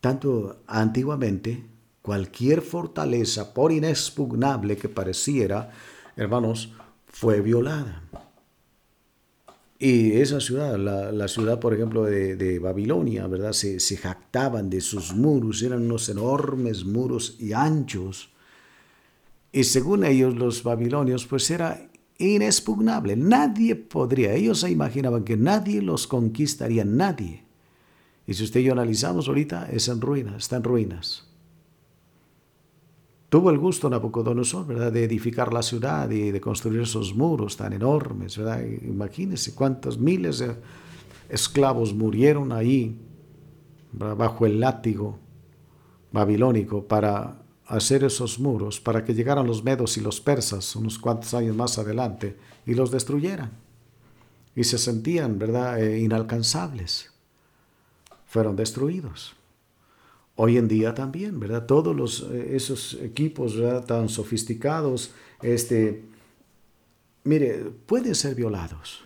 tanto 0.00 0.62
antiguamente, 0.68 1.66
cualquier 2.00 2.62
fortaleza, 2.62 3.52
por 3.52 3.72
inexpugnable 3.72 4.76
que 4.76 4.88
pareciera, 4.88 5.72
hermanos, 6.16 6.72
fue 7.08 7.40
violada. 7.40 8.04
Y 9.80 10.12
esa 10.12 10.38
ciudad, 10.38 10.78
la, 10.78 11.26
ciudad, 11.26 11.58
por 11.58 11.74
ejemplo, 11.74 12.04
de, 12.04 12.58
Babilonia, 12.60 13.26
¿verdad? 13.26 13.52
Se, 13.52 13.80
se, 13.80 13.96
jactaban 13.96 14.70
de 14.70 14.80
sus 14.80 15.12
muros, 15.12 15.60
eran 15.60 15.82
unos 15.82 16.08
enormes 16.08 16.84
muros 16.84 17.36
y 17.40 17.52
anchos, 17.52 18.31
y 19.52 19.64
según 19.64 20.04
ellos, 20.04 20.34
los 20.34 20.62
babilonios, 20.62 21.26
pues 21.26 21.50
era 21.50 21.90
inexpugnable. 22.18 23.16
Nadie 23.16 23.76
podría. 23.76 24.32
Ellos 24.32 24.60
se 24.60 24.70
imaginaban 24.70 25.24
que 25.24 25.36
nadie 25.36 25.82
los 25.82 26.06
conquistaría, 26.06 26.84
nadie. 26.84 27.44
Y 28.26 28.34
si 28.34 28.44
usted 28.44 28.60
y 28.60 28.64
yo 28.64 28.72
analizamos 28.72 29.28
ahorita, 29.28 29.68
es 29.70 29.88
en 29.88 30.00
ruinas, 30.00 30.36
está 30.36 30.56
en 30.56 30.64
ruinas. 30.64 31.28
Tuvo 33.28 33.50
el 33.50 33.58
gusto 33.58 33.90
Nabucodonosor, 33.90 34.66
¿verdad?, 34.66 34.92
de 34.92 35.04
edificar 35.04 35.52
la 35.52 35.62
ciudad 35.62 36.08
y 36.10 36.30
de 36.30 36.40
construir 36.40 36.82
esos 36.82 37.14
muros 37.14 37.56
tan 37.56 37.72
enormes, 37.72 38.36
¿verdad? 38.36 38.62
Imagínense 38.82 39.54
cuántos 39.54 39.98
miles 39.98 40.38
de 40.38 40.54
esclavos 41.28 41.94
murieron 41.94 42.52
ahí 42.52 42.98
bajo 43.92 44.46
el 44.46 44.60
látigo 44.60 45.18
babilónico 46.12 46.84
para 46.86 47.41
hacer 47.72 48.04
esos 48.04 48.38
muros, 48.38 48.80
para 48.80 49.02
que 49.02 49.14
llegaran 49.14 49.46
los 49.46 49.64
medos 49.64 49.96
y 49.96 50.02
los 50.02 50.20
persas 50.20 50.76
unos 50.76 50.98
cuantos 50.98 51.32
años 51.32 51.56
más 51.56 51.78
adelante 51.78 52.36
y 52.66 52.74
los 52.74 52.90
destruyeran. 52.90 53.50
Y 54.54 54.64
se 54.64 54.76
sentían, 54.76 55.38
¿verdad?, 55.38 55.82
eh, 55.82 55.98
inalcanzables. 55.98 57.10
Fueron 58.26 58.56
destruidos. 58.56 59.34
Hoy 60.36 60.58
en 60.58 60.68
día 60.68 60.94
también, 60.94 61.40
¿verdad? 61.40 61.64
Todos 61.64 61.96
los, 61.96 62.26
eh, 62.30 62.56
esos 62.56 62.94
equipos 63.00 63.56
tan 63.86 64.10
sofisticados, 64.10 65.12
este, 65.40 66.04
mire, 67.24 67.72
pueden 67.86 68.14
ser 68.14 68.34
violados, 68.34 69.04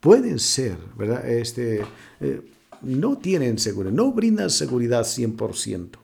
pueden 0.00 0.38
ser, 0.38 0.78
¿verdad? 0.96 1.28
Este, 1.28 1.84
eh, 2.20 2.40
no 2.80 3.18
tienen 3.18 3.58
seguridad, 3.58 3.92
no 3.92 4.12
brindan 4.12 4.48
seguridad 4.48 5.04
100%. 5.04 5.98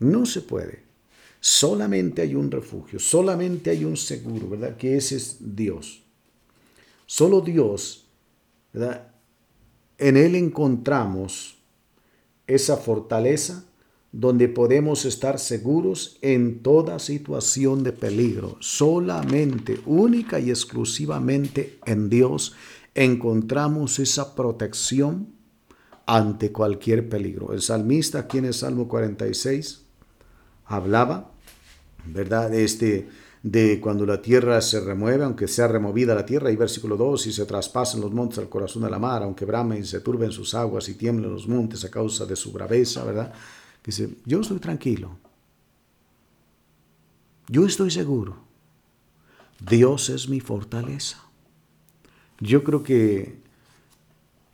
No 0.00 0.26
se 0.26 0.40
puede. 0.40 0.82
Solamente 1.40 2.22
hay 2.22 2.34
un 2.34 2.50
refugio, 2.50 2.98
solamente 2.98 3.70
hay 3.70 3.84
un 3.84 3.96
seguro, 3.96 4.48
¿verdad? 4.50 4.76
Que 4.76 4.96
ese 4.96 5.16
es 5.16 5.38
Dios. 5.40 6.02
Solo 7.06 7.40
Dios, 7.40 8.06
¿verdad? 8.72 9.12
En 9.96 10.16
Él 10.16 10.34
encontramos 10.34 11.58
esa 12.46 12.76
fortaleza 12.76 13.64
donde 14.12 14.48
podemos 14.48 15.04
estar 15.04 15.38
seguros 15.38 16.18
en 16.20 16.62
toda 16.62 16.98
situación 16.98 17.84
de 17.84 17.92
peligro. 17.92 18.56
Solamente, 18.60 19.80
única 19.86 20.40
y 20.40 20.50
exclusivamente 20.50 21.78
en 21.86 22.10
Dios 22.10 22.54
encontramos 22.94 23.98
esa 23.98 24.34
protección 24.34 25.28
ante 26.06 26.50
cualquier 26.50 27.08
peligro. 27.08 27.52
El 27.52 27.62
salmista 27.62 28.20
aquí 28.20 28.38
en 28.38 28.46
el 28.46 28.54
Salmo 28.54 28.88
46 28.88 29.86
hablaba, 30.70 31.32
¿verdad? 32.06 32.54
Este 32.54 33.08
de 33.42 33.80
cuando 33.80 34.06
la 34.06 34.22
tierra 34.22 34.60
se 34.60 34.80
remueve, 34.80 35.24
aunque 35.24 35.48
sea 35.48 35.66
removida 35.66 36.14
la 36.14 36.24
tierra, 36.24 36.50
y 36.52 36.56
versículo 36.56 36.96
2, 36.96 37.26
y 37.26 37.32
se 37.32 37.46
traspasen 37.46 38.00
los 38.00 38.12
montes 38.12 38.38
al 38.38 38.48
corazón 38.48 38.82
de 38.82 38.90
la 38.90 38.98
mar, 38.98 39.22
aunque 39.22 39.44
bramen 39.44 39.80
y 39.80 39.84
se 39.84 40.00
turben 40.00 40.30
sus 40.30 40.54
aguas 40.54 40.88
y 40.88 40.94
tiemblen 40.94 41.32
los 41.32 41.48
montes 41.48 41.84
a 41.84 41.90
causa 41.90 42.24
de 42.24 42.36
su 42.36 42.52
braveza, 42.52 43.04
¿verdad? 43.04 43.32
Dice, 43.84 44.10
yo 44.24 44.40
estoy 44.40 44.58
tranquilo, 44.58 45.18
yo 47.48 47.66
estoy 47.66 47.90
seguro, 47.90 48.36
Dios 49.58 50.08
es 50.10 50.28
mi 50.28 50.40
fortaleza. 50.40 51.22
Yo 52.38 52.62
creo 52.62 52.82
que 52.82 53.40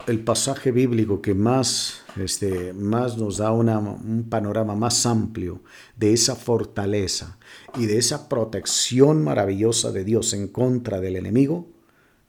el 0.07 0.23
pasaje 0.23 0.71
bíblico 0.71 1.21
que 1.21 1.35
más, 1.35 2.05
este, 2.17 2.73
más 2.73 3.19
nos 3.19 3.39
da 3.39 3.51
un 3.51 4.27
panorama 4.31 4.77
más 4.77 5.05
amplio 5.05 5.63
de 5.97 6.13
esa 6.13 6.37
fortaleza 6.37 7.39
y 7.77 7.87
de 7.87 7.99
esa 7.99 8.29
protección 8.29 9.25
maravillosa 9.25 9.91
de 9.91 10.05
Dios 10.05 10.33
en 10.33 10.49
contra 10.49 11.01
del 11.01 11.17
enemigo 11.17 11.69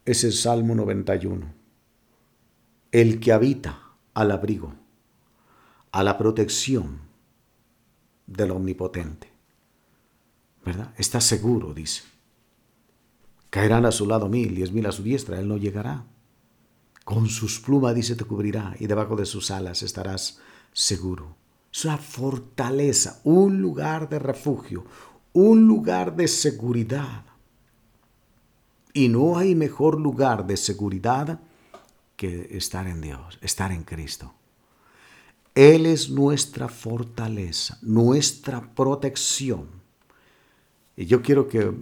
es 0.04 0.24
el 0.24 0.32
Salmo 0.32 0.74
91. 0.74 1.54
El 2.90 3.20
que 3.20 3.32
habita 3.32 3.82
al 4.14 4.32
abrigo, 4.32 4.74
a 5.92 6.02
la 6.02 6.18
protección 6.18 7.00
del 8.26 8.50
Omnipotente. 8.50 9.28
¿Verdad? 10.64 10.92
Está 10.98 11.20
seguro, 11.20 11.72
dice. 11.72 12.02
Caerán 13.50 13.86
a 13.86 13.92
su 13.92 14.06
lado 14.06 14.28
mil, 14.28 14.54
diez 14.54 14.72
mil 14.72 14.86
a 14.86 14.92
su 14.92 15.02
diestra, 15.02 15.38
él 15.38 15.48
no 15.48 15.56
llegará. 15.56 16.04
Con 17.08 17.26
sus 17.26 17.58
plumas, 17.58 17.94
dice, 17.94 18.16
te 18.16 18.24
cubrirá 18.24 18.76
y 18.78 18.86
debajo 18.86 19.16
de 19.16 19.24
sus 19.24 19.50
alas 19.50 19.82
estarás 19.82 20.40
seguro. 20.74 21.36
Es 21.72 21.86
una 21.86 21.96
fortaleza, 21.96 23.22
un 23.24 23.62
lugar 23.62 24.10
de 24.10 24.18
refugio, 24.18 24.84
un 25.32 25.66
lugar 25.66 26.14
de 26.16 26.28
seguridad. 26.28 27.24
Y 28.92 29.08
no 29.08 29.38
hay 29.38 29.54
mejor 29.54 29.98
lugar 29.98 30.46
de 30.46 30.58
seguridad 30.58 31.40
que 32.14 32.46
estar 32.50 32.86
en 32.86 33.00
Dios, 33.00 33.38
estar 33.40 33.72
en 33.72 33.84
Cristo. 33.84 34.34
Él 35.54 35.86
es 35.86 36.10
nuestra 36.10 36.68
fortaleza, 36.68 37.78
nuestra 37.80 38.74
protección. 38.74 39.66
Y 40.94 41.06
yo 41.06 41.22
quiero 41.22 41.48
que 41.48 41.72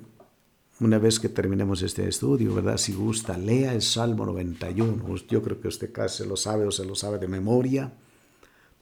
una 0.80 0.98
vez 0.98 1.18
que 1.18 1.28
terminemos 1.28 1.82
este 1.82 2.06
estudio, 2.06 2.54
¿verdad? 2.54 2.76
Si 2.76 2.92
gusta, 2.92 3.38
lea 3.38 3.72
el 3.72 3.82
Salmo 3.82 4.26
91. 4.26 5.16
Yo 5.28 5.42
creo 5.42 5.60
que 5.60 5.68
usted 5.68 5.90
casi 5.90 6.26
lo 6.26 6.36
sabe 6.36 6.66
o 6.66 6.70
se 6.70 6.84
lo 6.84 6.94
sabe 6.94 7.18
de 7.18 7.28
memoria. 7.28 7.92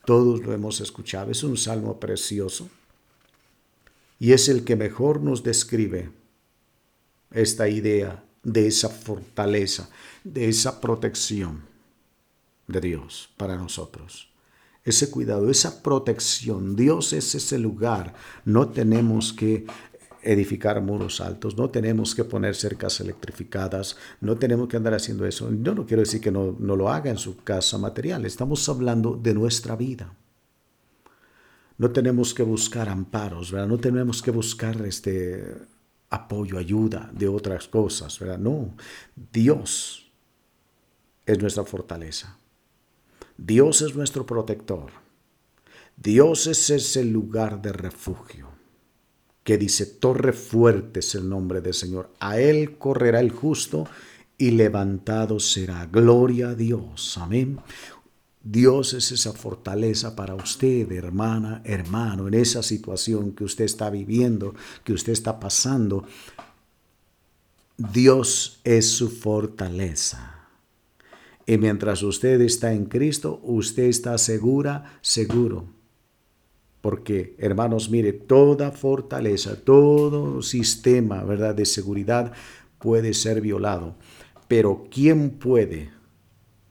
Todos 0.04 0.40
lo 0.40 0.52
hemos 0.52 0.80
escuchado. 0.80 1.30
Es 1.30 1.44
un 1.44 1.56
salmo 1.56 2.00
precioso. 2.00 2.68
Y 4.18 4.32
es 4.32 4.48
el 4.48 4.64
que 4.64 4.74
mejor 4.74 5.20
nos 5.20 5.42
describe 5.42 6.10
esta 7.30 7.68
idea 7.68 8.24
de 8.42 8.66
esa 8.66 8.88
fortaleza, 8.88 9.88
de 10.24 10.48
esa 10.48 10.80
protección 10.80 11.62
de 12.66 12.80
Dios 12.80 13.30
para 13.36 13.56
nosotros. 13.56 14.30
Ese 14.84 15.10
cuidado, 15.10 15.50
esa 15.50 15.82
protección. 15.82 16.76
Dios 16.76 17.12
es 17.12 17.34
ese 17.34 17.58
lugar. 17.58 18.14
No 18.44 18.68
tenemos 18.68 19.32
que 19.32 19.66
edificar 20.24 20.80
muros 20.80 21.20
altos, 21.20 21.56
no 21.56 21.70
tenemos 21.70 22.14
que 22.14 22.24
poner 22.24 22.54
cercas 22.54 23.00
electrificadas, 23.00 23.96
no 24.20 24.36
tenemos 24.36 24.68
que 24.68 24.76
andar 24.76 24.94
haciendo 24.94 25.26
eso. 25.26 25.50
Yo 25.62 25.74
no 25.74 25.86
quiero 25.86 26.02
decir 26.02 26.20
que 26.20 26.30
no, 26.30 26.56
no 26.58 26.76
lo 26.76 26.88
haga 26.88 27.10
en 27.10 27.18
su 27.18 27.42
casa 27.44 27.78
material, 27.78 28.24
estamos 28.24 28.68
hablando 28.68 29.14
de 29.14 29.34
nuestra 29.34 29.76
vida. 29.76 30.14
No 31.76 31.90
tenemos 31.90 32.32
que 32.32 32.42
buscar 32.42 32.88
amparos, 32.88 33.52
¿verdad? 33.52 33.68
No 33.68 33.78
tenemos 33.78 34.22
que 34.22 34.30
buscar 34.30 34.80
este 34.86 35.56
apoyo, 36.10 36.58
ayuda 36.58 37.10
de 37.12 37.28
otras 37.28 37.68
cosas, 37.68 38.18
¿verdad? 38.18 38.38
No, 38.38 38.74
Dios 39.32 40.10
es 41.26 41.38
nuestra 41.40 41.64
fortaleza. 41.64 42.38
Dios 43.36 43.82
es 43.82 43.96
nuestro 43.96 44.24
protector. 44.24 44.90
Dios 45.96 46.46
es 46.46 46.70
ese 46.70 47.04
lugar 47.04 47.60
de 47.60 47.72
refugio 47.72 48.53
que 49.44 49.58
dice, 49.58 49.84
Torre 49.84 50.32
fuerte 50.32 51.00
es 51.00 51.14
el 51.14 51.28
nombre 51.28 51.60
del 51.60 51.74
Señor. 51.74 52.10
A 52.18 52.40
Él 52.40 52.78
correrá 52.78 53.20
el 53.20 53.30
justo 53.30 53.86
y 54.38 54.52
levantado 54.52 55.38
será. 55.38 55.86
Gloria 55.86 56.50
a 56.50 56.54
Dios. 56.54 57.18
Amén. 57.18 57.60
Dios 58.42 58.94
es 58.94 59.12
esa 59.12 59.32
fortaleza 59.32 60.16
para 60.16 60.34
usted, 60.34 60.90
hermana, 60.92 61.62
hermano, 61.64 62.26
en 62.28 62.34
esa 62.34 62.62
situación 62.62 63.32
que 63.32 63.44
usted 63.44 63.64
está 63.64 63.90
viviendo, 63.90 64.54
que 64.82 64.94
usted 64.94 65.12
está 65.12 65.38
pasando. 65.38 66.04
Dios 67.76 68.60
es 68.64 68.88
su 68.88 69.10
fortaleza. 69.10 70.48
Y 71.46 71.58
mientras 71.58 72.02
usted 72.02 72.40
está 72.40 72.72
en 72.72 72.86
Cristo, 72.86 73.40
usted 73.42 73.84
está 73.84 74.16
segura, 74.16 74.98
seguro 75.02 75.73
porque, 76.84 77.34
hermanos, 77.38 77.88
mire, 77.88 78.12
toda 78.12 78.70
fortaleza, 78.70 79.56
todo 79.56 80.42
sistema, 80.42 81.24
¿verdad?, 81.24 81.54
de 81.54 81.64
seguridad 81.64 82.34
puede 82.78 83.14
ser 83.14 83.40
violado. 83.40 83.94
Pero 84.48 84.84
¿quién 84.90 85.30
puede 85.30 85.90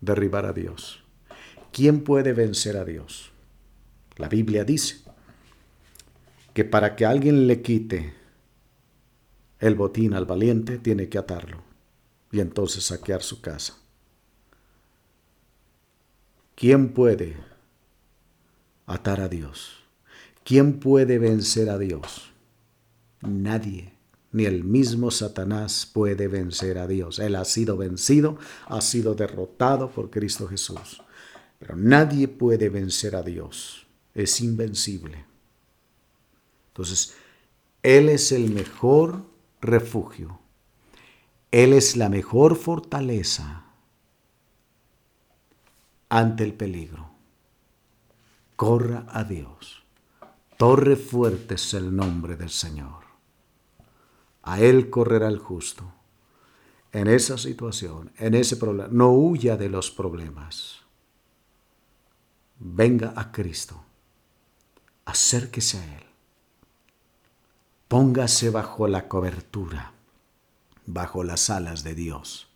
derribar 0.01 0.45
a 0.45 0.53
Dios? 0.53 1.03
¿Quién 1.71 2.03
puede 2.03 2.33
vencer 2.33 2.77
a 2.77 2.85
Dios? 2.85 3.31
La 4.17 4.29
Biblia 4.29 4.63
dice 4.63 4.97
que 6.53 6.63
para 6.63 6.95
que 6.95 7.07
alguien 7.07 7.47
le 7.47 7.63
quite 7.63 8.13
el 9.59 9.73
botín 9.73 10.13
al 10.13 10.27
valiente, 10.27 10.77
tiene 10.77 11.09
que 11.09 11.17
atarlo 11.17 11.63
y 12.31 12.39
entonces 12.39 12.83
saquear 12.83 13.23
su 13.23 13.41
casa. 13.41 13.79
¿Quién 16.53 16.89
puede 16.89 17.35
atar 18.85 19.19
a 19.19 19.27
Dios? 19.27 19.82
¿Quién 20.43 20.79
puede 20.79 21.19
vencer 21.19 21.69
a 21.69 21.77
Dios? 21.77 22.31
Nadie. 23.21 23.93
Ni 24.31 24.45
el 24.45 24.63
mismo 24.63 25.11
Satanás 25.11 25.89
puede 25.91 26.27
vencer 26.27 26.77
a 26.79 26.87
Dios. 26.87 27.19
Él 27.19 27.35
ha 27.35 27.45
sido 27.45 27.77
vencido, 27.77 28.37
ha 28.65 28.81
sido 28.81 29.13
derrotado 29.13 29.91
por 29.91 30.09
Cristo 30.09 30.47
Jesús. 30.47 31.01
Pero 31.59 31.75
nadie 31.75 32.27
puede 32.27 32.69
vencer 32.69 33.15
a 33.15 33.21
Dios. 33.21 33.85
Es 34.13 34.41
invencible. 34.41 35.23
Entonces, 36.69 37.13
Él 37.83 38.09
es 38.09 38.31
el 38.31 38.49
mejor 38.49 39.23
refugio. 39.61 40.39
Él 41.51 41.73
es 41.73 41.95
la 41.95 42.09
mejor 42.09 42.55
fortaleza 42.55 43.65
ante 46.09 46.43
el 46.43 46.53
peligro. 46.55 47.11
Corra 48.55 49.05
a 49.09 49.23
Dios 49.23 49.82
Torre 50.63 50.95
fuerte 50.95 51.55
es 51.55 51.73
el 51.73 51.93
nombre 51.93 52.37
del 52.37 52.49
Señor. 52.49 53.03
A 54.43 54.61
Él 54.61 54.89
correrá 54.89 55.27
el 55.27 55.37
justo. 55.37 55.91
En 56.93 57.07
esa 57.07 57.37
situación, 57.37 58.13
en 58.17 58.33
ese 58.33 58.55
problema, 58.55 58.87
no 58.89 59.11
huya 59.11 59.57
de 59.57 59.67
los 59.67 59.91
problemas. 59.91 60.77
Venga 62.59 63.11
a 63.17 63.33
Cristo. 63.33 63.83
Acérquese 65.03 65.79
a 65.79 65.97
Él. 65.97 66.05
Póngase 67.89 68.49
bajo 68.49 68.87
la 68.87 69.09
cobertura, 69.09 69.91
bajo 70.85 71.25
las 71.25 71.49
alas 71.49 71.83
de 71.83 71.93
Dios. 71.93 72.47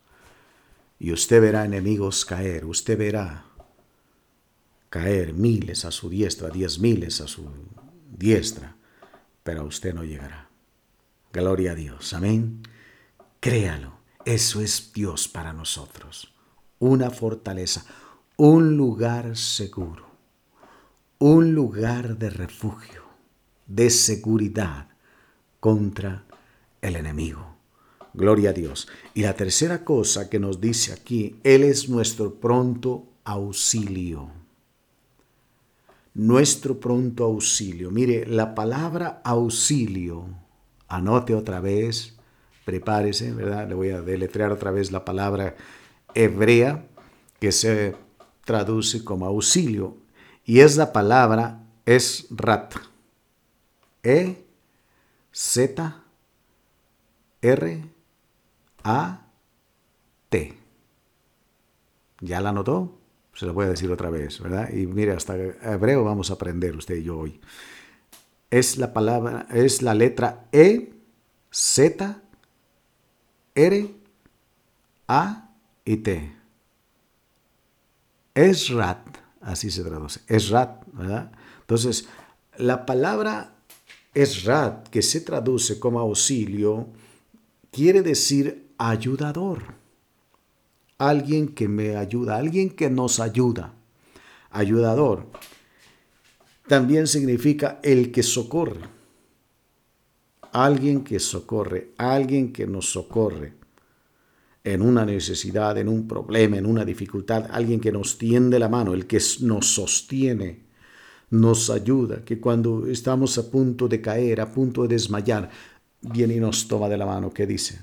Y 0.98 1.12
usted 1.12 1.42
verá 1.42 1.66
enemigos 1.66 2.24
caer, 2.24 2.64
usted 2.64 2.98
verá 2.98 3.48
caer 4.90 5.34
miles 5.34 5.84
a 5.84 5.92
su 5.92 6.10
diestra, 6.10 6.50
diez 6.50 6.80
miles 6.80 7.20
a 7.20 7.28
su 7.28 7.44
diestra, 8.10 8.76
pero 9.44 9.66
usted 9.66 9.94
no 9.94 10.04
llegará. 10.04 10.50
Gloria 11.32 11.72
a 11.72 11.76
Dios, 11.76 12.14
amén. 12.14 12.64
Créalo, 13.40 13.94
eso 14.26 14.62
es 14.62 14.92
Dios 14.94 15.28
para 15.28 15.54
nosotros. 15.54 16.34
Una 16.80 17.10
fortaleza, 17.10 17.86
un 18.36 18.78
lugar 18.78 19.36
seguro, 19.36 20.06
un 21.20 21.54
lugar 21.54 22.18
de 22.18 22.30
refugio, 22.30 23.04
de 23.66 23.90
seguridad 23.90 24.88
contra 25.60 26.26
el 26.82 26.96
enemigo. 26.96 27.58
Gloria 28.14 28.50
a 28.50 28.54
Dios. 28.54 28.88
Y 29.14 29.22
la 29.22 29.36
tercera 29.36 29.84
cosa 29.84 30.30
que 30.30 30.40
nos 30.40 30.60
dice 30.60 30.94
aquí, 30.94 31.40
Él 31.44 31.64
es 31.64 31.88
nuestro 31.88 32.36
pronto 32.36 33.06
auxilio. 33.24 34.32
Nuestro 36.18 36.80
pronto 36.80 37.26
auxilio. 37.26 37.92
Mire, 37.92 38.26
la 38.26 38.56
palabra 38.56 39.22
auxilio, 39.24 40.26
anote 40.88 41.36
otra 41.36 41.60
vez, 41.60 42.18
prepárese, 42.66 43.32
¿verdad? 43.34 43.70
Le 43.70 43.76
voy 43.76 43.92
a 43.92 44.02
deletrear 44.02 44.52
otra 44.52 44.72
vez 44.72 44.92
la 44.92 45.06
palabra 45.06 45.56
hebrea 46.16 46.88
que 47.40 47.52
se 47.52 47.96
traduce 48.46 49.04
como 49.04 49.28
auxilio. 49.28 49.96
Y 50.44 50.62
es 50.62 50.76
la 50.76 50.92
palabra 50.92 51.64
es 51.86 52.26
rat. 52.32 52.74
E 54.02 54.44
Z 55.32 56.04
R 57.42 57.86
A 58.84 59.22
T. 60.30 60.58
¿Ya 62.22 62.42
la 62.42 62.52
notó? 62.52 62.97
Se 63.38 63.46
lo 63.46 63.54
voy 63.54 63.66
a 63.66 63.70
decir 63.70 63.92
otra 63.92 64.10
vez, 64.10 64.40
¿verdad? 64.40 64.72
Y 64.74 64.88
mire, 64.88 65.12
hasta 65.12 65.36
hebreo 65.38 66.04
vamos 66.04 66.32
a 66.32 66.34
aprender 66.34 66.76
usted 66.76 66.96
y 66.96 67.04
yo 67.04 67.20
hoy. 67.20 67.40
Es 68.50 68.78
la 68.78 68.94
palabra, 68.94 69.46
es 69.52 69.84
la 69.84 69.94
letra 69.94 70.48
E, 70.52 70.92
Z, 71.52 72.24
R, 73.54 73.96
A 75.08 75.52
y 75.86 75.98
T. 75.98 76.36
Esrat, 78.34 79.06
así 79.42 79.70
se 79.70 79.84
traduce. 79.84 80.22
Esrat, 80.28 80.84
¿verdad? 80.94 81.32
Entonces, 81.60 82.08
la 82.58 82.88
palabra 82.88 83.54
Esrat, 84.16 84.88
que 84.88 85.04
se 85.04 85.22
traduce 85.22 85.80
como 85.80 86.00
auxilio, 86.00 86.88
quiere 87.70 88.02
decir 88.02 88.72
ayudador. 88.80 89.76
Alguien 90.98 91.50
que 91.50 91.68
me 91.68 91.96
ayuda, 91.96 92.38
alguien 92.38 92.70
que 92.72 92.90
nos 92.90 93.20
ayuda. 93.20 93.74
Ayudador. 94.50 95.28
También 96.68 97.08
significa 97.08 97.80
el 97.84 98.12
que 98.12 98.24
socorre. 98.24 98.82
Alguien 100.52 101.04
que 101.04 101.20
socorre, 101.20 101.92
alguien 101.98 102.52
que 102.52 102.66
nos 102.66 102.92
socorre 102.92 103.54
en 104.64 104.82
una 104.82 105.06
necesidad, 105.06 105.78
en 105.78 105.88
un 105.88 106.08
problema, 106.08 106.58
en 106.58 106.66
una 106.66 106.84
dificultad, 106.84 107.48
alguien 107.52 107.80
que 107.80 107.92
nos 107.92 108.18
tiende 108.18 108.58
la 108.60 108.68
mano, 108.68 108.94
el 108.94 109.06
que 109.08 109.22
nos 109.42 109.68
sostiene 109.68 110.68
nos 111.30 111.70
ayuda, 111.70 112.24
que 112.24 112.40
cuando 112.40 112.88
estamos 112.88 113.38
a 113.38 113.52
punto 113.52 113.88
de 113.88 114.02
caer, 114.02 114.40
a 114.42 114.52
punto 114.52 114.84
de 114.84 114.90
desmayar, 114.90 115.50
viene 116.02 116.36
y 116.36 116.40
nos 116.40 116.68
toma 116.68 116.88
de 116.88 116.98
la 116.98 117.06
mano. 117.06 117.34
¿Qué 117.34 117.46
dice? 117.46 117.80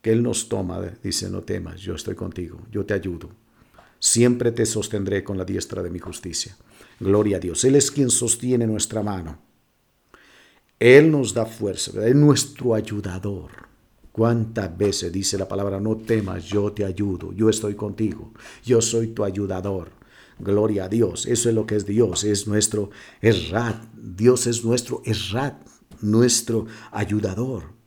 Que 0.00 0.12
Él 0.12 0.22
nos 0.22 0.48
toma, 0.48 0.80
dice, 1.02 1.28
no 1.28 1.42
temas, 1.42 1.80
yo 1.80 1.94
estoy 1.94 2.14
contigo, 2.14 2.60
yo 2.70 2.84
te 2.84 2.94
ayudo. 2.94 3.30
Siempre 3.98 4.50
te 4.52 4.64
sostendré 4.64 5.22
con 5.22 5.36
la 5.36 5.44
diestra 5.44 5.82
de 5.82 5.90
mi 5.90 5.98
justicia. 5.98 6.56
Gloria 6.98 7.36
a 7.36 7.40
Dios. 7.40 7.64
Él 7.64 7.76
es 7.76 7.90
quien 7.90 8.10
sostiene 8.10 8.66
nuestra 8.66 9.02
mano. 9.02 9.38
Él 10.78 11.10
nos 11.10 11.34
da 11.34 11.44
fuerza, 11.44 12.06
es 12.06 12.14
nuestro 12.14 12.74
ayudador. 12.74 13.50
¿Cuántas 14.12 14.76
veces 14.76 15.12
dice 15.12 15.36
la 15.36 15.46
palabra, 15.46 15.78
no 15.78 15.96
temas, 15.96 16.44
yo 16.44 16.72
te 16.72 16.84
ayudo, 16.84 17.32
yo 17.32 17.48
estoy 17.48 17.74
contigo, 17.74 18.32
yo 18.64 18.80
soy 18.80 19.08
tu 19.08 19.22
ayudador? 19.22 20.00
Gloria 20.40 20.84
a 20.84 20.88
Dios. 20.88 21.26
Eso 21.26 21.48
es 21.48 21.54
lo 21.54 21.66
que 21.66 21.76
es 21.76 21.86
Dios. 21.86 22.24
Es 22.24 22.46
nuestro 22.46 22.90
Errat. 23.20 23.84
Dios 23.94 24.46
es 24.46 24.64
nuestro 24.64 25.02
Errat, 25.04 25.54
nuestro 26.00 26.66
ayudador. 26.90 27.79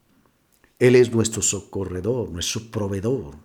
Él 0.79 0.95
es 0.95 1.11
nuestro 1.11 1.41
socorredor, 1.41 2.29
nuestro 2.29 2.69
proveedor. 2.71 3.35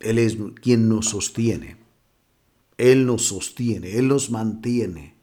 Él 0.00 0.18
es 0.18 0.36
quien 0.60 0.88
nos 0.88 1.10
sostiene. 1.10 1.76
Él 2.78 3.06
nos 3.06 3.26
sostiene, 3.26 3.96
Él 3.96 4.08
nos 4.08 4.30
mantiene. 4.30 5.16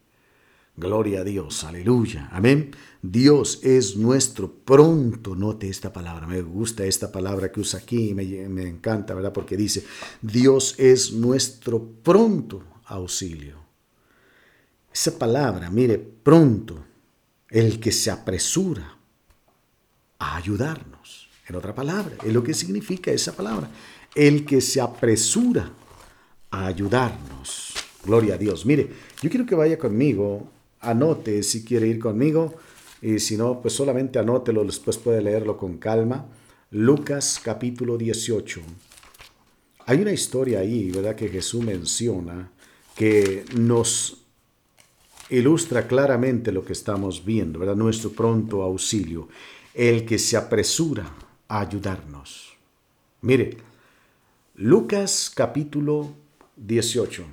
Gloria 0.75 1.19
a 1.19 1.23
Dios, 1.23 1.63
aleluya, 1.63 2.29
amén. 2.31 2.71
Dios 3.03 3.59
es 3.61 3.95
nuestro 3.95 4.51
pronto, 4.51 5.35
note 5.35 5.69
esta 5.69 5.93
palabra, 5.93 6.25
me 6.25 6.41
gusta 6.41 6.83
esta 6.83 7.11
palabra 7.11 7.51
que 7.51 7.59
usa 7.59 7.79
aquí, 7.79 8.15
me, 8.15 8.25
me 8.49 8.67
encanta, 8.67 9.13
¿verdad? 9.13 9.33
Porque 9.33 9.55
dice, 9.55 9.85
Dios 10.21 10.73
es 10.79 11.11
nuestro 11.11 11.83
pronto 12.01 12.63
auxilio. 12.85 13.57
Esa 14.91 15.17
palabra, 15.17 15.69
mire, 15.69 15.99
pronto, 15.99 16.83
el 17.49 17.79
que 17.79 17.91
se 17.91 18.09
apresura 18.09 18.97
a 20.17 20.35
ayudarnos. 20.37 20.92
En 21.47 21.55
otra 21.55 21.75
palabra, 21.75 22.15
es 22.23 22.33
lo 22.33 22.43
que 22.43 22.53
significa 22.53 23.11
esa 23.11 23.35
palabra. 23.35 23.69
El 24.15 24.45
que 24.45 24.61
se 24.61 24.79
apresura 24.79 25.71
a 26.51 26.67
ayudarnos. 26.67 27.73
Gloria 28.05 28.35
a 28.35 28.37
Dios. 28.37 28.65
Mire, 28.65 28.89
yo 29.21 29.29
quiero 29.29 29.45
que 29.45 29.55
vaya 29.55 29.77
conmigo, 29.77 30.49
anote 30.79 31.43
si 31.43 31.63
quiere 31.63 31.87
ir 31.87 31.99
conmigo, 31.99 32.55
y 33.01 33.19
si 33.19 33.35
no, 33.35 33.61
pues 33.61 33.73
solamente 33.73 34.19
anótelo, 34.19 34.63
después 34.63 34.97
puede 34.97 35.21
leerlo 35.21 35.57
con 35.57 35.77
calma. 35.77 36.25
Lucas 36.71 37.39
capítulo 37.43 37.97
18. 37.97 38.61
Hay 39.85 40.01
una 40.01 40.13
historia 40.13 40.59
ahí, 40.59 40.91
¿verdad? 40.91 41.15
Que 41.15 41.27
Jesús 41.27 41.63
menciona 41.63 42.49
que 42.95 43.43
nos 43.55 44.23
ilustra 45.29 45.87
claramente 45.87 46.51
lo 46.51 46.63
que 46.63 46.73
estamos 46.73 47.25
viendo, 47.25 47.59
¿verdad? 47.59 47.75
Nuestro 47.75 48.11
pronto 48.11 48.61
auxilio, 48.61 49.27
el 49.73 50.05
que 50.05 50.17
se 50.17 50.37
apresura 50.37 51.11
a 51.53 51.59
ayudarnos. 51.59 52.53
Mire, 53.21 53.57
Lucas 54.55 55.31
capítulo 55.35 56.09
18, 56.55 57.23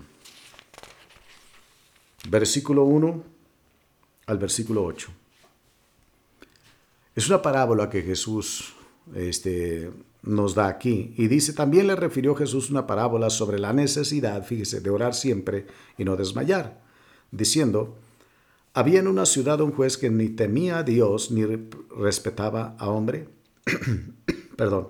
versículo 2.29 2.85
1 2.85 3.25
al 4.27 4.37
versículo 4.37 4.85
8. 4.85 5.09
Es 7.15 7.29
una 7.29 7.41
parábola 7.41 7.89
que 7.89 8.03
Jesús 8.03 8.75
este, 9.15 9.91
nos 10.23 10.55
da 10.55 10.69
aquí. 10.69 11.15
Y 11.17 11.29
dice, 11.29 11.55
también 11.55 11.87
le 11.87 11.97
refirió 11.97 12.35
Jesús 12.35 12.69
una 12.69 12.87
parábola 12.87 13.31
sobre 13.31 13.59
la 13.59 13.73
necesidad, 13.73 14.45
fíjese, 14.45 14.83
de 14.83 14.91
orar 14.91 15.15
siempre 15.15 15.67
y 15.97 16.05
no 16.05 16.17
desmayar, 16.17 16.83
diciendo, 17.31 17.97
había 18.75 19.01
en 19.01 19.09
una 19.09 19.25
ciudad 19.25 19.63
un 19.63 19.73
juez 19.73 19.97
que 19.97 20.11
ni 20.11 20.29
temía 20.29 20.79
a 20.79 20.83
Dios 20.83 21.31
ni 21.31 21.47
respetaba 21.97 22.77
a 22.79 22.91
hombre. 22.91 23.40
Perdón. 24.57 24.89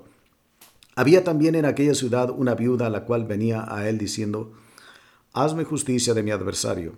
Había 0.97 1.25
también 1.25 1.55
en 1.55 1.65
aquella 1.65 1.95
ciudad 1.95 2.31
una 2.31 2.55
viuda 2.55 2.91
la 2.91 3.05
cual 3.05 3.25
venía 3.25 3.65
a 3.69 3.89
él 3.89 3.97
diciendo, 3.97 4.53
hazme 5.33 5.65
justicia 5.65 6.15
de 6.15 6.23
mi 6.23 6.31
adversario. 6.31 6.95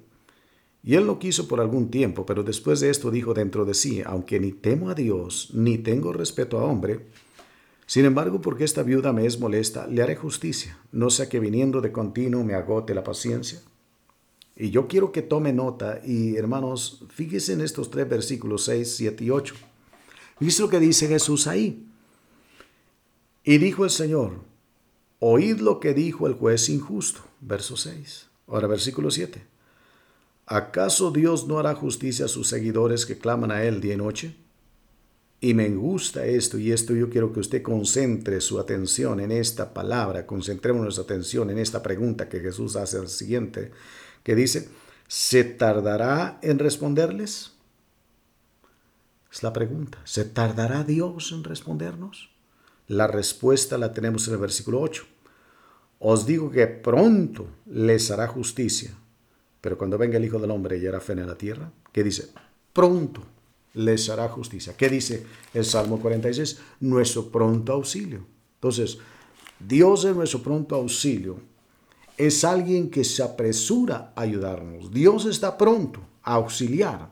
Y 0.83 0.97
él 0.97 1.07
no 1.07 1.19
quiso 1.19 1.47
por 1.47 1.61
algún 1.61 1.91
tiempo, 1.91 2.27
pero 2.27 2.43
después 2.43 2.81
de 2.81 2.91
esto 2.91 3.11
dijo 3.11 3.35
dentro 3.35 3.65
de 3.65 3.75
sí, 3.75 4.03
aunque 4.05 4.41
ni 4.41 4.53
temo 4.53 4.91
a 4.91 4.95
Dios, 4.95 5.51
ni 5.55 5.79
tengo 5.79 6.13
respeto 6.13 6.59
a 6.59 6.65
hombre, 6.65 7.07
sin 7.87 8.05
embargo, 8.05 8.41
porque 8.41 8.65
esta 8.65 8.83
viuda 8.83 9.13
me 9.13 9.27
es 9.27 9.39
molesta, 9.39 9.87
le 9.87 10.03
haré 10.03 10.17
justicia, 10.17 10.79
no 10.93 11.11
sea 11.11 11.29
que 11.29 11.41
viniendo 11.41 11.81
de 11.81 11.93
continuo 11.93 12.43
me 12.43 12.55
agote 12.55 12.95
la 12.95 13.05
paciencia. 13.05 13.61
Y 14.57 14.71
yo 14.71 14.89
quiero 14.89 15.13
que 15.13 15.23
tome 15.23 15.53
nota 15.53 16.01
y 16.05 16.37
hermanos, 16.37 17.05
fíjense 17.11 17.53
en 17.53 17.61
estos 17.61 17.91
tres 17.91 18.09
versículos 18.09 18.65
6, 18.65 18.97
7 18.97 19.25
y 19.25 19.31
8. 19.31 19.55
Fíjense 20.39 20.63
lo 20.63 20.69
que 20.69 20.81
dice 20.81 21.09
Jesús 21.09 21.47
ahí. 21.47 21.87
Y 23.45 23.59
dijo 23.59 23.85
el 23.85 23.91
Señor, 23.91 24.41
oíd 25.19 25.61
lo 25.61 25.81
que 25.81 25.95
dijo 25.95 26.27
el 26.27 26.35
juez 26.35 26.69
injusto, 26.69 27.21
verso 27.41 27.77
6. 27.77 28.29
Ahora 28.47 28.67
versículo 28.67 29.11
7. 29.11 29.53
¿acaso 30.47 31.11
Dios 31.11 31.47
no 31.47 31.59
hará 31.59 31.75
justicia 31.75 32.27
a 32.27 32.29
sus 32.29 32.49
seguidores 32.49 33.07
que 33.07 33.19
claman 33.19 33.51
a 33.51 33.65
Él 33.65 33.81
día 33.81 33.95
y 33.95 33.97
noche? 33.97 34.37
Y 35.41 35.55
me 35.55 35.69
gusta 35.71 36.25
esto, 36.25 36.59
y 36.59 36.71
esto 36.71 36.95
yo 36.95 37.11
quiero 37.11 37.33
que 37.33 37.41
usted 37.41 37.63
concentre 37.63 38.41
su 38.41 38.61
atención 38.61 39.19
en 39.19 39.33
esta 39.33 39.75
palabra, 39.75 40.25
concentremos 40.27 40.83
nuestra 40.83 41.05
atención 41.05 41.51
en 41.51 41.59
esta 41.59 41.83
pregunta 41.83 42.29
que 42.29 42.41
Jesús 42.41 42.77
hace 42.77 42.99
al 42.99 43.09
siguiente, 43.09 43.73
que 44.23 44.37
dice, 44.37 44.69
¿se 45.09 45.43
tardará 45.43 46.39
en 46.43 46.61
responderles? 46.61 47.52
Es 49.33 49.43
la 49.43 49.55
pregunta, 49.55 49.99
¿se 50.05 50.27
tardará 50.27 50.85
Dios 50.85 51.33
en 51.33 51.43
respondernos? 51.43 52.29
La 52.87 53.07
respuesta 53.07 53.79
la 53.79 53.95
tenemos 53.95 54.29
en 54.29 54.35
el 54.35 54.41
versículo 54.41 54.81
8. 54.83 55.05
Os 56.01 56.27
digo 56.27 56.51
que 56.51 56.67
pronto 56.67 57.47
les 57.65 58.11
hará 58.11 58.29
justicia, 58.29 58.93
pero 59.63 59.79
cuando 59.79 59.97
venga 59.97 60.19
el 60.19 60.25
Hijo 60.27 60.39
del 60.39 60.51
Hombre 60.51 60.77
y 60.77 60.87
hará 60.87 61.01
fe 61.01 61.15
en 61.15 61.27
la 61.27 61.39
tierra, 61.39 61.73
¿qué 61.93 62.05
dice? 62.05 62.29
Pronto 62.75 63.23
les 63.73 64.11
hará 64.11 64.29
justicia. 64.29 64.77
¿Qué 64.77 64.91
dice 64.91 65.25
el 65.55 65.65
Salmo 65.65 65.99
46? 65.99 66.59
Nuestro 66.81 67.31
pronto 67.31 67.73
auxilio. 67.73 68.27
Entonces, 68.57 68.99
Dios 69.59 70.05
es 70.05 70.15
nuestro 70.15 70.43
pronto 70.43 70.75
auxilio. 70.75 71.39
Es 72.19 72.45
alguien 72.45 72.91
que 72.91 73.03
se 73.03 73.23
apresura 73.23 74.13
a 74.15 74.21
ayudarnos. 74.21 74.93
Dios 74.93 75.25
está 75.25 75.57
pronto 75.57 76.01
a 76.23 76.35
auxiliar. 76.35 77.11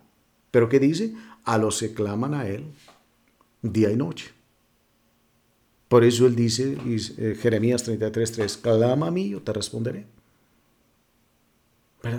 Pero 0.50 0.68
¿qué 0.68 0.80
dice? 0.80 1.14
A 1.50 1.58
los 1.58 1.80
que 1.80 1.92
claman 1.92 2.32
a 2.32 2.46
Él 2.46 2.64
día 3.60 3.90
y 3.90 3.96
noche. 3.96 4.30
Por 5.88 6.04
eso 6.04 6.28
Él 6.28 6.36
dice, 6.36 6.78
eh, 6.86 7.36
Jeremías 7.40 7.84
33.3, 7.88 8.60
clama 8.60 9.08
a 9.08 9.10
mí, 9.10 9.30
yo 9.30 9.42
te 9.42 9.52
responderé. 9.52 10.06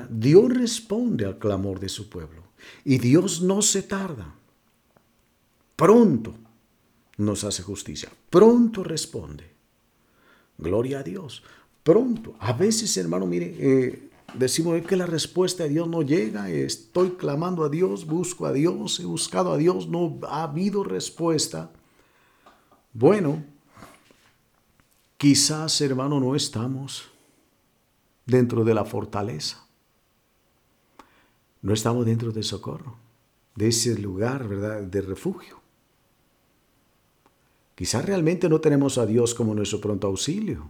Dios 0.09 0.53
responde 0.53 1.25
al 1.25 1.39
clamor 1.39 1.79
de 1.79 1.88
su 1.88 2.09
pueblo. 2.09 2.43
Y 2.84 2.97
Dios 2.97 3.41
no 3.41 3.61
se 3.61 3.84
tarda. 3.84 4.36
Pronto 5.77 6.36
nos 7.15 7.45
hace 7.45 7.63
justicia. 7.63 8.09
Pronto 8.29 8.84
responde. 8.84 9.45
Gloria 10.57 10.99
a 10.99 11.03
Dios. 11.03 11.41
Pronto. 11.84 12.36
A 12.39 12.51
veces, 12.51 12.97
hermano, 12.97 13.25
mire, 13.25 13.55
eh, 13.57 14.09
decimos 14.34 14.82
que 14.84 14.95
la 14.95 15.05
respuesta 15.05 15.63
de 15.63 15.69
Dios 15.69 15.88
no 15.88 16.01
llega. 16.01 16.49
Estoy 16.49 17.11
clamando 17.11 17.63
a 17.63 17.69
Dios, 17.69 18.05
busco 18.05 18.45
a 18.45 18.53
Dios, 18.53 18.99
he 18.99 19.05
buscado 19.05 19.51
a 19.51 19.57
Dios, 19.57 19.88
no 19.88 20.19
ha 20.27 20.43
habido 20.43 20.84
respuesta. 20.84 21.71
Bueno, 22.93 23.43
quizás, 25.17 25.79
hermano, 25.82 26.19
no 26.19 26.36
estamos 26.36 27.09
dentro 28.25 28.63
de 28.63 28.73
la 28.73 28.86
fortaleza 28.86 29.65
no 31.61 31.73
estamos 31.73 32.05
dentro 32.05 32.32
de 32.32 32.43
socorro, 32.43 32.97
de 33.55 33.67
ese 33.67 33.97
lugar, 33.97 34.47
¿verdad?, 34.47 34.82
de 34.82 35.01
refugio. 35.01 35.59
Quizás 37.75 38.05
realmente 38.05 38.49
no 38.49 38.61
tenemos 38.61 38.97
a 38.97 39.05
Dios 39.05 39.34
como 39.34 39.53
nuestro 39.53 39.79
pronto 39.79 40.07
auxilio. 40.07 40.69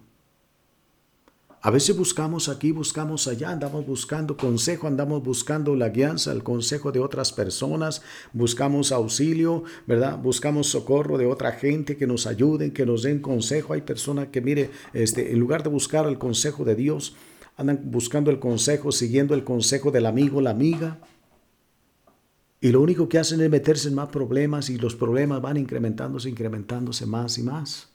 A 1.64 1.70
veces 1.70 1.96
buscamos 1.96 2.50
aquí, 2.50 2.72
buscamos 2.72 3.28
allá, 3.28 3.52
andamos 3.52 3.86
buscando 3.86 4.36
consejo, 4.36 4.88
andamos 4.88 5.24
buscando 5.24 5.76
la 5.76 5.90
guianza, 5.90 6.32
el 6.32 6.42
consejo 6.42 6.92
de 6.92 7.00
otras 7.00 7.32
personas, 7.32 8.02
buscamos 8.34 8.92
auxilio, 8.92 9.64
¿verdad? 9.86 10.18
Buscamos 10.18 10.66
socorro 10.68 11.20
de 11.20 11.28
otra 11.28 11.52
gente 11.52 11.98
que 11.98 12.08
nos 12.08 12.26
ayuden, 12.26 12.72
que 12.72 12.84
nos 12.84 13.04
den 13.04 13.20
consejo. 13.20 13.74
Hay 13.74 13.82
personas 13.82 14.30
que, 14.30 14.42
mire, 14.42 14.72
este, 14.94 15.32
en 15.32 15.40
lugar 15.40 15.62
de 15.62 15.70
buscar 15.70 16.08
el 16.08 16.18
consejo 16.18 16.66
de 16.66 16.74
Dios, 16.74 17.16
andan 17.58 17.80
buscando 17.92 18.32
el 18.32 18.40
consejo, 18.40 18.92
siguiendo 18.92 19.36
el 19.36 19.44
consejo 19.44 19.92
del 19.92 20.08
amigo, 20.08 20.42
la 20.42 20.50
amiga. 20.50 21.00
Y 22.60 22.72
lo 22.72 22.82
único 22.82 23.08
que 23.08 23.20
hacen 23.20 23.40
es 23.40 23.52
meterse 23.52 23.88
en 23.88 23.94
más 23.94 24.10
problemas 24.10 24.72
y 24.72 24.80
los 24.80 24.96
problemas 24.96 25.44
van 25.44 25.58
incrementándose, 25.58 26.28
incrementándose 26.28 27.06
más 27.06 27.38
y 27.38 27.44
más. 27.44 27.91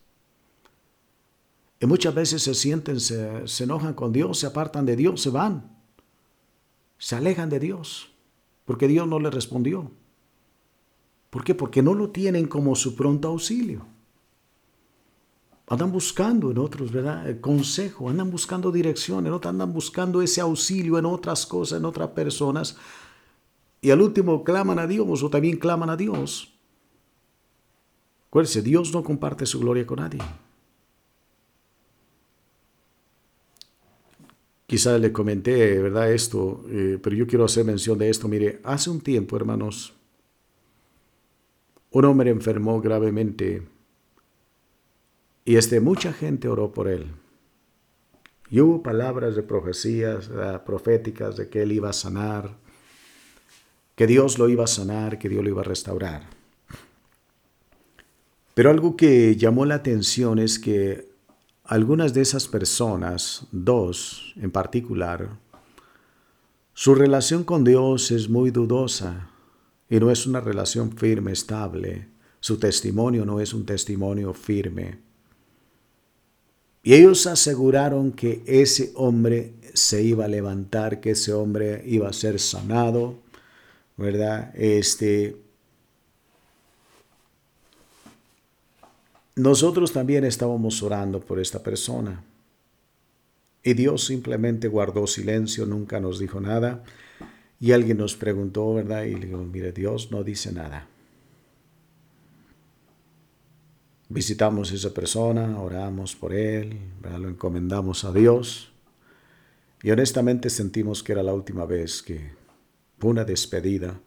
Y 1.80 1.86
muchas 1.86 2.14
veces 2.14 2.42
se 2.42 2.54
sienten, 2.54 3.00
se, 3.00 3.46
se 3.46 3.64
enojan 3.64 3.94
con 3.94 4.12
Dios, 4.12 4.38
se 4.38 4.46
apartan 4.46 4.86
de 4.86 4.96
Dios, 4.96 5.20
se 5.20 5.30
van. 5.30 5.76
Se 6.98 7.16
alejan 7.16 7.50
de 7.50 7.60
Dios, 7.60 8.10
porque 8.64 8.88
Dios 8.88 9.06
no 9.06 9.20
les 9.20 9.34
respondió. 9.34 9.90
¿Por 11.30 11.44
qué? 11.44 11.54
Porque 11.54 11.82
no 11.82 11.92
lo 11.94 12.10
tienen 12.10 12.46
como 12.46 12.74
su 12.74 12.96
pronto 12.96 13.28
auxilio 13.28 13.84
andan 15.68 15.90
buscando 15.90 16.50
en 16.50 16.58
otros, 16.58 16.92
¿verdad? 16.92 17.28
El 17.28 17.40
consejo, 17.40 18.08
andan 18.08 18.30
buscando 18.30 18.70
dirección, 18.70 19.26
en 19.26 19.32
otros 19.32 19.50
andan 19.50 19.72
buscando 19.72 20.22
ese 20.22 20.40
auxilio 20.40 20.98
en 20.98 21.06
otras 21.06 21.44
cosas, 21.46 21.78
en 21.78 21.84
otras 21.84 22.10
personas. 22.10 22.76
Y 23.80 23.90
al 23.90 24.00
último 24.00 24.44
claman 24.44 24.78
a 24.78 24.86
Dios 24.86 25.22
o 25.22 25.30
también 25.30 25.58
claman 25.58 25.90
a 25.90 25.96
Dios. 25.96 26.52
Acuérdense, 28.28 28.62
Dios 28.62 28.92
no 28.92 29.02
comparte 29.02 29.46
su 29.46 29.58
gloria 29.58 29.86
con 29.86 29.98
nadie. 29.98 30.20
Quizás 34.66 35.00
le 35.00 35.12
comenté, 35.12 35.80
¿verdad? 35.80 36.12
Esto, 36.12 36.64
eh, 36.68 36.98
pero 37.00 37.14
yo 37.14 37.26
quiero 37.26 37.44
hacer 37.44 37.64
mención 37.64 37.98
de 37.98 38.10
esto. 38.10 38.26
Mire, 38.26 38.60
hace 38.64 38.90
un 38.90 39.00
tiempo, 39.00 39.36
hermanos, 39.36 39.94
un 41.92 42.04
hombre 42.04 42.30
enfermó 42.30 42.80
gravemente 42.80 43.62
y 45.44 45.56
este, 45.56 45.80
mucha 45.80 46.12
gente 46.12 46.48
oró 46.48 46.72
por 46.72 46.88
él. 46.88 47.06
Y 48.50 48.60
hubo 48.60 48.82
palabras 48.82 49.36
de 49.36 49.42
profecías 49.42 50.28
proféticas 50.64 51.36
de 51.36 51.48
que 51.48 51.62
él 51.62 51.72
iba 51.72 51.90
a 51.90 51.92
sanar, 51.92 52.56
que 53.94 54.06
Dios 54.06 54.38
lo 54.38 54.48
iba 54.48 54.64
a 54.64 54.68
sanar, 54.68 55.18
que 55.18 55.28
Dios 55.28 55.42
lo 55.42 55.50
iba 55.50 55.62
a 55.62 55.64
restaurar. 55.64 56.24
Pero 58.54 58.70
algo 58.70 58.96
que 58.96 59.36
llamó 59.36 59.64
la 59.64 59.76
atención 59.76 60.38
es 60.38 60.58
que 60.58 61.08
algunas 61.68 62.14
de 62.14 62.22
esas 62.22 62.48
personas, 62.48 63.46
dos 63.50 64.34
en 64.36 64.50
particular, 64.50 65.38
su 66.74 66.94
relación 66.94 67.44
con 67.44 67.64
Dios 67.64 68.10
es 68.10 68.28
muy 68.28 68.50
dudosa 68.50 69.30
y 69.88 69.98
no 69.98 70.10
es 70.10 70.26
una 70.26 70.40
relación 70.40 70.92
firme, 70.92 71.32
estable. 71.32 72.08
Su 72.40 72.58
testimonio 72.58 73.24
no 73.24 73.40
es 73.40 73.54
un 73.54 73.64
testimonio 73.64 74.34
firme. 74.34 74.98
Y 76.82 76.94
ellos 76.94 77.26
aseguraron 77.26 78.12
que 78.12 78.42
ese 78.46 78.92
hombre 78.94 79.54
se 79.74 80.02
iba 80.02 80.26
a 80.26 80.28
levantar, 80.28 81.00
que 81.00 81.12
ese 81.12 81.32
hombre 81.32 81.82
iba 81.86 82.08
a 82.08 82.12
ser 82.12 82.38
sanado, 82.38 83.18
¿verdad? 83.96 84.52
Este, 84.54 85.36
nosotros 89.37 89.93
también 89.93 90.24
estábamos 90.24 90.82
orando 90.82 91.20
por 91.20 91.39
esta 91.39 91.62
persona. 91.62 92.24
Y 93.62 93.74
Dios 93.74 94.05
simplemente 94.05 94.68
guardó 94.68 95.07
silencio, 95.07 95.66
nunca 95.66 96.01
nos 96.01 96.18
dijo 96.18 96.41
nada. 96.41 96.82
Y 97.61 97.72
alguien 97.72 97.99
nos 97.99 98.16
preguntó, 98.16 98.74
¿verdad? 98.74 99.05
Y 99.05 99.14
le 99.14 99.26
digo, 99.26 99.39
mire, 99.39 99.72
Dios 99.72 100.11
no 100.11 100.24
dice 100.24 100.53
nada. 100.53 100.89
visitamos 104.09 104.70
a 104.70 104.74
esa 104.74 104.95
persona, 104.95 105.61
oramos 105.61 106.14
por 106.14 106.32
él, 106.32 106.78
lo 107.03 107.28
encomendamos 107.28 108.05
a 108.05 108.12
Dios 108.12 108.70
y 109.82 109.91
honestamente 109.91 110.51
sentimos 110.51 111.03
que 111.03 111.12
era 111.12 111.22
la 111.22 111.34
última 111.34 111.66
vez 111.66 112.03
que 112.03 112.32
fue 112.99 113.11
una 113.11 113.24
despedida 113.24 114.01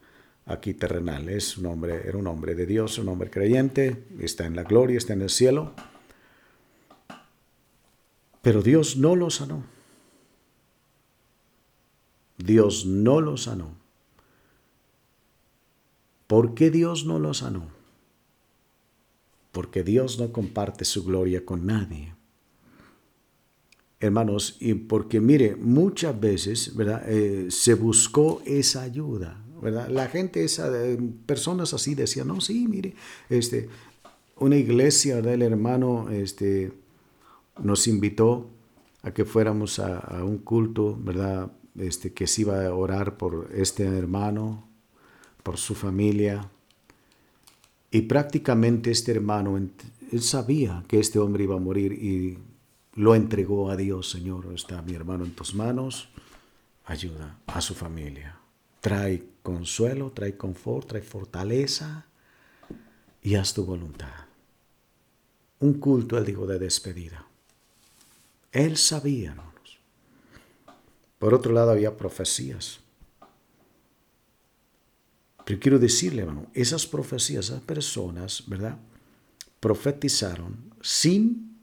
aquí 0.50 0.74
terrenal. 0.74 1.30
Es 1.30 1.58
un 1.58 1.68
hombre, 1.68 2.08
era 2.08 2.18
un 2.18 2.28
hombre 2.28 2.56
de 2.56 2.66
Dios, 2.66 2.97
un 2.97 3.10
hombre 3.10 3.30
creyente, 3.30 4.06
está 4.20 4.45
en 4.45 4.56
la 4.56 4.64
gloria, 4.64 4.97
está 4.97 5.14
en 5.14 5.22
el 5.22 5.30
cielo. 5.30 5.74
Pero 8.41 8.62
Dios 8.62 8.97
no 8.97 9.16
lo 9.16 9.30
sanó. 9.30 9.64
Dios 12.38 12.86
no 12.86 13.22
lo 13.22 13.38
sanó. 13.38 13.78
¿Por 16.28 16.54
qué 16.54 16.70
Dios 16.70 17.06
no 17.06 17.20
lo 17.20 17.34
sanó? 17.34 17.80
porque 19.52 19.84
Dios 19.84 20.20
no 20.20 20.32
comparte 20.32 20.86
su 20.86 21.04
gloria 21.04 21.45
con 21.45 21.66
nadie. 21.66 22.14
Hermanos, 24.00 24.56
y 24.60 24.74
porque 24.74 25.20
mire, 25.20 25.56
muchas 25.56 26.18
veces, 26.18 26.76
¿verdad? 26.76 27.04
Eh, 27.10 27.47
se 27.50 27.74
buscó 27.74 28.41
esa 28.45 28.84
ayuda, 28.84 29.43
¿verdad? 29.62 29.89
La 29.89 30.07
gente, 30.07 30.43
esa, 30.43 30.70
personas 31.26 31.74
así 31.74 31.95
decían, 31.95 32.28
no, 32.28 32.41
sí, 32.41 32.68
mire, 32.68 32.95
este, 33.30 33.70
una 34.38 34.55
iglesia, 34.55 35.22
del 35.22 35.41
hermano, 35.41 36.10
este, 36.10 36.72
nos 37.62 37.88
invitó 37.88 38.49
a 39.01 39.12
que 39.12 39.26
fuéramos 39.26 39.80
a, 39.80 39.99
a, 39.99 40.24
un 40.24 40.39
culto, 40.39 40.97
¿verdad? 40.99 41.51
Este, 41.78 42.14
que 42.14 42.28
se 42.28 42.41
iba 42.41 42.66
a 42.66 42.74
orar 42.74 43.18
por 43.18 43.49
este 43.53 43.84
hermano, 43.86 44.68
por 45.43 45.57
su 45.57 45.76
familia, 45.76 46.49
y 47.91 48.01
prácticamente 48.01 48.91
este 48.91 49.12
hermano, 49.12 49.57
él 49.57 50.22
sabía 50.22 50.84
que 50.88 50.99
este 50.99 51.20
hombre 51.20 51.45
iba 51.45 51.55
a 51.55 51.60
morir 51.60 51.93
y 51.93 52.38
lo 52.95 53.16
entregó 53.16 53.70
a 53.70 53.76
Dios, 53.76 54.10
Señor, 54.10 54.47
está 54.53 54.82
mi 54.82 54.93
hermano 54.93 55.26
en 55.26 55.32
tus 55.32 55.55
manos, 55.55 56.10
ayuda 56.86 57.39
a 57.47 57.62
su 57.62 57.74
familia. 57.74 58.36
trae 58.82 59.24
consuelo, 59.42 60.12
trae 60.12 60.38
confort, 60.38 60.88
trae 60.88 61.02
fortaleza 61.02 62.06
y 63.22 63.36
haz 63.36 63.54
tu 63.54 63.66
voluntad. 63.66 64.28
Un 65.60 65.74
culto, 65.74 66.18
él 66.18 66.26
dijo, 66.26 66.48
de 66.48 66.60
despedida. 66.60 67.26
Él 68.52 68.78
sabía, 68.78 69.32
hermanos. 69.32 69.80
Por 71.18 71.34
otro 71.34 71.52
lado, 71.54 71.72
había 71.72 71.98
profecías. 71.98 72.80
Pero 75.46 75.60
quiero 75.60 75.80
decirle, 75.80 76.22
hermano, 76.22 76.48
esas 76.54 76.86
profecías, 76.86 77.46
esas 77.46 77.62
personas, 77.62 78.44
¿verdad? 78.48 78.78
Profetizaron 79.60 80.74
sin 80.82 81.58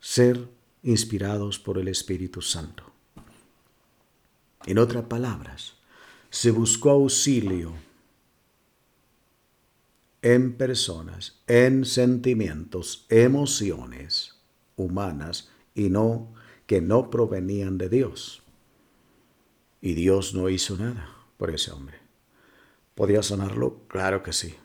ser 0.00 0.48
inspirados 0.82 1.58
por 1.58 1.78
el 1.78 1.88
Espíritu 1.88 2.40
Santo. 2.40 2.84
En 4.66 4.78
otras 4.78 5.04
palabras, 5.04 5.74
se 6.34 6.50
buscó 6.50 6.90
auxilio 6.90 7.72
en 10.20 10.56
personas, 10.56 11.40
en 11.46 11.84
sentimientos, 11.84 13.06
emociones 13.08 14.34
humanas 14.74 15.52
y 15.76 15.90
no 15.90 16.34
que 16.66 16.80
no 16.80 17.08
provenían 17.08 17.78
de 17.78 17.88
Dios. 17.88 18.42
Y 19.80 19.94
Dios 19.94 20.34
no 20.34 20.48
hizo 20.48 20.76
nada 20.76 21.08
por 21.36 21.50
ese 21.50 21.70
hombre. 21.70 22.00
¿Podía 22.96 23.22
sanarlo? 23.22 23.82
Claro 23.86 24.24
que 24.24 24.32
sí. 24.32 24.56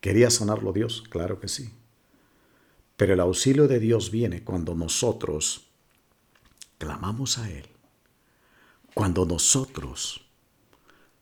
¿Quería 0.00 0.28
sanarlo 0.28 0.72
Dios? 0.72 1.04
Claro 1.08 1.38
que 1.38 1.46
sí. 1.46 1.70
Pero 2.96 3.14
el 3.14 3.20
auxilio 3.20 3.68
de 3.68 3.78
Dios 3.78 4.10
viene 4.10 4.42
cuando 4.42 4.74
nosotros 4.74 5.68
clamamos 6.78 7.38
a 7.38 7.48
Él. 7.48 7.68
Cuando 8.92 9.24
nosotros 9.24 10.21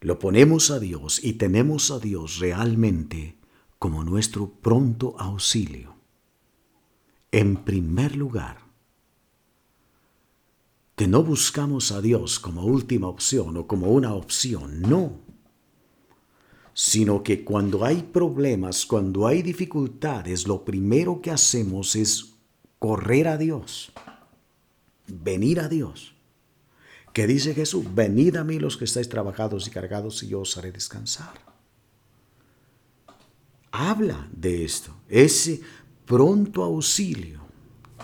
lo 0.01 0.18
ponemos 0.18 0.70
a 0.70 0.78
Dios 0.78 1.22
y 1.22 1.34
tenemos 1.34 1.90
a 1.90 1.98
Dios 1.98 2.38
realmente 2.38 3.36
como 3.78 4.03
nuestro 4.03 4.51
pronto 4.51 5.14
auxilio. 5.18 5.94
En 7.30 7.57
primer 7.57 8.16
lugar, 8.16 8.59
que 10.96 11.07
no 11.07 11.22
buscamos 11.22 11.92
a 11.92 12.01
Dios 12.01 12.38
como 12.38 12.64
última 12.64 13.09
opción 13.09 13.57
o 13.57 13.66
como 13.66 13.88
una 13.88 14.14
opción, 14.14 14.82
no, 14.82 15.20
sino 16.72 17.22
que 17.22 17.44
cuando 17.44 17.84
hay 17.84 18.03
problemas, 18.03 18.86
cuando 18.86 19.26
hay 19.26 19.42
dificultades, 19.42 20.46
lo 20.46 20.64
primero 20.64 21.20
que 21.20 21.30
hacemos 21.30 21.94
es 21.94 22.34
correr 22.78 23.28
a 23.28 23.36
Dios, 23.36 23.92
venir 25.07 25.61
a 25.61 25.68
Dios 25.68 26.14
que 27.12 27.26
dice 27.26 27.54
Jesús, 27.54 27.84
venid 27.94 28.36
a 28.36 28.44
mí 28.44 28.58
los 28.58 28.76
que 28.76 28.84
estáis 28.84 29.08
trabajados 29.08 29.66
y 29.66 29.70
cargados 29.70 30.22
y 30.22 30.28
yo 30.28 30.40
os 30.40 30.56
haré 30.56 30.72
descansar. 30.72 31.40
Habla 33.72 34.28
de 34.32 34.64
esto, 34.64 34.94
ese 35.08 35.61
pronto 36.04 36.62
auxilio. 36.62 37.40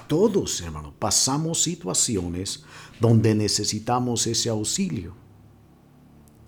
Todos, 0.06 0.60
hermano, 0.60 0.94
pasamos 0.96 1.62
situaciones 1.62 2.64
donde 3.00 3.34
necesitamos 3.34 4.26
ese 4.26 4.48
auxilio, 4.48 5.14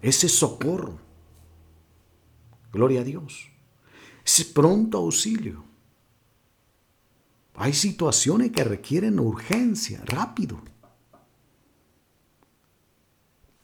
ese 0.00 0.28
socorro. 0.28 1.00
Gloria 2.72 3.00
a 3.00 3.04
Dios. 3.04 3.48
Ese 4.24 4.44
pronto 4.44 4.98
auxilio. 4.98 5.64
Hay 7.54 7.72
situaciones 7.72 8.52
que 8.52 8.62
requieren 8.62 9.18
urgencia, 9.18 10.00
rápido. 10.04 10.62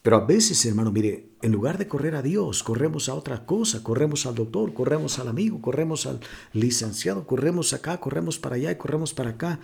Pero 0.05 0.19
a 0.19 0.27
veces, 0.27 0.63
hermano, 0.67 0.93
mire, 0.93 1.31
en 1.41 1.51
lugar 1.51 1.79
de 1.79 1.89
correr 1.89 2.15
a 2.15 2.21
Dios, 2.21 2.63
corremos 2.63 3.09
a 3.09 3.15
otra 3.15 3.47
cosa, 3.47 3.83
corremos 3.83 4.27
al 4.27 4.35
doctor, 4.35 4.75
corremos 4.75 5.19
al 5.19 5.29
amigo, 5.29 5.63
corremos 5.63 6.05
al 6.05 6.21
licenciado, 6.53 7.27
corremos 7.27 7.73
acá, 7.73 7.99
corremos 7.99 8.39
para 8.39 8.57
allá 8.57 8.71
y 8.71 8.77
corremos 8.77 9.15
para 9.15 9.31
acá. 9.31 9.61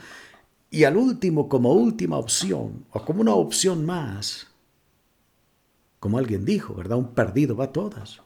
Y 0.70 0.84
al 0.84 0.97
último, 0.97 1.47
como 1.47 1.74
última 1.74 2.16
opción, 2.16 2.86
o 2.91 3.05
como 3.05 3.20
una 3.20 3.34
opción 3.34 3.84
más, 3.84 4.47
como 5.99 6.16
alguien 6.16 6.47
dijo, 6.47 6.72
¿verdad? 6.72 6.97
Un 6.97 7.12
perdido 7.12 7.55
va 7.55 7.66
a 7.66 7.72
todas. 7.72 8.22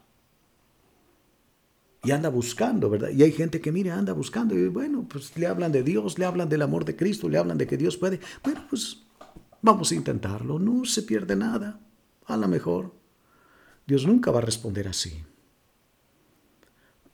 Y 2.04 2.12
anda 2.12 2.28
buscando, 2.28 2.88
¿verdad? 2.90 3.10
Y 3.10 3.24
hay 3.24 3.32
gente 3.32 3.60
que, 3.60 3.72
mire, 3.72 3.90
anda 3.90 4.12
buscando 4.12 4.56
y 4.56 4.68
bueno, 4.68 5.04
pues 5.08 5.36
le 5.36 5.48
hablan 5.48 5.72
de 5.72 5.82
Dios, 5.82 6.16
le 6.20 6.26
hablan 6.26 6.48
del 6.48 6.62
amor 6.62 6.84
de 6.84 6.94
Cristo, 6.94 7.28
le 7.28 7.38
hablan 7.38 7.58
de 7.58 7.66
que 7.66 7.76
Dios 7.76 7.96
puede. 7.96 8.20
Bueno, 8.44 8.64
pues 8.70 9.02
vamos 9.62 9.90
a 9.90 9.96
intentarlo, 9.96 10.60
no 10.60 10.84
se 10.84 11.02
pierde 11.02 11.34
nada. 11.34 11.80
A 12.26 12.36
lo 12.36 12.48
mejor 12.48 12.92
Dios 13.86 14.06
nunca 14.06 14.30
va 14.30 14.38
a 14.38 14.42
responder 14.42 14.88
así. 14.88 15.22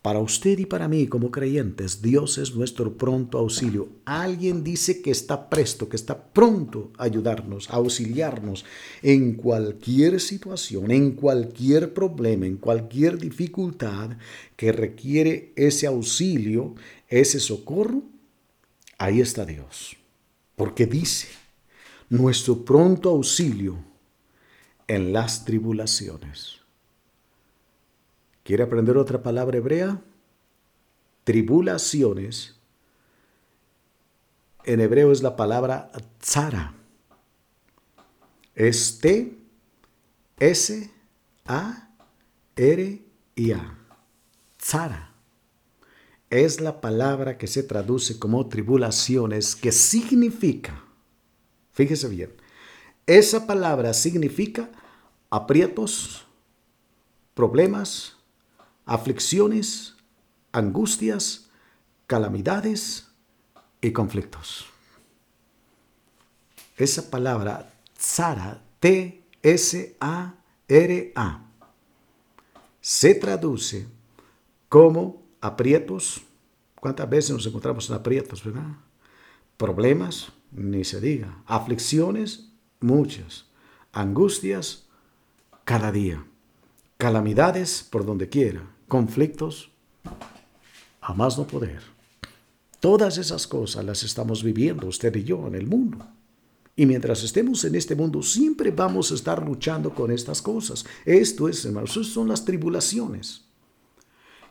Para 0.02 0.20
usted 0.20 0.58
y 0.58 0.64
para 0.64 0.88
mí 0.88 1.08
como 1.08 1.30
creyentes, 1.30 2.00
Dios 2.00 2.38
es 2.38 2.54
nuestro 2.54 2.96
pronto 2.96 3.36
auxilio. 3.36 3.90
Alguien 4.06 4.64
dice 4.64 5.02
que 5.02 5.10
está 5.10 5.50
presto, 5.50 5.90
que 5.90 5.96
está 5.96 6.32
pronto 6.32 6.90
a 6.96 7.04
ayudarnos, 7.04 7.68
a 7.68 7.74
auxiliarnos 7.74 8.64
en 9.02 9.34
cualquier 9.34 10.18
situación, 10.20 10.90
en 10.90 11.12
cualquier 11.12 11.92
problema, 11.92 12.46
en 12.46 12.56
cualquier 12.56 13.18
dificultad 13.18 14.16
que 14.56 14.72
requiere 14.72 15.52
ese 15.54 15.86
auxilio, 15.86 16.76
ese 17.08 17.38
socorro. 17.38 18.02
Ahí 18.96 19.20
está 19.20 19.44
Dios. 19.44 19.98
Porque 20.56 20.86
dice, 20.86 21.28
nuestro 22.08 22.64
pronto 22.64 23.10
auxilio 23.10 23.89
en 24.90 25.12
las 25.12 25.44
tribulaciones. 25.44 26.58
¿Quiere 28.42 28.64
aprender 28.64 28.96
otra 28.96 29.22
palabra 29.22 29.58
hebrea? 29.58 30.02
Tribulaciones. 31.22 32.56
En 34.64 34.80
hebreo 34.80 35.12
es 35.12 35.22
la 35.22 35.36
palabra 35.36 35.92
tzara. 36.18 36.74
Es 38.56 38.98
T, 38.98 39.38
S, 40.40 40.90
A, 41.46 41.88
R 42.56 43.02
y 43.36 43.52
A. 43.52 43.78
Tzara. 44.56 45.14
Es 46.30 46.60
la 46.60 46.80
palabra 46.80 47.38
que 47.38 47.46
se 47.46 47.62
traduce 47.62 48.18
como 48.18 48.48
tribulaciones, 48.48 49.54
que 49.54 49.70
significa, 49.70 50.82
fíjese 51.70 52.08
bien, 52.08 52.32
esa 53.06 53.46
palabra 53.46 53.94
significa 53.94 54.68
aprietos, 55.30 56.26
problemas, 57.34 58.16
aflicciones, 58.84 59.94
angustias, 60.52 61.48
calamidades 62.06 63.08
y 63.80 63.92
conflictos. 63.92 64.66
Esa 66.76 67.08
palabra, 67.08 67.72
Tsara, 67.96 68.60
T-S-A-R-A, 68.80 69.90
se 72.80 73.14
traduce 73.14 73.86
como 74.68 75.22
aprietos. 75.40 76.22
¿Cuántas 76.74 77.08
veces 77.08 77.30
nos 77.30 77.46
encontramos 77.46 77.88
en 77.88 77.96
aprietos, 77.96 78.42
verdad? 78.42 78.76
Problemas, 79.56 80.32
ni 80.50 80.82
se 80.84 81.00
diga. 81.00 81.42
Aflicciones, 81.46 82.48
muchas. 82.80 83.46
Angustias, 83.92 84.88
cada 85.64 85.92
día. 85.92 86.24
Calamidades 86.96 87.86
por 87.88 88.04
donde 88.04 88.28
quiera. 88.28 88.62
Conflictos 88.88 89.70
a 91.00 91.14
más 91.14 91.38
no 91.38 91.46
poder. 91.46 91.82
Todas 92.80 93.18
esas 93.18 93.46
cosas 93.46 93.84
las 93.84 94.02
estamos 94.02 94.42
viviendo 94.42 94.86
usted 94.86 95.14
y 95.16 95.24
yo 95.24 95.46
en 95.46 95.54
el 95.54 95.66
mundo. 95.66 96.06
Y 96.76 96.86
mientras 96.86 97.22
estemos 97.22 97.62
en 97.64 97.74
este 97.74 97.94
mundo, 97.94 98.22
siempre 98.22 98.70
vamos 98.70 99.12
a 99.12 99.14
estar 99.14 99.44
luchando 99.44 99.94
con 99.94 100.10
estas 100.10 100.40
cosas. 100.40 100.86
Esto 101.04 101.48
es, 101.48 101.64
hermanos, 101.64 101.92
son 101.92 102.28
las 102.28 102.44
tribulaciones. 102.44 103.44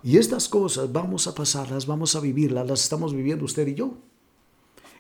Y 0.04 0.18
estas 0.18 0.48
cosas 0.48 0.92
vamos 0.92 1.28
a 1.28 1.34
pasarlas, 1.34 1.86
vamos 1.86 2.16
a 2.16 2.20
vivirlas, 2.20 2.68
las 2.68 2.84
estamos 2.84 3.14
viviendo 3.14 3.46
usted 3.46 3.68
y 3.68 3.74
yo. 3.74 3.98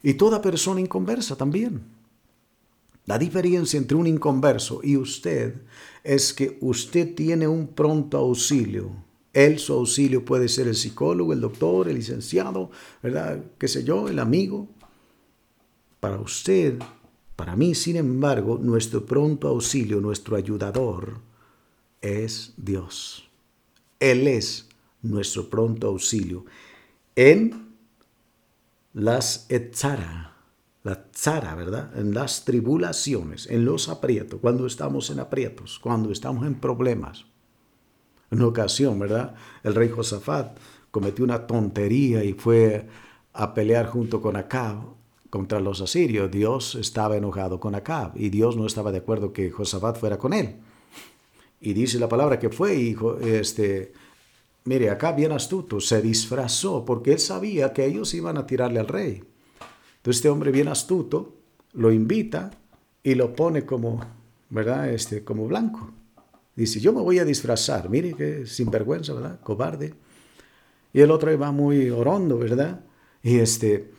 Y 0.01 0.15
toda 0.15 0.41
persona 0.41 0.81
inconversa 0.81 1.35
también. 1.35 1.98
La 3.09 3.17
diferencia 3.17 3.79
entre 3.79 3.97
un 3.97 4.05
inconverso 4.05 4.81
y 4.83 4.95
usted 4.95 5.63
es 6.03 6.31
que 6.31 6.59
usted 6.61 7.15
tiene 7.15 7.47
un 7.47 7.69
pronto 7.69 8.19
auxilio. 8.19 8.91
Él, 9.33 9.57
su 9.57 9.73
auxilio 9.73 10.23
puede 10.23 10.47
ser 10.47 10.67
el 10.67 10.75
psicólogo, 10.75 11.33
el 11.33 11.41
doctor, 11.41 11.89
el 11.89 11.95
licenciado, 11.95 12.69
¿verdad? 13.01 13.43
¿Qué 13.57 13.67
sé 13.67 13.83
yo? 13.83 14.09
El 14.09 14.19
amigo. 14.19 14.67
Para 15.99 16.19
usted, 16.19 16.77
para 17.35 17.55
mí, 17.55 17.73
sin 17.73 17.95
embargo, 17.95 18.59
nuestro 18.61 19.03
pronto 19.03 19.47
auxilio, 19.47 19.99
nuestro 20.01 20.35
ayudador, 20.35 21.19
es 22.01 22.53
Dios. 22.57 23.27
Él 23.99 24.27
es 24.27 24.69
nuestro 25.01 25.49
pronto 25.49 25.87
auxilio 25.87 26.45
en 27.15 27.73
las 28.93 29.47
etzara, 29.49 30.35
la 30.83 31.11
tzara, 31.11 31.55
¿verdad? 31.55 31.91
En 31.97 32.13
las 32.13 32.45
tribulaciones, 32.45 33.47
en 33.47 33.65
los 33.65 33.89
aprietos, 33.89 34.39
cuando 34.39 34.65
estamos 34.65 35.09
en 35.09 35.19
aprietos, 35.19 35.79
cuando 35.79 36.11
estamos 36.11 36.45
en 36.45 36.55
problemas. 36.55 37.25
En 38.31 38.39
una 38.39 38.47
ocasión, 38.47 38.99
¿verdad? 38.99 39.35
El 39.63 39.75
rey 39.75 39.89
Josafat 39.89 40.57
cometió 40.91 41.25
una 41.25 41.47
tontería 41.47 42.23
y 42.23 42.33
fue 42.33 42.87
a 43.33 43.53
pelear 43.53 43.87
junto 43.87 44.21
con 44.21 44.35
Acab 44.35 44.77
contra 45.29 45.59
los 45.59 45.81
asirios. 45.81 46.31
Dios 46.31 46.75
estaba 46.75 47.17
enojado 47.17 47.59
con 47.59 47.75
Acab 47.75 48.11
y 48.15 48.29
Dios 48.29 48.55
no 48.55 48.65
estaba 48.65 48.91
de 48.91 48.99
acuerdo 48.99 49.33
que 49.33 49.51
Josafat 49.51 49.97
fuera 49.97 50.17
con 50.17 50.33
él. 50.33 50.55
Y 51.61 51.73
dice 51.73 51.99
la 51.99 52.07
palabra 52.07 52.39
que 52.39 52.49
fue, 52.49 52.75
hijo, 52.75 53.19
este, 53.19 53.91
mire, 54.63 54.89
acá 54.89 55.11
bien 55.11 55.33
astuto, 55.33 55.81
se 55.81 56.01
disfrazó 56.01 56.85
porque 56.85 57.11
él 57.13 57.19
sabía 57.19 57.73
que 57.73 57.85
ellos 57.85 58.13
iban 58.13 58.37
a 58.37 58.47
tirarle 58.47 58.79
al 58.79 58.87
rey. 58.87 59.23
Este 60.09 60.29
hombre 60.29 60.51
bien 60.51 60.67
astuto 60.67 61.35
lo 61.73 61.91
invita 61.91 62.51
y 63.03 63.15
lo 63.15 63.35
pone 63.35 63.65
como, 63.65 64.01
¿verdad? 64.49 64.89
Este, 64.89 65.23
como 65.23 65.47
blanco. 65.47 65.91
Dice, 66.55 66.79
yo 66.79 66.91
me 66.93 67.01
voy 67.01 67.19
a 67.19 67.25
disfrazar, 67.25 67.89
mire 67.89 68.13
qué 68.13 68.45
sinvergüenza, 68.45 69.13
¿verdad? 69.13 69.39
Cobarde. 69.41 69.93
Y 70.91 71.01
el 71.01 71.11
otro 71.11 71.37
va 71.37 71.51
muy 71.51 71.89
orondo, 71.89 72.37
¿verdad? 72.37 72.81
Y 73.23 73.37
este, 73.39 73.91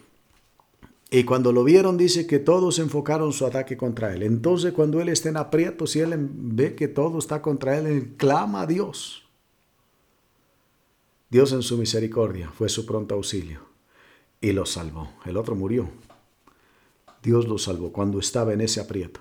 y 1.11 1.25
cuando 1.25 1.53
lo 1.53 1.65
vieron 1.65 1.97
dice 1.97 2.27
que 2.27 2.39
todos 2.39 2.79
enfocaron 2.79 3.33
su 3.33 3.47
ataque 3.47 3.77
contra 3.77 4.15
él. 4.15 4.23
Entonces 4.23 4.73
cuando 4.73 5.01
él 5.01 5.09
está 5.09 5.29
en 5.29 5.37
aprietos 5.37 5.97
y 5.97 6.01
él 6.01 6.15
ve 6.17 6.75
que 6.75 6.89
todo 6.89 7.19
está 7.19 7.41
contra 7.41 7.79
él, 7.79 7.87
él 7.87 8.15
clama 8.17 8.63
a 8.63 8.67
Dios. 8.67 9.25
Dios 11.31 11.53
en 11.53 11.63
su 11.63 11.79
misericordia 11.79 12.51
fue 12.51 12.69
su 12.69 12.85
pronto 12.85 13.15
auxilio 13.15 13.70
y 14.41 14.53
lo 14.53 14.67
salvó. 14.67 15.11
El 15.25 15.37
otro 15.37 15.55
murió. 15.55 15.89
Dios 17.23 17.47
lo 17.47 17.59
salvó 17.59 17.93
cuando 17.93 18.19
estaba 18.19 18.53
en 18.53 18.61
ese 18.61 18.81
aprieto. 18.81 19.21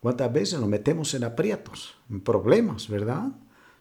¿Cuántas 0.00 0.32
veces 0.32 0.60
nos 0.60 0.68
metemos 0.68 1.12
en 1.14 1.24
aprietos, 1.24 1.96
en 2.08 2.20
problemas, 2.20 2.88
verdad? 2.88 3.28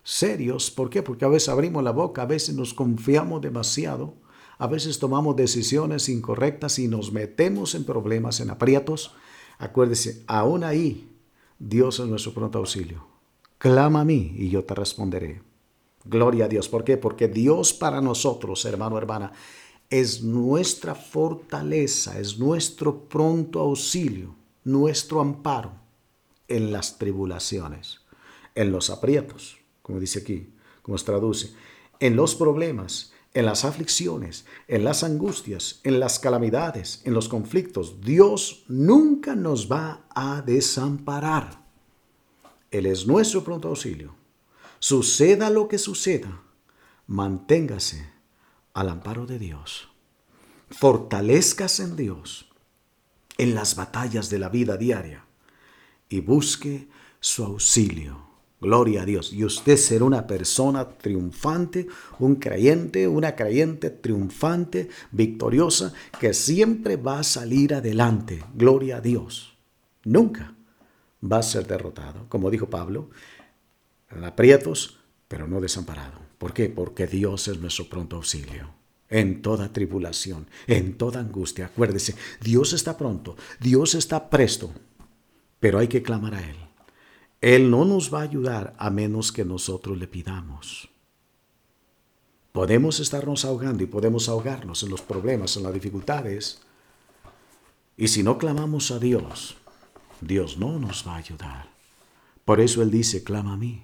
Serios. 0.03 0.71
¿Por 0.71 0.89
qué? 0.89 1.03
Porque 1.03 1.25
a 1.25 1.29
veces 1.29 1.49
abrimos 1.49 1.83
la 1.83 1.91
boca, 1.91 2.23
a 2.23 2.25
veces 2.25 2.55
nos 2.55 2.73
confiamos 2.73 3.41
demasiado, 3.41 4.15
a 4.57 4.67
veces 4.67 4.99
tomamos 4.99 5.35
decisiones 5.35 6.09
incorrectas 6.09 6.79
y 6.79 6.87
nos 6.87 7.13
metemos 7.13 7.75
en 7.75 7.85
problemas, 7.85 8.39
en 8.39 8.49
aprietos. 8.49 9.13
Acuérdese, 9.59 10.23
aún 10.27 10.63
ahí, 10.63 11.09
Dios 11.59 11.99
es 11.99 12.07
nuestro 12.07 12.33
pronto 12.33 12.57
auxilio. 12.57 13.05
Clama 13.57 14.01
a 14.01 14.05
mí 14.05 14.33
y 14.35 14.49
yo 14.49 14.63
te 14.63 14.73
responderé. 14.73 15.41
Gloria 16.05 16.45
a 16.45 16.47
Dios. 16.47 16.67
¿Por 16.67 16.83
qué? 16.83 16.97
Porque 16.97 17.27
Dios 17.27 17.73
para 17.73 18.01
nosotros, 18.01 18.65
hermano, 18.65 18.97
hermana, 18.97 19.31
es 19.89 20.21
nuestra 20.21 20.93
fortaleza, 20.93 22.19
es 22.19 22.37
nuestro 22.37 23.05
pronto 23.05 23.59
auxilio, 23.59 24.35
nuestro 24.63 25.19
amparo 25.19 25.71
en 26.47 26.71
las 26.71 26.97
tribulaciones, 26.97 28.01
en 28.53 28.71
los 28.71 28.89
aprietos, 28.89 29.57
como 29.81 29.99
dice 29.99 30.19
aquí, 30.19 30.53
como 30.83 30.97
se 30.97 31.05
traduce, 31.05 31.53
en 31.99 32.15
los 32.15 32.35
problemas, 32.35 33.13
en 33.33 33.45
las 33.45 33.65
aflicciones, 33.65 34.45
en 34.67 34.83
las 34.83 35.03
angustias, 35.03 35.79
en 35.83 35.99
las 35.99 36.19
calamidades, 36.19 37.01
en 37.05 37.13
los 37.13 37.29
conflictos. 37.29 38.01
Dios 38.01 38.63
nunca 38.67 39.35
nos 39.35 39.71
va 39.71 40.05
a 40.09 40.41
desamparar. 40.41 41.63
Él 42.71 42.85
es 42.85 43.07
nuestro 43.07 43.43
pronto 43.43 43.69
auxilio. 43.69 44.15
Suceda 44.79 45.49
lo 45.49 45.67
que 45.67 45.77
suceda, 45.77 46.41
manténgase 47.07 48.18
al 48.73 48.89
amparo 48.89 49.25
de 49.25 49.39
Dios. 49.39 49.89
Fortalezcas 50.69 51.79
en 51.79 51.95
Dios 51.95 52.49
en 53.37 53.55
las 53.55 53.75
batallas 53.75 54.29
de 54.29 54.37
la 54.37 54.49
vida 54.49 54.77
diaria 54.77 55.25
y 56.09 56.19
busque 56.19 56.87
su 57.19 57.43
auxilio. 57.43 58.27
Gloria 58.61 59.03
a 59.03 59.05
Dios. 59.05 59.31
Y 59.31 59.45
usted 59.45 59.77
será 59.77 60.03
una 60.03 60.27
persona 60.27 60.89
triunfante, 60.89 61.87
un 62.19 62.35
creyente, 62.35 63.07
una 63.07 63.33
creyente 63.33 63.89
triunfante, 63.89 64.89
victoriosa, 65.11 65.93
que 66.19 66.33
siempre 66.33 66.97
va 66.97 67.19
a 67.19 67.23
salir 67.23 67.73
adelante. 67.73 68.43
Gloria 68.53 68.97
a 68.97 69.01
Dios. 69.01 69.55
Nunca 70.03 70.53
va 71.23 71.37
a 71.37 71.43
ser 71.43 71.65
derrotado. 71.67 72.25
Como 72.27 72.49
dijo 72.49 72.69
Pablo, 72.69 73.09
en 74.11 74.25
aprietos, 74.25 74.99
pero 75.29 75.47
no 75.47 75.61
desamparado. 75.61 76.28
¿Por 76.39 76.53
qué? 76.53 76.69
Porque 76.69 77.05
Dios 77.05 77.47
es 77.49 77.59
nuestro 77.59 77.87
pronto 77.87 78.15
auxilio. 78.15 78.73
En 79.09 79.41
toda 79.41 79.73
tribulación, 79.73 80.47
en 80.67 80.97
toda 80.97 81.19
angustia. 81.19 81.65
Acuérdese, 81.65 82.15
Dios 82.41 82.73
está 82.73 82.97
pronto, 82.97 83.35
Dios 83.59 83.93
está 83.93 84.29
presto, 84.29 84.71
pero 85.59 85.79
hay 85.79 85.87
que 85.87 86.01
clamar 86.01 86.35
a 86.35 86.49
Él. 86.49 86.55
Él 87.41 87.69
no 87.69 87.85
nos 87.85 88.13
va 88.13 88.19
a 88.19 88.23
ayudar 88.23 88.75
a 88.77 88.89
menos 88.89 89.31
que 89.31 89.45
nosotros 89.45 89.97
le 89.97 90.07
pidamos. 90.07 90.89
Podemos 92.51 92.99
estarnos 92.99 93.45
ahogando 93.45 93.83
y 93.83 93.87
podemos 93.87 94.29
ahogarnos 94.29 94.83
en 94.83 94.89
los 94.89 95.01
problemas, 95.01 95.55
en 95.57 95.63
las 95.63 95.73
dificultades. 95.73 96.61
Y 97.97 98.07
si 98.09 98.23
no 98.23 98.37
clamamos 98.37 98.91
a 98.91 98.99
Dios, 98.99 99.57
Dios 100.21 100.57
no 100.57 100.79
nos 100.79 101.05
va 101.07 101.15
a 101.15 101.17
ayudar. 101.17 101.69
Por 102.45 102.59
eso 102.59 102.81
Él 102.81 102.91
dice, 102.91 103.23
clama 103.23 103.53
a 103.53 103.57
mí. 103.57 103.83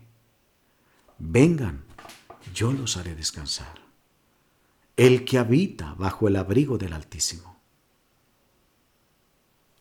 Vengan 1.18 1.85
yo 2.56 2.74
los 2.74 2.98
haré 2.98 3.14
descansar. 3.14 3.80
El 4.98 5.26
que 5.26 5.38
habita 5.38 5.94
bajo 5.96 6.28
el 6.28 6.38
abrigo 6.38 6.78
del 6.78 6.94
Altísimo. 6.94 7.60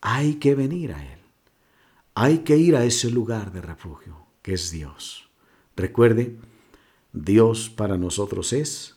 Hay 0.01 0.35
que 0.35 0.53
venir 0.53 0.93
a 0.93 1.01
Él. 1.01 1.19
Hay 2.13 2.39
que 2.39 2.57
ir 2.57 2.75
a 2.75 2.83
ese 2.83 3.09
lugar 3.09 3.51
de 3.51 3.61
refugio 3.61 4.27
que 4.41 4.53
es 4.53 4.69
Dios. 4.69 5.29
Recuerde, 5.75 6.37
Dios 7.13 7.69
para 7.69 7.97
nosotros 7.97 8.53
es 8.53 8.95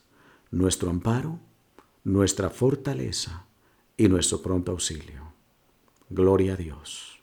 nuestro 0.50 0.90
amparo, 0.90 1.38
nuestra 2.04 2.50
fortaleza 2.50 3.46
y 3.96 4.08
nuestro 4.08 4.42
pronto 4.42 4.72
auxilio. 4.72 5.32
Gloria 6.10 6.52
a 6.54 6.56
Dios. 6.56 7.20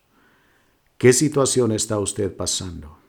¿Qué 0.97 1.13
situación 1.13 1.71
está 1.71 1.99
usted 1.99 2.35
pasando? 2.35 3.05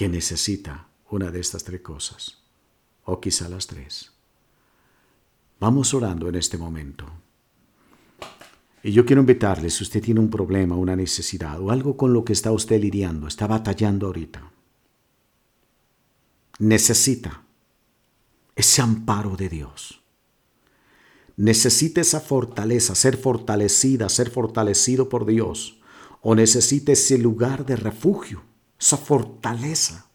que 0.00 0.08
necesita 0.08 0.88
una 1.10 1.30
de 1.30 1.40
estas 1.40 1.64
tres 1.64 1.80
cosas, 1.80 2.38
o 3.04 3.20
quizá 3.20 3.48
las 3.48 3.66
tres. 3.66 4.12
Vamos 5.58 5.92
orando 5.92 6.28
en 6.28 6.36
este 6.36 6.56
momento. 6.56 7.06
Y 8.82 8.92
yo 8.92 9.04
quiero 9.04 9.20
invitarle, 9.20 9.68
si 9.68 9.84
usted 9.84 10.02
tiene 10.02 10.20
un 10.20 10.30
problema, 10.30 10.74
una 10.74 10.96
necesidad 10.96 11.60
o 11.60 11.70
algo 11.70 11.96
con 11.96 12.14
lo 12.14 12.24
que 12.24 12.32
está 12.32 12.50
usted 12.52 12.80
lidiando, 12.80 13.26
está 13.26 13.46
batallando 13.46 14.06
ahorita, 14.06 14.50
necesita 16.58 17.42
ese 18.54 18.80
amparo 18.80 19.36
de 19.36 19.48
Dios. 19.48 20.02
Necesita 21.36 22.02
esa 22.02 22.20
fortaleza, 22.20 22.94
ser 22.94 23.16
fortalecida, 23.16 24.08
ser 24.10 24.30
fortalecido 24.30 25.08
por 25.08 25.24
Dios. 25.24 25.80
O 26.20 26.34
necesita 26.34 26.92
ese 26.92 27.16
lugar 27.16 27.64
de 27.64 27.76
refugio, 27.76 28.42
esa 28.78 28.98
fortaleza 28.98 30.09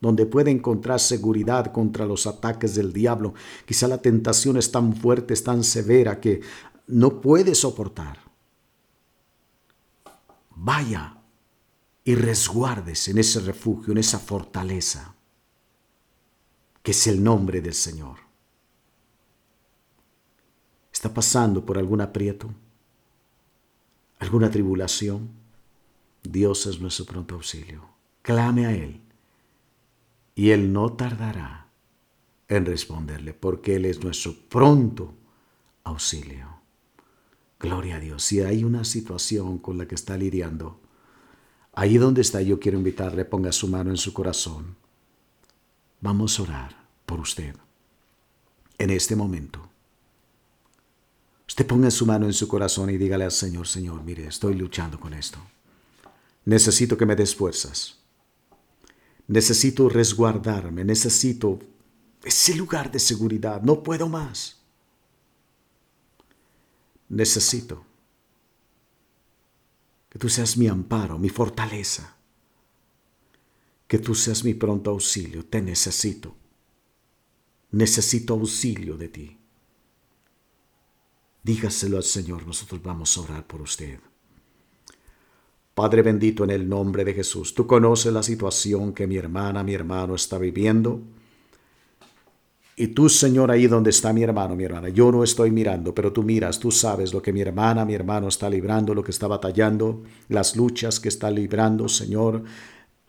donde 0.00 0.24
puede 0.24 0.50
encontrar 0.50 0.98
seguridad 0.98 1.72
contra 1.72 2.06
los 2.06 2.26
ataques 2.26 2.74
del 2.74 2.92
diablo. 2.92 3.34
Quizá 3.66 3.86
la 3.86 3.98
tentación 3.98 4.56
es 4.56 4.72
tan 4.72 4.96
fuerte, 4.96 5.34
es 5.34 5.44
tan 5.44 5.62
severa 5.62 6.20
que 6.20 6.40
no 6.86 7.20
puede 7.20 7.54
soportar. 7.54 8.18
Vaya 10.56 11.18
y 12.02 12.14
resguárdese 12.14 13.10
en 13.10 13.18
ese 13.18 13.40
refugio, 13.40 13.92
en 13.92 13.98
esa 13.98 14.18
fortaleza, 14.18 15.14
que 16.82 16.92
es 16.92 17.06
el 17.06 17.22
nombre 17.22 17.60
del 17.60 17.74
Señor. 17.74 18.16
¿Está 20.92 21.12
pasando 21.12 21.64
por 21.64 21.78
algún 21.78 22.00
aprieto? 22.00 22.52
¿Alguna 24.18 24.50
tribulación? 24.50 25.30
Dios 26.22 26.66
es 26.66 26.80
nuestro 26.80 27.06
pronto 27.06 27.34
auxilio. 27.36 27.88
Clame 28.22 28.66
a 28.66 28.72
Él 28.72 29.00
y 30.40 30.52
Él 30.52 30.72
no 30.72 30.94
tardará 30.94 31.66
en 32.48 32.64
responderle, 32.64 33.34
porque 33.34 33.76
Él 33.76 33.84
es 33.84 34.02
nuestro 34.02 34.34
pronto 34.48 35.12
auxilio. 35.84 36.62
Gloria 37.58 37.96
a 37.96 38.00
Dios. 38.00 38.24
Si 38.24 38.40
hay 38.40 38.64
una 38.64 38.84
situación 38.84 39.58
con 39.58 39.76
la 39.76 39.86
que 39.86 39.96
está 39.96 40.16
lidiando, 40.16 40.80
ahí 41.74 41.98
donde 41.98 42.22
está 42.22 42.40
yo 42.40 42.58
quiero 42.58 42.78
invitarle, 42.78 43.26
ponga 43.26 43.52
su 43.52 43.68
mano 43.68 43.90
en 43.90 43.98
su 43.98 44.14
corazón. 44.14 44.76
Vamos 46.00 46.38
a 46.38 46.44
orar 46.44 46.86
por 47.04 47.20
usted 47.20 47.54
en 48.78 48.88
este 48.88 49.14
momento. 49.14 49.68
Usted 51.46 51.66
ponga 51.66 51.90
su 51.90 52.06
mano 52.06 52.24
en 52.24 52.32
su 52.32 52.48
corazón 52.48 52.88
y 52.88 52.96
dígale 52.96 53.24
al 53.24 53.32
Señor, 53.32 53.68
Señor, 53.68 54.02
mire, 54.04 54.26
estoy 54.26 54.54
luchando 54.54 54.98
con 54.98 55.12
esto. 55.12 55.38
Necesito 56.46 56.96
que 56.96 57.04
me 57.04 57.14
des 57.14 57.36
fuerzas. 57.36 57.99
Necesito 59.30 59.88
resguardarme, 59.88 60.84
necesito 60.84 61.58
ese 62.24 62.54
lugar 62.54 62.90
de 62.90 62.98
seguridad, 62.98 63.62
no 63.62 63.82
puedo 63.82 64.08
más. 64.08 64.60
necesito. 67.10 67.84
Que 70.08 70.18
tú 70.18 70.28
seas 70.28 70.56
mi 70.56 70.66
amparo, 70.66 71.18
mi 71.18 71.28
fortaleza. 71.28 72.16
Que 73.86 73.98
tú 73.98 74.14
seas 74.14 74.42
mi 74.44 74.54
pronto 74.54 74.90
auxilio. 74.90 75.44
Te 75.44 75.60
necesito. 75.60 76.34
Necesito 77.72 78.34
auxilio 78.34 78.96
de 78.96 79.08
ti. 79.08 79.38
Dígaselo 81.42 81.96
al 81.96 82.04
Señor, 82.04 82.46
nosotros 82.46 82.82
vamos 82.82 83.16
a 83.16 83.20
orar 83.20 83.46
por 83.46 83.60
usted. 83.62 84.00
Padre 85.74 86.02
bendito 86.02 86.44
en 86.44 86.50
el 86.50 86.68
nombre 86.68 87.04
de 87.04 87.14
Jesús, 87.14 87.54
tú 87.54 87.66
conoces 87.66 88.12
la 88.12 88.22
situación 88.22 88.92
que 88.92 89.06
mi 89.06 89.16
hermana, 89.16 89.62
mi 89.62 89.74
hermano 89.74 90.14
está 90.14 90.38
viviendo. 90.38 91.00
Y 92.76 92.88
tú, 92.88 93.10
Señor, 93.10 93.50
ahí 93.50 93.66
donde 93.66 93.90
está 93.90 94.12
mi 94.12 94.22
hermano, 94.22 94.56
mi 94.56 94.64
hermana, 94.64 94.88
yo 94.88 95.12
no 95.12 95.22
estoy 95.22 95.50
mirando, 95.50 95.94
pero 95.94 96.12
tú 96.12 96.22
miras, 96.22 96.58
tú 96.58 96.70
sabes 96.70 97.12
lo 97.12 97.20
que 97.20 97.32
mi 97.32 97.42
hermana, 97.42 97.84
mi 97.84 97.94
hermano 97.94 98.28
está 98.28 98.48
librando, 98.48 98.94
lo 98.94 99.04
que 99.04 99.10
está 99.10 99.26
batallando, 99.26 100.02
las 100.28 100.56
luchas 100.56 100.98
que 100.98 101.10
está 101.10 101.30
librando, 101.30 101.88
Señor. 101.88 102.42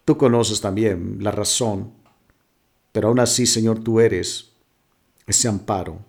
Tú 0.03 0.17
conoces 0.17 0.59
también 0.59 1.19
la 1.21 1.31
razón, 1.31 1.93
pero 2.91 3.07
aún 3.07 3.19
así, 3.21 3.45
Señor, 3.45 3.79
tú 3.79 4.01
eres 4.01 4.51
ese 5.25 5.47
amparo, 5.47 5.99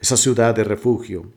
esa 0.00 0.16
ciudad 0.16 0.56
de 0.56 0.64
refugio, 0.64 1.30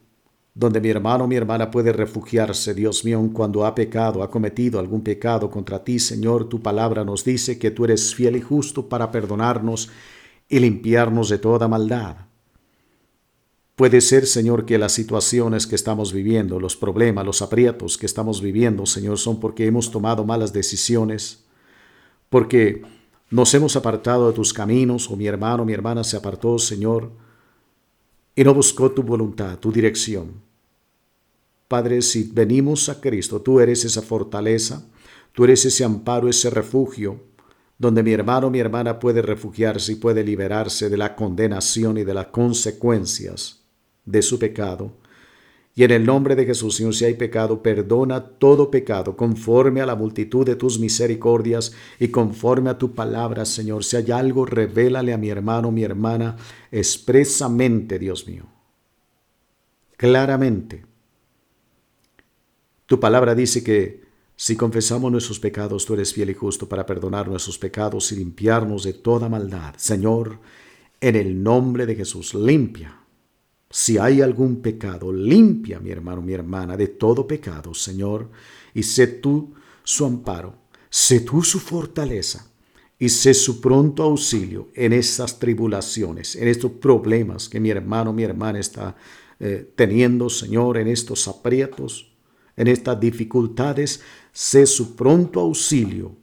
donde 0.54 0.82
mi 0.82 0.90
hermano 0.90 1.24
o 1.24 1.28
mi 1.28 1.36
hermana 1.36 1.72
puede 1.72 1.94
refugiarse, 1.94 2.74
Dios 2.74 3.06
mío, 3.06 3.30
cuando 3.34 3.66
ha 3.66 3.74
pecado, 3.74 4.22
ha 4.22 4.30
cometido 4.30 4.80
algún 4.80 5.02
pecado 5.02 5.50
contra 5.50 5.84
ti, 5.84 5.98
Señor, 6.00 6.50
tu 6.50 6.62
palabra 6.62 7.06
nos 7.06 7.24
dice 7.24 7.58
que 7.58 7.72
tú 7.72 7.86
eres 7.86 8.14
fiel 8.14 8.36
y 8.36 8.42
justo 8.42 8.90
para 8.90 9.12
perdonarnos 9.12 9.90
y 10.50 10.60
limpiarnos 10.60 11.30
de 11.30 11.38
toda 11.38 11.70
maldad. 11.70 12.18
Puede 13.76 14.02
ser, 14.02 14.28
Señor, 14.28 14.66
que 14.66 14.78
las 14.78 14.92
situaciones 14.92 15.66
que 15.66 15.76
estamos 15.76 16.12
viviendo, 16.12 16.60
los 16.60 16.76
problemas, 16.76 17.26
los 17.26 17.42
aprietos 17.42 17.98
que 17.98 18.06
estamos 18.06 18.42
viviendo, 18.42 18.86
Señor, 18.86 19.18
son 19.18 19.40
porque 19.40 19.66
hemos 19.66 19.90
tomado 19.90 20.26
malas 20.26 20.52
decisiones, 20.52 21.46
porque 22.30 22.84
nos 23.30 23.54
hemos 23.54 23.78
apartado 23.78 24.28
de 24.28 24.34
tus 24.34 24.54
caminos, 24.54 25.10
o 25.10 25.16
mi 25.16 25.26
hermano, 25.26 25.64
mi 25.64 25.72
hermana 25.72 26.04
se 26.04 26.18
apartó, 26.18 26.60
Señor, 26.60 27.10
y 28.36 28.44
no 28.44 28.54
buscó 28.54 28.92
tu 28.92 29.04
voluntad, 29.04 29.58
tu 29.60 29.72
dirección. 29.72 30.42
Padre, 31.68 32.02
si 32.02 32.24
venimos 32.24 32.90
a 32.90 33.00
Cristo, 33.00 33.42
tú 33.42 33.60
eres 33.60 33.86
esa 33.86 34.02
fortaleza, 34.02 34.86
tú 35.34 35.44
eres 35.44 35.66
ese 35.66 35.84
amparo, 35.84 36.28
ese 36.28 36.50
refugio, 36.50 37.22
donde 37.78 38.04
mi 38.04 38.12
hermano 38.12 38.50
mi 38.50 38.60
hermana 38.60 39.00
puede 39.00 39.22
refugiarse 39.22 39.94
y 39.94 39.96
puede 39.96 40.24
liberarse 40.24 40.90
de 40.90 40.98
la 40.98 41.16
condenación 41.16 41.98
y 41.98 42.04
de 42.04 42.14
las 42.14 42.28
consecuencias 42.28 43.62
de 44.06 44.22
su 44.22 44.38
pecado. 44.38 44.94
Y 45.74 45.84
en 45.84 45.92
el 45.92 46.06
nombre 46.06 46.36
de 46.36 46.46
Jesús, 46.46 46.76
Señor, 46.76 46.94
si 46.94 47.06
hay 47.06 47.14
pecado, 47.14 47.64
perdona 47.64 48.22
todo 48.22 48.70
pecado 48.70 49.16
conforme 49.16 49.80
a 49.80 49.86
la 49.86 49.96
multitud 49.96 50.46
de 50.46 50.58
tus 50.58 50.80
misericordias 50.80 51.72
y 51.98 52.10
conforme 52.10 52.70
a 52.70 52.78
tu 52.78 52.94
palabra, 52.94 53.46
Señor. 53.46 53.86
Si 53.86 53.96
hay 53.96 54.12
algo, 54.12 54.46
revélale 54.46 55.14
a 55.14 55.18
mi 55.18 55.30
hermano, 55.30 55.72
mi 55.72 55.84
hermana, 55.84 56.36
expresamente, 56.72 58.00
Dios 58.00 58.28
mío. 58.28 58.44
Claramente. 59.96 60.86
Tu 62.86 63.00
palabra 63.00 63.34
dice 63.34 63.64
que 63.64 64.02
si 64.36 64.58
confesamos 64.58 65.10
nuestros 65.10 65.40
pecados, 65.40 65.86
tú 65.86 65.94
eres 65.94 66.14
fiel 66.14 66.32
y 66.32 66.34
justo 66.34 66.68
para 66.68 66.86
perdonar 66.86 67.30
nuestros 67.30 67.58
pecados 67.58 68.12
y 68.12 68.18
limpiarnos 68.18 68.84
de 68.84 68.94
toda 68.94 69.30
maldad. 69.30 69.76
Señor, 69.78 70.40
en 71.00 71.16
el 71.16 71.42
nombre 71.42 71.86
de 71.86 71.96
Jesús, 71.96 72.34
limpia 72.34 73.01
si 73.72 73.98
hay 73.98 74.22
algún 74.22 74.62
pecado, 74.62 75.12
limpia, 75.12 75.80
mi 75.80 75.90
hermano, 75.90 76.22
mi 76.22 76.34
hermana, 76.34 76.78
de 76.78 76.88
todo 76.88 77.26
pecado, 77.26 77.74
Señor, 77.74 78.30
y 78.74 78.84
sé 78.84 79.08
tú 79.08 79.54
su 79.84 80.06
amparo, 80.06 80.56
sé 80.90 81.22
tú 81.22 81.42
su 81.42 81.60
fortaleza, 81.60 82.52
y 83.02 83.10
sé 83.10 83.34
su 83.34 83.60
pronto 83.62 84.04
auxilio 84.04 84.70
en 84.76 84.94
estas 84.94 85.40
tribulaciones, 85.40 86.36
en 86.36 86.48
estos 86.48 86.74
problemas 86.74 87.50
que 87.50 87.60
mi 87.60 87.72
hermano, 87.72 88.14
mi 88.14 88.22
hermana 88.22 88.60
está 88.60 88.96
eh, 89.40 89.74
teniendo, 89.76 90.30
Señor, 90.30 90.78
en 90.78 90.88
estos 90.88 91.28
aprietos, 91.28 92.14
en 92.56 92.68
estas 92.68 93.00
dificultades, 93.00 94.02
sé 94.32 94.68
su 94.68 94.96
pronto 94.96 95.40
auxilio 95.40 96.16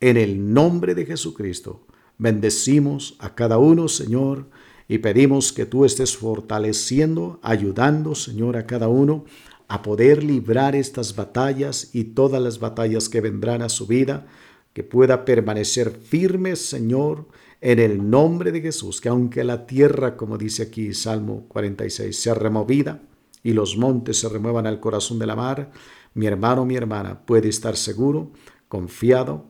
en 0.00 0.16
el 0.16 0.52
nombre 0.52 0.96
de 0.96 1.06
Jesucristo. 1.06 1.86
Bendecimos 2.18 3.14
a 3.20 3.36
cada 3.36 3.58
uno, 3.58 3.86
Señor, 3.86 4.50
y 4.88 4.98
pedimos 4.98 5.52
que 5.52 5.66
tú 5.66 5.84
estés 5.84 6.16
fortaleciendo, 6.16 7.38
ayudando, 7.42 8.14
Señor, 8.14 8.56
a 8.56 8.66
cada 8.66 8.88
uno 8.88 9.24
a 9.68 9.82
poder 9.82 10.22
librar 10.22 10.76
estas 10.76 11.16
batallas 11.16 11.90
y 11.94 12.04
todas 12.04 12.42
las 12.42 12.58
batallas 12.58 13.08
que 13.08 13.20
vendrán 13.20 13.62
a 13.62 13.68
su 13.68 13.86
vida, 13.86 14.26
que 14.72 14.84
pueda 14.84 15.24
permanecer 15.24 15.90
firme, 15.90 16.56
Señor, 16.56 17.26
en 17.60 17.78
el 17.78 18.10
nombre 18.10 18.52
de 18.52 18.60
Jesús, 18.60 19.00
que 19.00 19.08
aunque 19.08 19.42
la 19.42 19.66
tierra, 19.66 20.16
como 20.16 20.36
dice 20.36 20.64
aquí 20.64 20.92
Salmo 20.92 21.46
46, 21.48 22.14
sea 22.14 22.34
removida 22.34 23.00
y 23.42 23.52
los 23.52 23.78
montes 23.78 24.18
se 24.18 24.28
remuevan 24.28 24.66
al 24.66 24.80
corazón 24.80 25.18
de 25.18 25.26
la 25.26 25.36
mar, 25.36 25.70
mi 26.12 26.26
hermano, 26.26 26.66
mi 26.66 26.76
hermana 26.76 27.24
puede 27.24 27.48
estar 27.48 27.76
seguro, 27.76 28.32
confiado, 28.68 29.46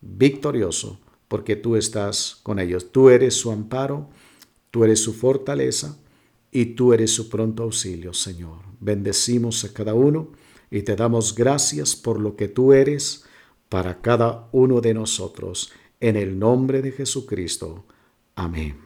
victorioso, 0.00 0.98
porque 1.28 1.54
tú 1.54 1.76
estás 1.76 2.40
con 2.42 2.58
ellos. 2.58 2.90
Tú 2.90 3.10
eres 3.10 3.34
su 3.34 3.52
amparo 3.52 4.10
Tú 4.72 4.84
eres 4.84 5.00
su 5.00 5.12
fortaleza 5.12 5.98
y 6.50 6.64
tú 6.74 6.94
eres 6.94 7.10
su 7.10 7.28
pronto 7.28 7.62
auxilio, 7.62 8.14
Señor. 8.14 8.60
Bendecimos 8.80 9.62
a 9.64 9.72
cada 9.74 9.92
uno 9.92 10.32
y 10.70 10.80
te 10.80 10.96
damos 10.96 11.34
gracias 11.34 11.94
por 11.94 12.18
lo 12.18 12.36
que 12.36 12.48
tú 12.48 12.72
eres 12.72 13.26
para 13.68 14.00
cada 14.00 14.48
uno 14.50 14.80
de 14.80 14.94
nosotros. 14.94 15.70
En 16.00 16.16
el 16.16 16.38
nombre 16.38 16.80
de 16.80 16.90
Jesucristo. 16.90 17.84
Amén. 18.34 18.80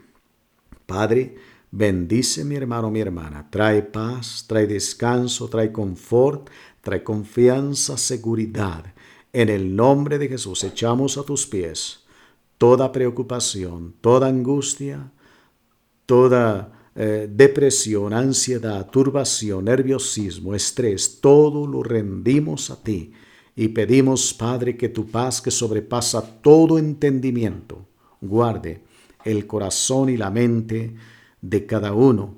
Padre, 0.86 1.36
bendice 1.70 2.44
mi 2.44 2.56
hermano, 2.56 2.90
mi 2.90 2.98
hermana. 2.98 3.48
Trae 3.48 3.82
paz, 3.82 4.44
trae 4.48 4.66
descanso, 4.66 5.48
trae 5.48 5.70
confort, 5.70 6.50
trae 6.80 7.04
confianza, 7.04 7.96
seguridad. 7.96 8.92
En 9.32 9.50
el 9.50 9.76
nombre 9.76 10.18
de 10.18 10.26
Jesús 10.26 10.64
echamos 10.64 11.16
a 11.16 11.22
tus 11.22 11.46
pies 11.46 12.00
toda 12.58 12.90
preocupación, 12.90 13.94
toda 14.00 14.26
angustia, 14.26 15.12
toda 16.06 16.90
eh, 16.94 17.28
depresión, 17.30 18.14
ansiedad, 18.14 18.88
turbación, 18.88 19.66
nerviosismo, 19.66 20.54
estrés, 20.54 21.20
todo 21.20 21.66
lo 21.66 21.82
rendimos 21.82 22.70
a 22.70 22.82
ti 22.82 23.12
y 23.54 23.68
pedimos, 23.68 24.32
Padre, 24.32 24.76
que 24.76 24.88
tu 24.88 25.06
paz 25.06 25.40
que 25.40 25.50
sobrepasa 25.50 26.40
todo 26.40 26.78
entendimiento, 26.78 27.86
guarde 28.20 28.82
el 29.24 29.46
corazón 29.46 30.08
y 30.08 30.16
la 30.16 30.30
mente 30.30 30.94
de 31.40 31.66
cada 31.66 31.92
uno. 31.92 32.34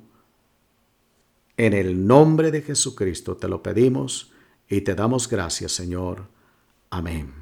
En 1.56 1.74
el 1.74 2.06
nombre 2.06 2.50
de 2.50 2.62
Jesucristo 2.62 3.36
te 3.36 3.48
lo 3.48 3.62
pedimos 3.62 4.32
y 4.68 4.80
te 4.82 4.94
damos 4.94 5.28
gracias, 5.28 5.72
Señor. 5.72 6.28
Amén. 6.90 7.32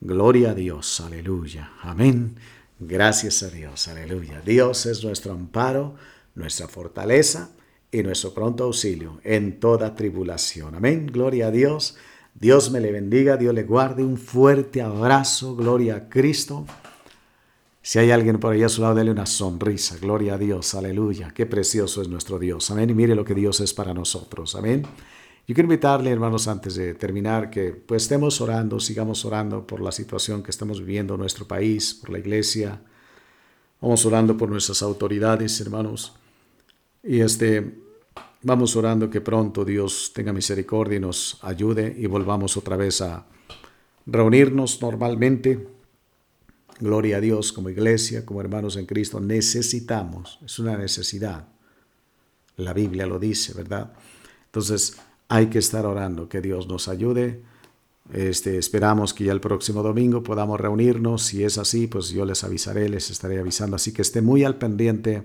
Gloria 0.00 0.50
a 0.50 0.54
Dios, 0.54 1.00
aleluya. 1.00 1.72
Amén. 1.82 2.36
Gracias 2.78 3.42
a 3.42 3.48
Dios, 3.48 3.88
aleluya. 3.88 4.42
Dios 4.44 4.84
es 4.84 5.02
nuestro 5.02 5.32
amparo, 5.32 5.94
nuestra 6.34 6.68
fortaleza 6.68 7.50
y 7.90 8.02
nuestro 8.02 8.34
pronto 8.34 8.64
auxilio 8.64 9.18
en 9.24 9.58
toda 9.58 9.94
tribulación. 9.94 10.74
Amén, 10.74 11.06
gloria 11.06 11.46
a 11.46 11.50
Dios. 11.50 11.96
Dios 12.34 12.70
me 12.70 12.80
le 12.80 12.92
bendiga, 12.92 13.38
Dios 13.38 13.54
le 13.54 13.62
guarde. 13.62 14.04
Un 14.04 14.18
fuerte 14.18 14.82
abrazo, 14.82 15.56
gloria 15.56 15.96
a 15.96 16.08
Cristo. 16.10 16.66
Si 17.80 17.98
hay 17.98 18.10
alguien 18.10 18.38
por 18.38 18.52
ahí 18.52 18.62
a 18.62 18.68
su 18.68 18.82
lado, 18.82 18.96
dele 18.96 19.10
una 19.10 19.24
sonrisa. 19.24 19.96
Gloria 19.96 20.34
a 20.34 20.38
Dios, 20.38 20.74
aleluya. 20.74 21.32
Qué 21.32 21.46
precioso 21.46 22.02
es 22.02 22.08
nuestro 22.08 22.38
Dios. 22.38 22.70
Amén. 22.70 22.90
Y 22.90 22.94
mire 22.94 23.14
lo 23.14 23.24
que 23.24 23.34
Dios 23.34 23.60
es 23.60 23.72
para 23.72 23.94
nosotros. 23.94 24.54
Amén. 24.54 24.82
Yo 25.48 25.54
quiero 25.54 25.66
invitarle, 25.66 26.10
hermanos, 26.10 26.48
antes 26.48 26.74
de 26.74 26.94
terminar, 26.94 27.50
que 27.50 27.70
pues 27.70 28.02
estemos 28.02 28.40
orando, 28.40 28.80
sigamos 28.80 29.24
orando 29.24 29.64
por 29.64 29.80
la 29.80 29.92
situación 29.92 30.42
que 30.42 30.50
estamos 30.50 30.80
viviendo 30.80 31.14
en 31.14 31.20
nuestro 31.20 31.46
país, 31.46 31.94
por 31.94 32.10
la 32.10 32.18
iglesia. 32.18 32.80
Vamos 33.80 34.04
orando 34.04 34.36
por 34.36 34.50
nuestras 34.50 34.82
autoridades, 34.82 35.60
hermanos. 35.60 36.14
Y 37.04 37.20
este, 37.20 37.78
vamos 38.42 38.74
orando 38.74 39.08
que 39.08 39.20
pronto 39.20 39.64
Dios 39.64 40.10
tenga 40.12 40.32
misericordia 40.32 40.96
y 40.96 41.00
nos 41.00 41.38
ayude 41.42 41.94
y 41.96 42.06
volvamos 42.06 42.56
otra 42.56 42.76
vez 42.76 43.00
a 43.00 43.24
reunirnos 44.04 44.82
normalmente. 44.82 45.68
Gloria 46.80 47.18
a 47.18 47.20
Dios 47.20 47.52
como 47.52 47.70
iglesia, 47.70 48.26
como 48.26 48.40
hermanos 48.40 48.74
en 48.74 48.86
Cristo. 48.86 49.20
Necesitamos, 49.20 50.40
es 50.44 50.58
una 50.58 50.76
necesidad. 50.76 51.46
La 52.56 52.72
Biblia 52.72 53.06
lo 53.06 53.20
dice, 53.20 53.54
¿verdad? 53.54 53.92
Entonces, 54.46 54.96
hay 55.28 55.46
que 55.46 55.58
estar 55.58 55.86
orando, 55.86 56.28
que 56.28 56.40
Dios 56.40 56.68
nos 56.68 56.88
ayude. 56.88 57.42
Este, 58.12 58.58
esperamos 58.58 59.12
que 59.12 59.24
ya 59.24 59.32
el 59.32 59.40
próximo 59.40 59.82
domingo 59.82 60.22
podamos 60.22 60.60
reunirnos. 60.60 61.22
Si 61.22 61.42
es 61.42 61.58
así, 61.58 61.86
pues 61.86 62.10
yo 62.10 62.24
les 62.24 62.44
avisaré, 62.44 62.88
les 62.88 63.10
estaré 63.10 63.40
avisando. 63.40 63.76
Así 63.76 63.92
que 63.92 64.02
esté 64.02 64.22
muy 64.22 64.44
al 64.44 64.56
pendiente 64.56 65.24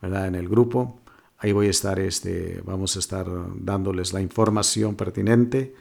¿verdad? 0.00 0.28
en 0.28 0.36
el 0.36 0.48
grupo. 0.48 1.00
ahí 1.38 1.52
voy 1.52 1.66
a 1.66 1.70
estar, 1.70 1.98
este, 1.98 2.62
vamos 2.64 2.96
a 2.96 3.00
estar 3.00 3.26
dándoles 3.56 4.12
la 4.12 4.20
información 4.20 4.94
pertinente. 4.94 5.74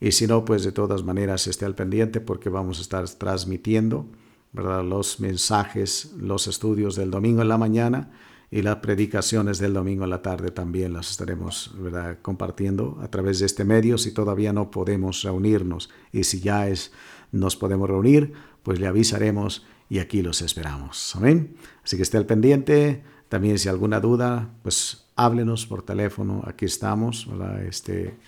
Y 0.00 0.12
si 0.12 0.26
no, 0.26 0.44
pues 0.44 0.64
de 0.64 0.72
todas 0.72 1.04
maneras 1.04 1.46
esté 1.46 1.64
al 1.64 1.74
pendiente 1.74 2.20
porque 2.20 2.48
vamos 2.48 2.78
a 2.78 2.82
estar 2.82 3.08
transmitiendo 3.10 4.06
¿verdad? 4.52 4.82
los 4.82 5.20
mensajes, 5.20 6.12
los 6.18 6.46
estudios 6.46 6.96
del 6.96 7.10
domingo 7.10 7.42
en 7.42 7.48
la 7.48 7.58
mañana 7.58 8.10
y 8.52 8.60
las 8.60 8.76
predicaciones 8.76 9.58
del 9.58 9.72
domingo 9.72 10.04
en 10.04 10.10
la 10.10 10.20
tarde 10.20 10.50
también 10.50 10.92
las 10.92 11.10
estaremos 11.10 11.74
¿verdad? 11.78 12.18
compartiendo 12.20 12.98
a 13.00 13.08
través 13.08 13.38
de 13.38 13.46
este 13.46 13.64
medio 13.64 13.96
si 13.96 14.12
todavía 14.12 14.52
no 14.52 14.70
podemos 14.70 15.22
reunirnos. 15.22 15.88
Y 16.12 16.24
si 16.24 16.40
ya 16.40 16.68
es, 16.68 16.92
nos 17.32 17.56
podemos 17.56 17.88
reunir, 17.88 18.34
pues 18.62 18.78
le 18.78 18.86
avisaremos 18.86 19.64
y 19.88 20.00
aquí 20.00 20.20
los 20.20 20.42
esperamos. 20.42 21.16
Amén. 21.16 21.56
Así 21.82 21.96
que 21.96 22.02
esté 22.02 22.18
al 22.18 22.26
pendiente. 22.26 23.02
También 23.30 23.58
si 23.58 23.70
alguna 23.70 24.00
duda, 24.00 24.50
pues 24.62 25.06
háblenos 25.16 25.64
por 25.66 25.82
teléfono. 25.82 26.42
Aquí 26.46 26.66
estamos. 26.66 27.26
Este, 27.66 28.18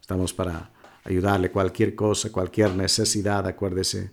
estamos 0.00 0.34
para 0.34 0.72
ayudarle 1.04 1.52
cualquier 1.52 1.94
cosa, 1.94 2.32
cualquier 2.32 2.74
necesidad, 2.74 3.46
acuérdese. 3.46 4.10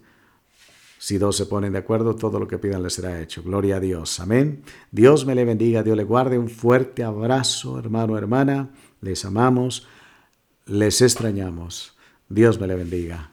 Si 1.00 1.18
dos 1.18 1.38
se 1.38 1.46
ponen 1.46 1.74
de 1.74 1.80
acuerdo, 1.80 2.16
todo 2.16 2.40
lo 2.40 2.48
que 2.48 2.58
pidan 2.58 2.84
les 2.84 2.94
será 2.94 3.22
hecho. 3.22 3.44
Gloria 3.44 3.78
a 3.78 3.80
Dios. 3.80 4.20
Amén. 4.20 4.64
Dios 4.92 5.26
me 5.26 5.36
le 5.36 5.46
bendiga, 5.46 5.84
Dios 5.84 5.96
le 5.96 6.04
guarde. 6.04 6.38
Un 6.38 6.50
fuerte 6.50 7.04
abrazo, 7.04 7.78
hermano, 7.78 8.18
hermana. 8.18 8.72
Les 9.02 9.24
amamos, 9.26 9.88
les 10.66 11.02
extrañamos. 11.02 11.96
Dios 12.30 12.60
me 12.60 12.68
le 12.68 12.76
bendiga. 12.76 13.32